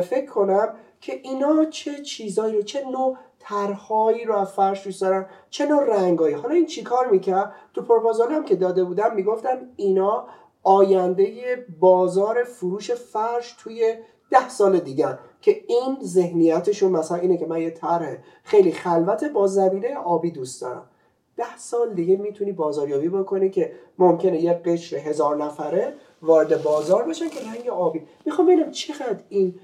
فکر 0.02 0.26
کنم 0.26 0.74
که 1.00 1.20
اینا 1.22 1.64
چه 1.64 2.02
چیزایی 2.02 2.56
رو 2.56 2.62
چه 2.62 2.84
نوع 2.84 3.16
طرحهایی 3.38 4.24
رو 4.24 4.36
از 4.36 4.52
فرش 4.52 4.84
دوست 4.84 5.00
دارن 5.00 5.26
چه 5.50 5.66
نوع 5.66 5.84
رنگایی. 5.84 6.34
حالا 6.34 6.54
این 6.54 6.66
چیکار 6.66 7.06
می‌کرد؟ 7.06 7.52
تو 7.74 7.82
پروپوزال 7.82 8.32
هم 8.32 8.44
که 8.44 8.56
داده 8.56 8.84
بودم 8.84 9.14
می‌گفتم 9.14 9.58
اینا 9.76 10.26
آینده 10.62 11.56
بازار 11.80 12.44
فروش 12.44 12.90
فرش 12.90 13.56
توی 13.58 13.94
ده 14.30 14.48
سال 14.48 14.78
دیگر 14.78 15.18
که 15.40 15.64
این 15.66 15.96
ذهنیتشون 16.02 16.92
مثلا 16.92 17.18
اینه 17.18 17.36
که 17.36 17.46
من 17.46 17.60
یه 17.60 17.70
طرح 17.70 18.16
خیلی 18.44 18.72
خلوت 18.72 19.24
با 19.24 19.46
زمینه 19.46 19.96
آبی 19.96 20.30
دوست 20.30 20.62
دارم. 20.62 20.88
ده 21.36 21.56
سال 21.56 21.94
دیگه 21.94 22.16
می‌تونی 22.16 22.52
بازاریابی 22.52 23.08
بکنی 23.08 23.50
که 23.50 23.72
ممکنه 23.98 24.40
یه 24.40 24.52
قشر 24.52 24.96
هزار 24.96 25.36
نفره 25.36 25.94
وارد 26.22 26.62
بازار 26.62 27.08
بشن 27.08 27.28
که 27.28 27.40
رنگ 27.40 27.68
آبی. 27.68 28.02
می‌خوام 28.26 28.46
ببینم 28.46 28.70
چقدر 28.70 29.18
این 29.28 29.54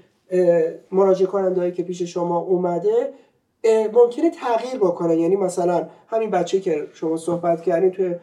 مراجعه 0.91 1.27
کننده 1.27 1.71
که 1.71 1.83
پیش 1.83 2.01
شما 2.01 2.39
اومده 2.39 3.13
ممکنه 3.93 4.29
تغییر 4.29 4.75
بکنن 4.75 5.19
یعنی 5.19 5.35
مثلا 5.35 5.89
همین 6.07 6.31
بچه 6.31 6.59
که 6.59 6.87
شما 6.93 7.17
صحبت 7.17 7.61
کردین 7.61 7.91
توی 7.91 8.15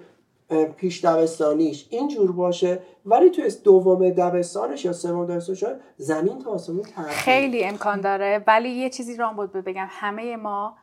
پیش 0.77 1.05
دبستانیش. 1.05 1.87
اینجور 1.91 2.33
باشه 2.33 2.79
ولی 3.07 3.31
تو 3.31 3.43
دوم 3.63 4.11
دبستانش 4.11 4.85
یا 4.85 4.93
سوم 4.93 5.27
دبستانش 5.27 5.81
زمین 5.97 6.39
تا 6.39 6.51
آسمون 6.51 6.83
خیلی 7.09 7.65
امکان 7.65 8.01
داره 8.01 8.45
ولی 8.47 8.69
یه 8.69 8.91
چیزی 8.91 9.17
رام 9.17 9.37
بود 9.37 9.53
بگم. 9.53 9.87
همه 9.91 10.37
ما 10.37 10.77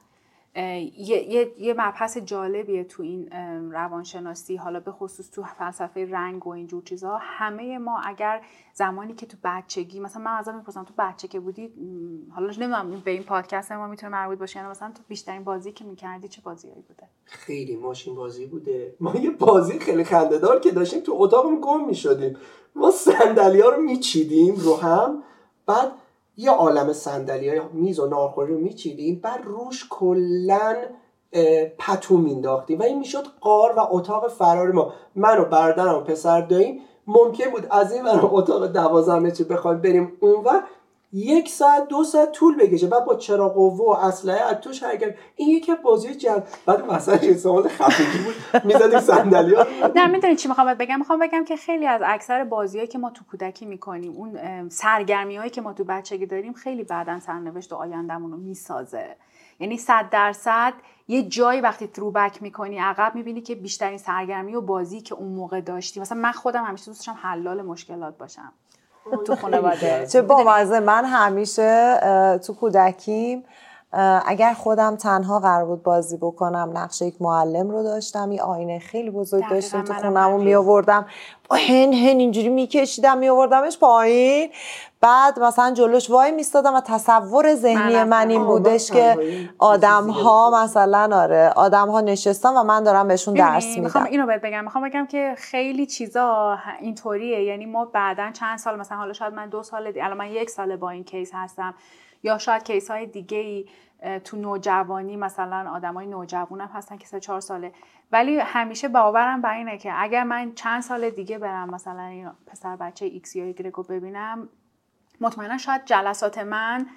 یه،, 0.55 0.93
یه،, 0.97 1.53
یه 1.57 1.73
مبحث 1.73 2.17
جالبیه 2.17 2.83
تو 2.83 3.03
این 3.03 3.31
روانشناسی 3.71 4.55
حالا 4.55 4.79
به 4.79 4.91
خصوص 4.91 5.31
تو 5.31 5.43
فلسفه 5.43 6.07
رنگ 6.11 6.47
و 6.47 6.49
اینجور 6.49 6.83
چیزها 6.83 7.19
همه 7.21 7.77
ما 7.77 7.99
اگر 8.05 8.41
زمانی 8.73 9.13
که 9.13 9.25
تو 9.25 9.37
بچگی 9.43 9.99
مثلا 9.99 10.21
من 10.23 10.31
ازم 10.31 10.55
می‌پرسم 10.55 10.83
تو 10.83 10.93
بچه 10.97 11.27
که 11.27 11.39
بودی 11.39 11.73
حالا 12.35 12.47
نمی‌دونم 12.47 13.01
به 13.05 13.11
این 13.11 13.23
پادکست 13.23 13.71
ما 13.71 13.87
می‌تونه 13.87 14.11
مربوط 14.11 14.37
باشه 14.37 14.59
یعنی 14.59 14.71
مثلا 14.71 14.91
تو 14.91 15.03
بیشترین 15.07 15.43
بازی 15.43 15.71
که 15.71 15.85
می‌کردی 15.85 16.27
چه 16.27 16.41
بازیایی 16.41 16.81
بوده؟ 16.81 17.07
خیلی 17.25 17.75
ماشین 17.75 18.15
بازی 18.15 18.45
بوده. 18.45 18.95
ما 18.99 19.15
یه 19.15 19.31
بازی 19.31 19.79
خیلی 19.79 20.03
خندهدار 20.03 20.59
که 20.59 20.71
داشتیم 20.71 20.99
تو 20.99 21.13
اتاقم 21.15 21.59
گم 21.59 21.85
می‌شدیم. 21.85 22.37
ما 22.75 22.91
صندلی 22.91 23.61
ها 23.61 23.69
رو 23.69 23.81
میچیدیم 23.81 24.55
رو 24.55 24.75
هم. 24.75 25.23
بعد 25.65 25.91
یه 26.37 26.51
عالم 26.51 26.93
صندلی 26.93 27.49
های 27.49 27.61
میز 27.73 27.99
و 27.99 28.07
نارخوری 28.07 28.53
رو 28.53 28.59
میچیدیم 28.59 29.19
بعد 29.23 29.39
روش 29.43 29.87
کلا 29.89 30.75
پتو 31.77 32.17
مینداختیم 32.17 32.79
و 32.79 32.83
این 32.83 32.99
می‌شد 32.99 33.23
قار 33.41 33.73
و 33.77 33.87
اتاق 33.91 34.27
فرار 34.27 34.71
ما. 34.71 34.93
من 35.15 35.37
و 35.37 35.45
برادرم 35.45 35.95
و 35.95 35.99
پسر 35.99 36.41
داییم 36.41 36.81
ممکن 37.07 37.49
بود 37.49 37.67
از 37.71 37.93
این 37.93 38.01
من 38.01 38.19
اتاق 38.21 38.67
دوازده 38.67 39.19
متری 39.19 39.47
بخوایم 39.47 39.81
بریم 39.81 40.11
اون 40.19 40.43
و 40.45 40.61
یک 41.13 41.49
ساعت 41.49 41.87
دو 41.87 42.03
ساعت 42.03 42.31
طول 42.31 42.57
بکشه. 42.57 42.87
بعد 42.87 43.05
با 43.05 43.15
چراغ 43.15 43.53
قوه 43.53 43.77
و 43.77 43.89
اسلحه 43.89 44.41
از 44.41 44.57
توش 44.61 44.83
حرکت 44.83 45.15
این 45.35 45.49
یکی 45.49 45.75
بازی 45.75 46.15
جد 46.15 46.47
بعد 46.65 46.91
مثلا 46.91 47.33
سوال 47.33 47.67
خفگی 47.67 48.23
بود. 48.23 48.65
می‌زدیم 48.65 48.99
صندلی 48.99 49.55
ها. 49.55 49.65
نه 49.95 50.07
می‌دونی 50.07 50.35
چی 50.35 50.47
می‌خوام 50.47 50.73
بگم؟ 50.73 50.99
می‌خوام 50.99 51.19
بگم 51.19 51.45
که 51.45 51.55
خیلی 51.55 51.87
از 51.87 52.01
اکثر 52.05 52.43
بازیایی 52.43 52.87
که 52.87 52.97
ما 52.97 53.09
تو 53.09 53.23
کودکی 53.31 53.65
می‌کنیم 53.65 54.11
اون 54.11 54.69
سرگرمی 54.69 55.37
هایی 55.37 55.49
که 55.49 55.61
ما 55.61 55.73
تو 55.73 55.83
بچگی 55.83 56.25
داریم 56.25 56.53
خیلی 56.53 56.83
بعدا 56.83 57.19
سرنوشت 57.19 57.73
و 57.73 57.75
آیندهمون 57.75 58.31
رو 58.31 58.37
می‌سازه. 58.37 59.15
یعنی 59.59 59.77
صد 59.77 60.09
درصد 60.11 60.73
یه 61.07 61.23
جایی 61.23 61.61
وقتی 61.61 61.87
تروبک 61.87 62.41
می‌کنی 62.41 62.77
عقب 62.77 63.15
می‌بینی 63.15 63.41
که 63.41 63.55
بیشترین 63.55 63.97
سرگرمی 63.97 64.55
و 64.55 64.61
بازی 64.61 65.01
که 65.01 65.15
اون 65.15 65.31
موقع 65.31 65.61
داشتی. 65.61 65.99
مثلا 65.99 66.17
من 66.17 66.31
خودم 66.31 66.63
همیشه 66.63 66.85
دوست 66.85 67.07
داشتم 67.07 67.21
حلال 67.21 67.61
مشکلات 67.61 68.17
باشم. 68.17 68.53
تو 69.25 69.35
خانواده. 69.35 70.07
چه 70.07 70.21
با 70.21 70.43
من 70.79 71.05
همیشه 71.05 71.99
تو 72.47 72.53
کودکیم. 72.53 73.43
اگر 74.25 74.53
خودم 74.53 74.95
تنها 74.95 75.39
قرار 75.39 75.65
بود 75.65 75.83
بازی 75.83 76.17
بکنم 76.17 76.71
نقش 76.73 77.01
یک 77.01 77.21
معلم 77.21 77.69
رو 77.69 77.83
داشتم 77.83 78.31
یه 78.31 78.41
آینه 78.41 78.79
خیلی 78.79 79.09
بزرگ 79.09 79.49
داشتم 79.49 79.83
تو 79.83 79.93
خونم 79.93 80.39
می 80.39 80.55
آوردم 80.55 81.05
با 81.49 81.55
هن 81.55 81.93
هن 81.93 82.19
اینجوری 82.19 82.49
میکشیدم 82.49 83.17
می 83.17 83.29
آوردمش 83.29 83.79
پایین. 83.79 84.49
بعد 85.01 85.39
مثلا 85.39 85.73
جلوش 85.73 86.09
وای 86.09 86.31
میستادم 86.31 86.75
و 86.75 86.81
تصور 86.81 87.55
ذهنی 87.55 88.03
من 88.03 88.29
این 88.29 88.43
بودش 88.43 88.91
که 88.91 89.17
آدم 89.59 90.09
ها 90.09 90.63
مثلا 90.63 91.09
آره 91.21 91.49
آدم 91.55 91.89
ها 91.89 92.01
نشستن 92.01 92.49
و 92.49 92.63
من 92.63 92.83
دارم 92.83 93.07
بهشون 93.07 93.33
درس 93.33 93.65
میدم. 93.65 93.81
می‌خوام 93.81 94.03
اینو 94.03 94.25
بهت 94.25 94.41
بگم. 94.41 94.63
می‌خوام 94.63 94.89
بگم 94.89 95.05
که 95.05 95.35
خیلی 95.37 95.85
چیزا 95.85 96.57
اینطوریه. 96.81 97.43
یعنی 97.43 97.65
ما 97.65 97.85
بعدا 97.85 98.31
چند 98.31 98.57
سال 98.57 98.79
مثلا 98.79 98.97
حالا 98.97 99.13
شاید 99.13 99.33
من 99.33 99.49
دو 99.49 99.63
سال 99.63 99.91
دی... 99.91 100.01
الان 100.01 100.17
من 100.17 100.27
یک 100.27 100.49
سال 100.49 100.75
با 100.75 100.89
این 100.89 101.03
کیس 101.03 101.31
هستم. 101.33 101.73
یا 102.23 102.37
شاید 102.37 102.63
کیس 102.63 102.91
های 102.91 103.05
دیگه 103.05 103.37
ای 103.37 103.65
تو 104.23 104.37
نوجوانی 104.37 105.17
مثلا 105.17 105.71
آدمای 105.71 106.05
نوجوانم 106.05 106.69
هستن 106.73 106.97
که 106.97 107.07
سه 107.07 107.19
چهار 107.19 107.39
ساله. 107.39 107.71
ولی 108.11 108.39
همیشه 108.39 108.87
باورم 108.87 109.41
بر 109.41 109.53
اینه 109.53 109.77
که 109.77 109.93
اگر 109.95 110.23
من 110.23 110.53
چند 110.53 110.81
سال 110.81 111.09
دیگه 111.09 111.37
برم 111.37 111.69
مثلا 111.69 112.03
این 112.03 112.31
پسر 112.47 112.75
بچه 112.75 113.05
ایکس 113.05 113.35
یا 113.35 113.43
ایگرگ 113.43 113.70
رو 113.70 113.83
ببینم 113.83 114.49
مطمئنا 115.21 115.57
شاید 115.57 115.85
جلسات 115.85 116.37
من 116.37 116.87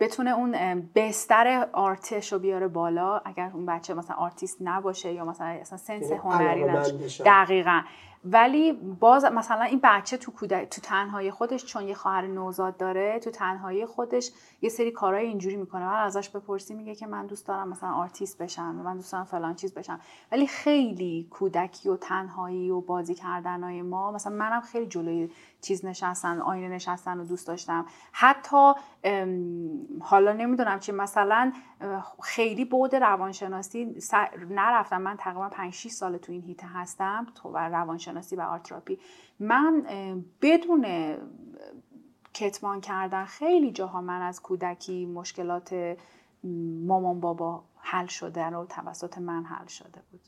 بتونه 0.00 0.30
اون 0.30 0.80
بستر 0.94 1.68
art 1.72 2.08
ش 2.08 2.32
رو 2.32 2.38
بیاره 2.38 2.68
بالا 2.68 3.18
اگر 3.18 3.50
اون 3.54 3.66
بچه 3.66 3.94
مثلا 3.94 4.16
آرتیست 4.16 4.58
نباشه 4.60 5.12
یا 5.12 5.24
مثلا 5.24 5.46
اصلا 5.46 5.78
sense 5.78 6.02
یعنی 6.02 6.16
هنری 6.16 6.64
نشه 6.64 7.24
دقیقا. 7.24 7.82
ولی 8.24 8.72
باز 8.72 9.24
مثلا 9.24 9.62
این 9.62 9.80
بچه 9.82 10.16
تو 10.16 10.32
تو 10.46 10.80
تنهایی 10.80 11.30
خودش 11.30 11.64
چون 11.64 11.88
یه 11.88 11.94
خواهر 11.94 12.26
نوزاد 12.26 12.76
داره 12.76 13.18
تو 13.18 13.30
تنهایی 13.30 13.86
خودش 13.86 14.30
یه 14.62 14.68
سری 14.68 14.90
کارهای 14.90 15.26
اینجوری 15.26 15.56
می‌کنه. 15.56 15.86
من 15.86 16.02
ازش 16.02 16.28
بپرسی 16.28 16.74
میگه 16.74 16.94
که 16.94 17.06
من 17.06 17.26
دوست 17.26 17.46
دارم 17.46 17.68
مثلا 17.68 17.92
آرتیست 17.92 18.38
بشم 18.38 18.74
من 18.74 18.96
دوست 18.96 19.12
دارم 19.12 19.24
فلان 19.24 19.54
چیز 19.54 19.74
بشم. 19.74 20.00
ولی 20.32 20.46
خیلی 20.46 21.28
کودکی 21.30 21.88
و 21.88 21.96
تنهایی 21.96 22.70
و 22.70 22.80
بازی 22.80 23.14
کردنهای 23.14 23.82
ما 23.82 24.12
مثلا 24.12 24.32
منم 24.32 24.60
خیلی 24.60 24.86
جلوی 24.86 25.30
چیز 25.64 25.84
نشستن 25.84 26.40
آینه 26.40 26.68
نشستن 26.68 27.20
و 27.20 27.24
دوست 27.24 27.46
داشتم. 27.46 27.86
حتی 28.12 28.72
حالا 30.00 30.32
نمی‌دونم 30.32 30.80
چی 30.80 30.92
مثلا 30.92 31.52
خیلی 32.22 32.64
بود 32.64 32.94
روانشناسی 32.94 33.96
نرفتم. 34.50 35.02
من 35.02 35.16
تقریبا 35.16 35.48
5 35.48 35.72
6 35.72 35.90
سال 35.90 36.16
تو 36.16 36.32
این 36.32 36.42
هیته 36.42 36.66
هستم 36.66 37.26
تو 37.34 37.52
روانشناسی 37.52 38.36
و 38.36 38.40
آرتراپی. 38.40 38.98
من 39.40 39.86
بدون 40.42 40.86
کتمان 42.34 42.80
کردن 42.80 43.24
خیلی 43.24 43.72
جاها 43.72 44.00
من 44.00 44.22
از 44.22 44.42
کودکی 44.42 45.06
مشکلات 45.06 45.96
مامان 46.86 47.20
بابا 47.20 47.64
حل 47.78 48.06
شده 48.06 48.44
رو 48.44 48.64
توسط 48.64 49.18
من 49.18 49.44
حل 49.44 49.66
شده 49.66 50.02
بود. 50.10 50.20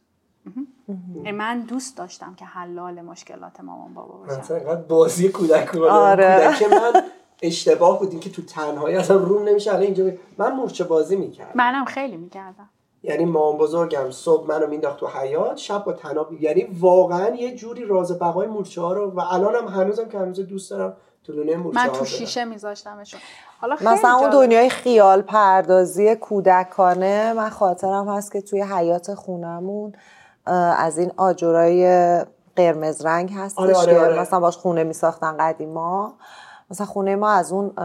من 1.34 1.61
دوست 1.61 1.97
داشتم 1.97 2.34
که 2.34 2.44
حلال 2.44 3.01
مشکلات 3.01 3.61
مامان 3.61 3.94
بابا 3.94 4.14
باشم 4.14 4.40
مثلا 4.40 4.76
بازی 4.76 5.28
کودک 5.28 5.76
آره. 5.76 6.55
کودک 6.59 6.72
من 6.72 7.03
اشتباه 7.42 7.99
بود 7.99 8.20
که 8.20 8.30
تو 8.30 8.42
تنهایی 8.42 8.97
اصلا 8.97 9.16
روم 9.16 9.49
نمیشه. 9.49 9.70
الان 9.70 9.82
اینجا 9.82 10.11
من 10.38 10.53
مورچه 10.53 10.84
بازی 10.84 11.16
می‌کردم. 11.16 11.53
منم 11.55 11.84
خیلی 11.84 12.16
می‌کردم. 12.16 12.68
یعنی 13.03 13.24
مامان 13.24 13.59
بزرگم 13.59 14.11
صبح 14.11 14.49
منو 14.49 14.66
مینداخت 14.66 15.01
تو 15.01 15.07
حیات 15.07 15.57
شب 15.57 15.84
با 15.84 15.92
تناب 15.92 16.32
یعنی 16.32 16.68
واقعا 16.80 17.34
یه 17.34 17.55
جوری 17.55 17.84
راز 17.84 18.18
بقای 18.18 18.47
مورچه 18.47 18.80
ها 18.80 18.92
رو 18.92 19.11
و 19.11 19.20
الانم 19.20 19.68
هنوزم 19.68 20.09
که 20.09 20.18
هنوز 20.18 20.40
دوست 20.40 20.70
دارم 20.70 20.97
تو 21.24 21.32
دنیای 21.32 21.57
مورچه 21.57 21.80
من 21.80 21.92
تو 21.92 22.05
شیشه 22.05 22.44
میذاشتمشون. 22.44 23.20
حالا 23.61 23.76
مثلا 23.80 24.14
اون 24.14 24.30
دنیای 24.30 24.70
خیال 24.70 25.22
پردازی 25.22 26.16
کودکانه 26.16 27.32
من 27.32 27.51
خاطرم 27.51 28.09
هست 28.09 28.32
که 28.32 28.40
توی 28.40 28.62
حیات 28.62 29.14
خونمون 29.14 29.92
از 30.47 30.99
این 30.99 31.12
آجرای 31.16 32.24
قرمز 32.57 33.07
رنگ 33.07 33.32
هستش 33.36 33.59
آره 33.59 33.76
آره 33.76 34.01
آره. 34.01 34.20
مثلا 34.20 34.40
باش 34.40 34.57
خونه 34.57 34.84
میساختن 34.84 35.36
قدیما. 35.36 36.14
مثلا 36.70 36.86
خونه 36.86 37.16
ما 37.16 37.30
از 37.30 37.53
اون 37.53 37.78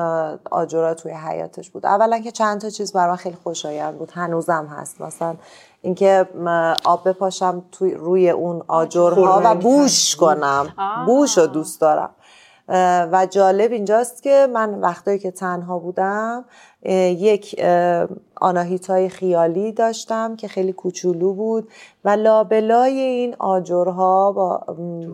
آجرا 0.51 0.93
توی 0.93 1.12
حیاتش 1.12 1.70
بود. 1.70 1.86
اولا 1.86 2.20
که 2.20 2.32
چند 2.32 2.62
تا 2.62 2.70
چیز 2.70 2.93
برای 2.93 3.18
خیلی 3.18 3.38
خوشایند 3.43 3.97
بود. 3.97 4.12
هنوزم 4.12 4.66
هست. 4.66 5.01
مثلا 5.01 5.36
اینکه 5.82 6.28
آب 6.86 7.09
بپاشم 7.09 7.64
توی 7.72 7.93
روی 7.93 8.30
اون 8.30 8.64
آجرها 8.68 9.41
و 9.45 9.55
بوش 9.55 10.16
کنم. 10.16 10.68
بوش 11.05 11.38
رو 11.38 11.47
دوست 11.47 11.82
دارم. 11.82 12.09
و 13.12 13.28
جالب 13.30 13.72
اینجاست 13.72 14.24
که 14.24 14.47
من 14.53 14.80
وقتایی 14.80 15.20
که 15.20 15.32
تنها 15.32 15.80
بودم 15.80 16.45
یک 16.86 17.62
آناهیتای 18.36 19.09
خیالی 19.09 19.72
داشتم 19.72 20.36
که 20.36 20.47
خیلی 20.47 20.74
کوچولو 20.74 21.34
بود 21.34 21.70
و 22.05 22.09
لابلای 22.09 22.99
این 22.99 23.36
آجرها 23.39 24.32
با 24.32 24.66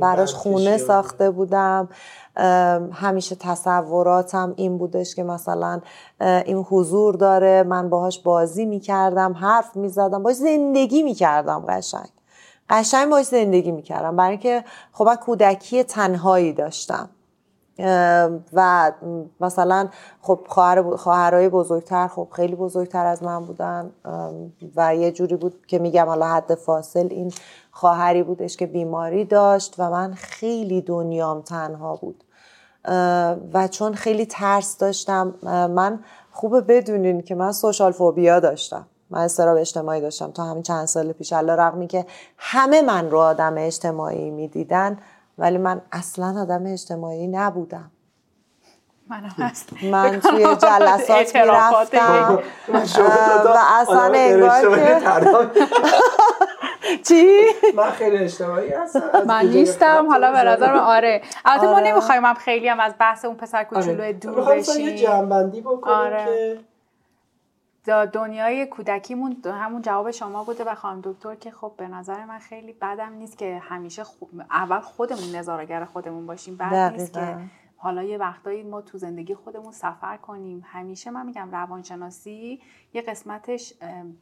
براش 0.01 0.33
خونه 0.33 0.77
ساخته 0.77 1.31
بودم. 1.31 1.89
همیشه 2.91 3.35
تصوراتم 3.35 4.53
این 4.55 4.77
بودش 4.77 5.15
که 5.15 5.23
مثلا 5.23 5.81
این 6.21 6.57
حضور 6.57 7.15
داره 7.15 7.63
من 7.63 7.89
باهاش 7.89 8.19
بازی 8.19 8.65
می‌کردم 8.65 9.33
حرف 9.33 9.75
می‌زدم 9.75 10.23
باش 10.23 10.35
زندگی 10.35 11.03
می‌کردم 11.03 11.65
قشنگ. 11.69 12.09
قشنگ 12.69 13.09
باش 13.09 13.25
زندگی 13.25 13.71
می‌کردم. 13.71 14.15
برای 14.15 14.29
اینکه 14.29 14.63
خب 14.91 15.15
کودکی 15.15 15.83
تنهایی 15.83 16.53
داشتم. 16.53 17.09
و 18.53 18.91
مثلا 19.41 19.87
خب 20.21 20.39
خواهر 20.49 20.95
خواهرای 20.95 21.49
بزرگتر 21.49 22.07
خب 22.07 22.27
خیلی 22.31 22.55
بزرگتر 22.55 23.05
از 23.05 23.23
من 23.23 23.45
بودن. 23.45 23.91
و 24.75 24.95
یه 24.95 25.11
جوری 25.11 25.35
بود 25.35 25.65
که 25.67 25.79
میگم 25.79 26.05
حالا 26.05 26.27
حد 26.27 26.55
فاصل 26.55 27.07
این 27.11 27.33
خواهری 27.71 28.23
بودش 28.23 28.57
که 28.57 28.65
بیماری 28.65 29.25
داشت 29.25 29.75
و 29.77 29.89
من 29.89 30.13
خیلی 30.13 30.81
دنیام 30.81 31.41
تنها 31.41 31.95
بود. 31.95 32.23
و 33.53 33.67
چون 33.71 33.93
خیلی 33.93 34.25
ترس 34.25 34.77
داشتم 34.77 35.33
من 35.75 35.99
خوبه 36.31 36.61
بدونین 36.61 37.21
که 37.21 37.35
من 37.35 37.51
سوشال 37.51 37.91
فوبیا 37.91 38.39
داشتم. 38.39 38.85
من 39.09 39.19
استراب 39.21 39.57
اجتماعی 39.57 40.01
داشتم. 40.01 40.31
تا 40.31 40.43
همین 40.43 40.63
چند 40.63 40.85
سال 40.85 41.11
پیش 41.11 41.33
الله 41.33 41.55
رقمی 41.55 41.87
که 41.87 42.05
همه 42.37 42.81
من 42.81 43.11
رو 43.11 43.19
آدم 43.19 43.55
اجتماعی 43.57 44.29
می‌دیدن 44.29 44.97
ولی 45.37 45.57
من 45.57 45.81
اصلا 45.91 46.41
آدم 46.41 46.63
اجتماعی 46.65 47.27
نبودم. 47.27 47.91
من 49.91 50.19
توی 50.29 50.43
جلسات 50.55 51.35
می‌رفتم. 51.35 52.39
و 53.45 53.57
اصلا 53.81 54.11
انگار 54.15 54.75
که 54.75 55.01
چی؟ 57.07 57.45
من 57.75 57.91
خیلی 57.91 58.17
اجتماعی 58.17 58.69
هستم. 58.69 59.23
من 59.27 59.45
نیستم. 59.45 60.07
حالا 60.09 60.31
به 60.31 60.43
نظر 60.43 60.75
آره. 60.75 61.21
البته 61.45 61.67
ما 61.67 61.75
آره. 61.75 61.87
نمی‌خوایم 61.87 62.25
هم 62.25 62.33
خیلی 62.33 62.67
هم 62.67 62.79
از 62.79 62.93
بحث 62.99 63.25
اون 63.25 63.35
پسر 63.35 63.63
کوچولو 63.63 64.01
آره. 64.01 64.13
دور 64.13 64.41
بشیم 64.41 64.87
یه 64.87 64.97
جنبندی 64.97 65.61
بکنیم 65.61 65.97
آره. 65.97 66.25
که 66.25 66.59
دنیای 67.87 68.65
کودکیمون 68.65 69.37
همون 69.45 69.81
جواب 69.81 70.11
شما 70.11 70.43
بوده 70.43 70.63
و 70.63 70.75
خانم 70.75 71.01
دکتر 71.03 71.35
که 71.35 71.51
خب 71.51 71.73
به 71.77 71.87
نظر 71.87 72.25
من 72.25 72.39
خیلی 72.39 72.73
بدم 72.73 73.13
نیست 73.13 73.37
که 73.37 73.61
همیشه 73.63 74.03
خوب 74.03 74.29
اول 74.51 74.79
خودمون 74.79 75.35
نظارگر 75.35 75.85
خودمون 75.85 76.25
باشیم 76.25 76.55
بعد 76.55 76.93
نیست 76.93 77.13
که 77.13 77.37
حالا 77.79 78.03
یه 78.03 78.17
وقتایی 78.17 78.63
ما 78.63 78.81
تو 78.81 78.97
زندگی 78.97 79.35
خودمون 79.35 79.71
سفر 79.71 80.17
کنیم. 80.17 80.65
همیشه 80.65 81.11
من 81.11 81.25
میگم 81.25 81.51
روانشناسی 81.51 82.61
یه 82.93 83.01
قسمتش 83.01 83.73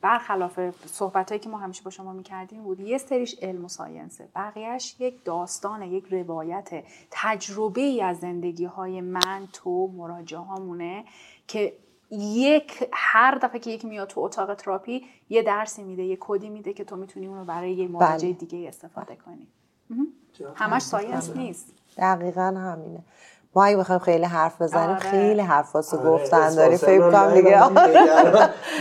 برخلاف 0.01 0.59
صحبتهایی 0.85 1.39
که 1.39 1.49
ما 1.49 1.57
همیشه 1.57 1.83
با 1.83 1.91
شما 1.91 2.13
می‌کردیم 2.13 2.63
بود 2.63 2.79
یه 2.79 2.97
سریش 2.97 3.35
علم 3.41 3.65
و 3.65 3.67
ساینسه. 3.67 4.29
بقیهش 4.35 4.95
یک 4.99 5.23
داستان 5.23 5.81
یک 5.81 6.05
روایت 6.11 6.83
تجربه 7.11 7.81
ای 7.81 8.01
از 8.01 8.19
زندگی 8.19 8.65
های 8.65 9.01
من 9.01 9.47
تو 9.53 9.87
مراجعه 9.87 10.39
هامونه 10.39 11.05
که 11.47 11.73
یک 12.11 12.89
هر 12.93 13.35
دفعه 13.35 13.59
که 13.59 13.71
یکی 13.71 13.87
میاد 13.87 14.07
تو 14.07 14.21
اتاق 14.21 14.53
تراپی 14.53 15.05
یه 15.29 15.41
درسی 15.41 15.83
میده 15.83 16.03
یه 16.03 16.17
کدی 16.19 16.49
میده 16.49 16.73
که 16.73 16.83
تو 16.83 16.95
می‌تونی 16.95 17.27
اون 17.27 17.37
رو 17.37 17.45
برای 17.45 17.73
یه 17.73 17.87
مراجعه 17.87 18.33
بله. 18.33 18.39
دیگه 18.47 18.67
استفاده 18.67 19.15
کنی. 19.15 19.47
همش 20.55 20.81
science 20.81 21.35
نیست. 21.35 21.73
دقیقا 21.97 22.41
همینه. 22.41 23.03
ما 23.55 23.63
اگه 23.65 23.77
بخوایم 23.77 23.99
خیلی 23.99 24.23
حرف 24.23 24.61
بزنیم 24.61 24.89
آره. 24.89 24.99
خیلی 24.99 25.41
حرفاتو 25.41 25.97
آره. 25.97 26.09
گفتن 26.09 26.55
داری. 26.55 26.77
فکر 26.77 27.11
کنم 27.11 27.33
دیگه 27.33 27.59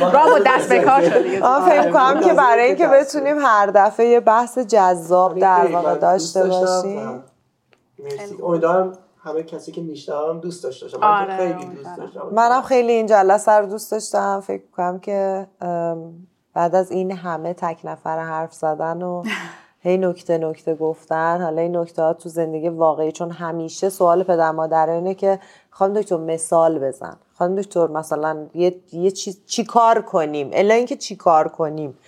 با 0.00 0.38
دست 0.46 0.68
به 0.68 0.80
کار 0.80 1.02
شدی 1.10 1.36
فکر 1.40 1.92
کنم 1.92 2.20
که 2.20 2.32
برای 2.32 2.64
اینکه 2.66 2.86
بتونیم 2.88 3.38
هر 3.38 3.66
دفعه 3.66 4.06
یه 4.06 4.20
بحث 4.20 4.58
جذاب 4.58 5.38
در 5.38 5.66
واقع 5.66 5.98
داشته 5.98 6.48
باشیم. 6.48 7.22
امیدوارم 8.48 8.92
همه 9.24 9.42
کسی 9.42 9.72
که 9.72 9.80
میشنوم 9.80 10.40
دوست 10.40 10.64
داشته 10.64 10.98
من 10.98 11.20
آره، 11.20 11.36
خیلی 11.36 11.74
دوست 11.74 11.96
داشتم. 11.96 12.28
منم 12.32 12.62
خیلی 12.62 12.92
این 12.92 13.06
جلسه 13.06 13.52
رو 13.52 13.66
دوست 13.66 13.92
داشتم. 13.92 14.40
فکر 14.40 14.62
کنم 14.76 14.98
که 14.98 15.46
بعد 16.54 16.74
از 16.74 16.90
این 16.90 17.12
همه 17.12 17.54
تک 17.54 17.80
نفر 17.84 18.18
حرف 18.18 18.52
زدن 18.52 19.02
و 19.02 19.22
هی 19.84 19.96
نکته 19.96 20.38
نکته 20.38 20.74
گفتن 20.74 21.42
حالا 21.42 21.62
این 21.62 21.76
نکته 21.76 22.02
ها 22.02 22.12
تو 22.12 22.28
زندگی 22.28 22.68
واقعی 22.68 23.12
چون 23.12 23.30
همیشه 23.30 23.88
سوال 23.88 24.22
پدر 24.22 24.50
مادر 24.50 24.90
اینه 24.90 25.14
که 25.14 25.38
خانم 25.70 25.94
دکتر 25.94 26.16
مثال 26.16 26.78
بزن. 26.78 27.16
خانم 27.38 27.56
دکتر 27.56 27.86
مثلا 27.86 28.46
یه, 28.54 28.74
یه 28.92 29.10
چیز 29.10 29.40
چی 29.46 29.64
کار 29.64 30.02
کنیم؟ 30.02 30.50
الا 30.52 30.74
اینکه 30.74 30.96
چی 30.96 31.16
کار 31.16 31.48
کنیم؟ 31.48 31.98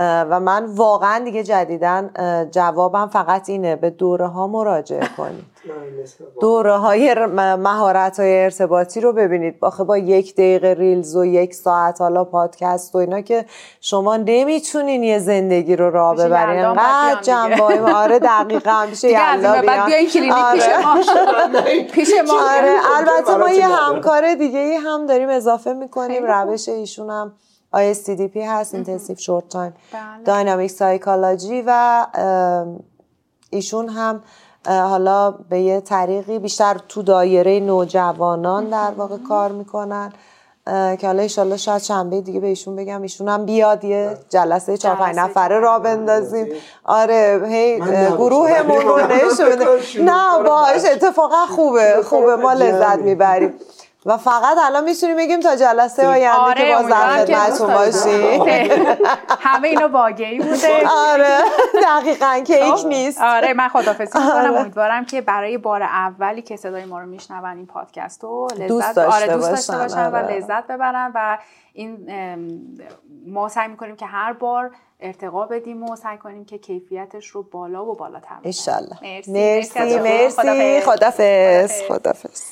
و 0.00 0.40
من 0.40 0.64
واقعا 0.64 1.24
دیگه 1.24 1.42
جدیدن 1.42 2.10
جوابم 2.50 3.06
فقط 3.06 3.48
اینه 3.48 3.76
به 3.76 3.90
دوره 3.90 4.26
ها 4.26 4.46
مراجعه 4.46 5.08
کنید. 5.16 5.44
دوره 6.40 6.76
های 6.76 7.14
مهارت 7.56 8.20
های 8.20 8.44
ارتباطی 8.44 9.00
رو 9.00 9.12
ببینید. 9.12 9.60
باخه 9.60 9.84
با 9.84 9.98
یک 9.98 10.34
دقیقه 10.34 10.74
reels 10.78 11.16
و 11.16 11.24
یک 11.24 11.54
ساعت 11.54 12.00
حالا 12.00 12.24
پادکست 12.24 12.94
و 12.94 12.98
اینا 12.98 13.20
که 13.20 13.44
شما 13.80 14.16
نمی‌تونین 14.16 15.02
یه 15.02 15.18
زندگی 15.18 15.76
رو 15.76 15.90
راه 15.90 16.16
ببرین. 16.16 16.64
انقدر 16.64 17.20
جنبه 17.22 17.92
آره 17.94 18.18
دقیقا 18.18 18.86
میشه 18.90 19.08
یلدا 19.08 19.62
بعد 19.62 19.86
بیاین 19.86 20.08
کلینیک 20.08 20.34
پیش 20.54 20.68
آره. 20.68 21.46
ما 21.52 21.60
پیش 21.94 22.10
ما. 22.26 22.34
آره 22.34 22.74
البته 22.96 23.36
ما 23.36 23.50
یه 23.50 23.68
همکار 23.68 24.34
دیگه 24.34 24.58
ای 24.58 24.74
هم 24.74 25.06
داریم 25.06 25.28
اضافه 25.28 25.72
می‌کنیم 25.72 26.24
روش 26.24 26.68
ایشون 26.68 27.10
هم 27.10 27.32
ISTDP 27.74 28.36
هست 28.36 28.74
intensive 28.74 29.16
short 29.16 29.48
term. 29.48 29.74
dynamic 30.24 30.70
psychology 30.70 31.64
و 31.66 32.06
ایشون 33.50 33.88
هم 33.88 34.22
حالا 34.66 35.30
به 35.30 35.60
یه 35.60 35.80
طریقی 35.80 36.38
بیشتر 36.38 36.76
تو 36.88 37.02
دایره 37.02 37.60
نوجوانان 37.60 38.64
در 38.64 38.90
واقع 38.96 39.16
کار 39.28 39.52
می‌کنن. 39.52 40.12
که 40.66 41.06
حالا 41.06 41.22
ایشالله 41.22 41.56
شاید 41.56 41.82
شنبه 41.82 42.20
دیگه 42.20 42.40
به 42.40 42.46
ایشون 42.46 42.76
بگم. 42.76 43.02
ایشون 43.02 43.28
هم 43.28 43.44
بیاد 43.44 43.84
یه 43.84 44.18
جلسه 44.28 44.76
چهار 44.76 44.96
پنج 44.96 45.16
نفره 45.16 45.58
را 45.58 45.78
بندازیم. 45.78 46.46
آره 46.84 47.42
هی 47.48 47.80
گروهمون 48.16 48.80
رو 48.80 48.98
نشون 48.98 49.48
نه 50.04 50.42
باش 50.42 50.84
اتفاقا 50.92 51.46
خوبه 51.46 52.02
خوبه. 52.04 52.36
ما 52.36 52.52
لذت 52.52 52.98
می‌بریم. 52.98 53.54
و 54.06 54.16
فقط 54.16 54.58
الان 54.64 54.84
می‌تونیم 54.84 55.16
بگیم 55.16 55.40
تا 55.40 55.56
جلسه 55.56 56.06
آینده 56.06 56.38
آره 56.38 56.54
که 56.54 56.74
باز 56.74 56.86
در 56.86 57.24
خدمتتون 57.24 57.74
باشیم. 57.74 58.44
همه 59.46 59.68
اینو 59.68 59.88
باگی 59.88 60.38
بوده. 60.38 60.88
آره. 60.88 61.38
دقیقا 61.82 62.42
کیک 62.46 62.74
خب. 62.74 62.86
نیست. 62.86 63.20
آره 63.20 63.52
من 63.52 63.68
خدافظی 63.68 64.18
می‌کنم. 64.18 64.32
آره. 64.32 64.60
امیدوارم 64.60 65.04
که 65.04 65.20
برای 65.20 65.58
بار 65.58 65.82
اولی 65.82 66.42
که 66.42 66.56
صدای 66.56 66.84
ما 66.84 67.00
رو 67.00 67.06
میشنون 67.06 67.44
این 67.56 67.66
پادکست 67.66 68.24
رو 68.24 68.48
لذت 68.52 68.68
دوست 68.68 68.96
داشته, 68.96 69.24
آره 69.24 69.34
دوست 69.34 69.50
داشته 69.50 69.76
باشن. 69.76 70.10
و 70.10 70.16
آره. 70.16 70.36
لذت 70.36 70.66
ببرن 70.66 71.12
و 71.14 71.38
این 71.72 72.06
ما 73.26 73.48
سعی 73.48 73.68
می‌کنیم 73.68 73.96
که 73.96 74.06
هر 74.06 74.32
بار 74.32 74.70
ارتقا 75.00 75.46
بدیم 75.46 75.82
و 75.82 75.96
سعی 75.96 76.18
کنیم 76.18 76.44
که 76.44 76.58
کیفیتش 76.58 77.26
رو 77.26 77.42
بالا 77.42 77.84
و 77.84 77.94
بالاتر 77.94 78.34
ان 78.34 78.40
مرسی. 78.44 79.32
مرسی 79.32 79.98
مرسی 79.98 80.80
خدافظ 80.80 81.82
خدافظ 81.88 82.50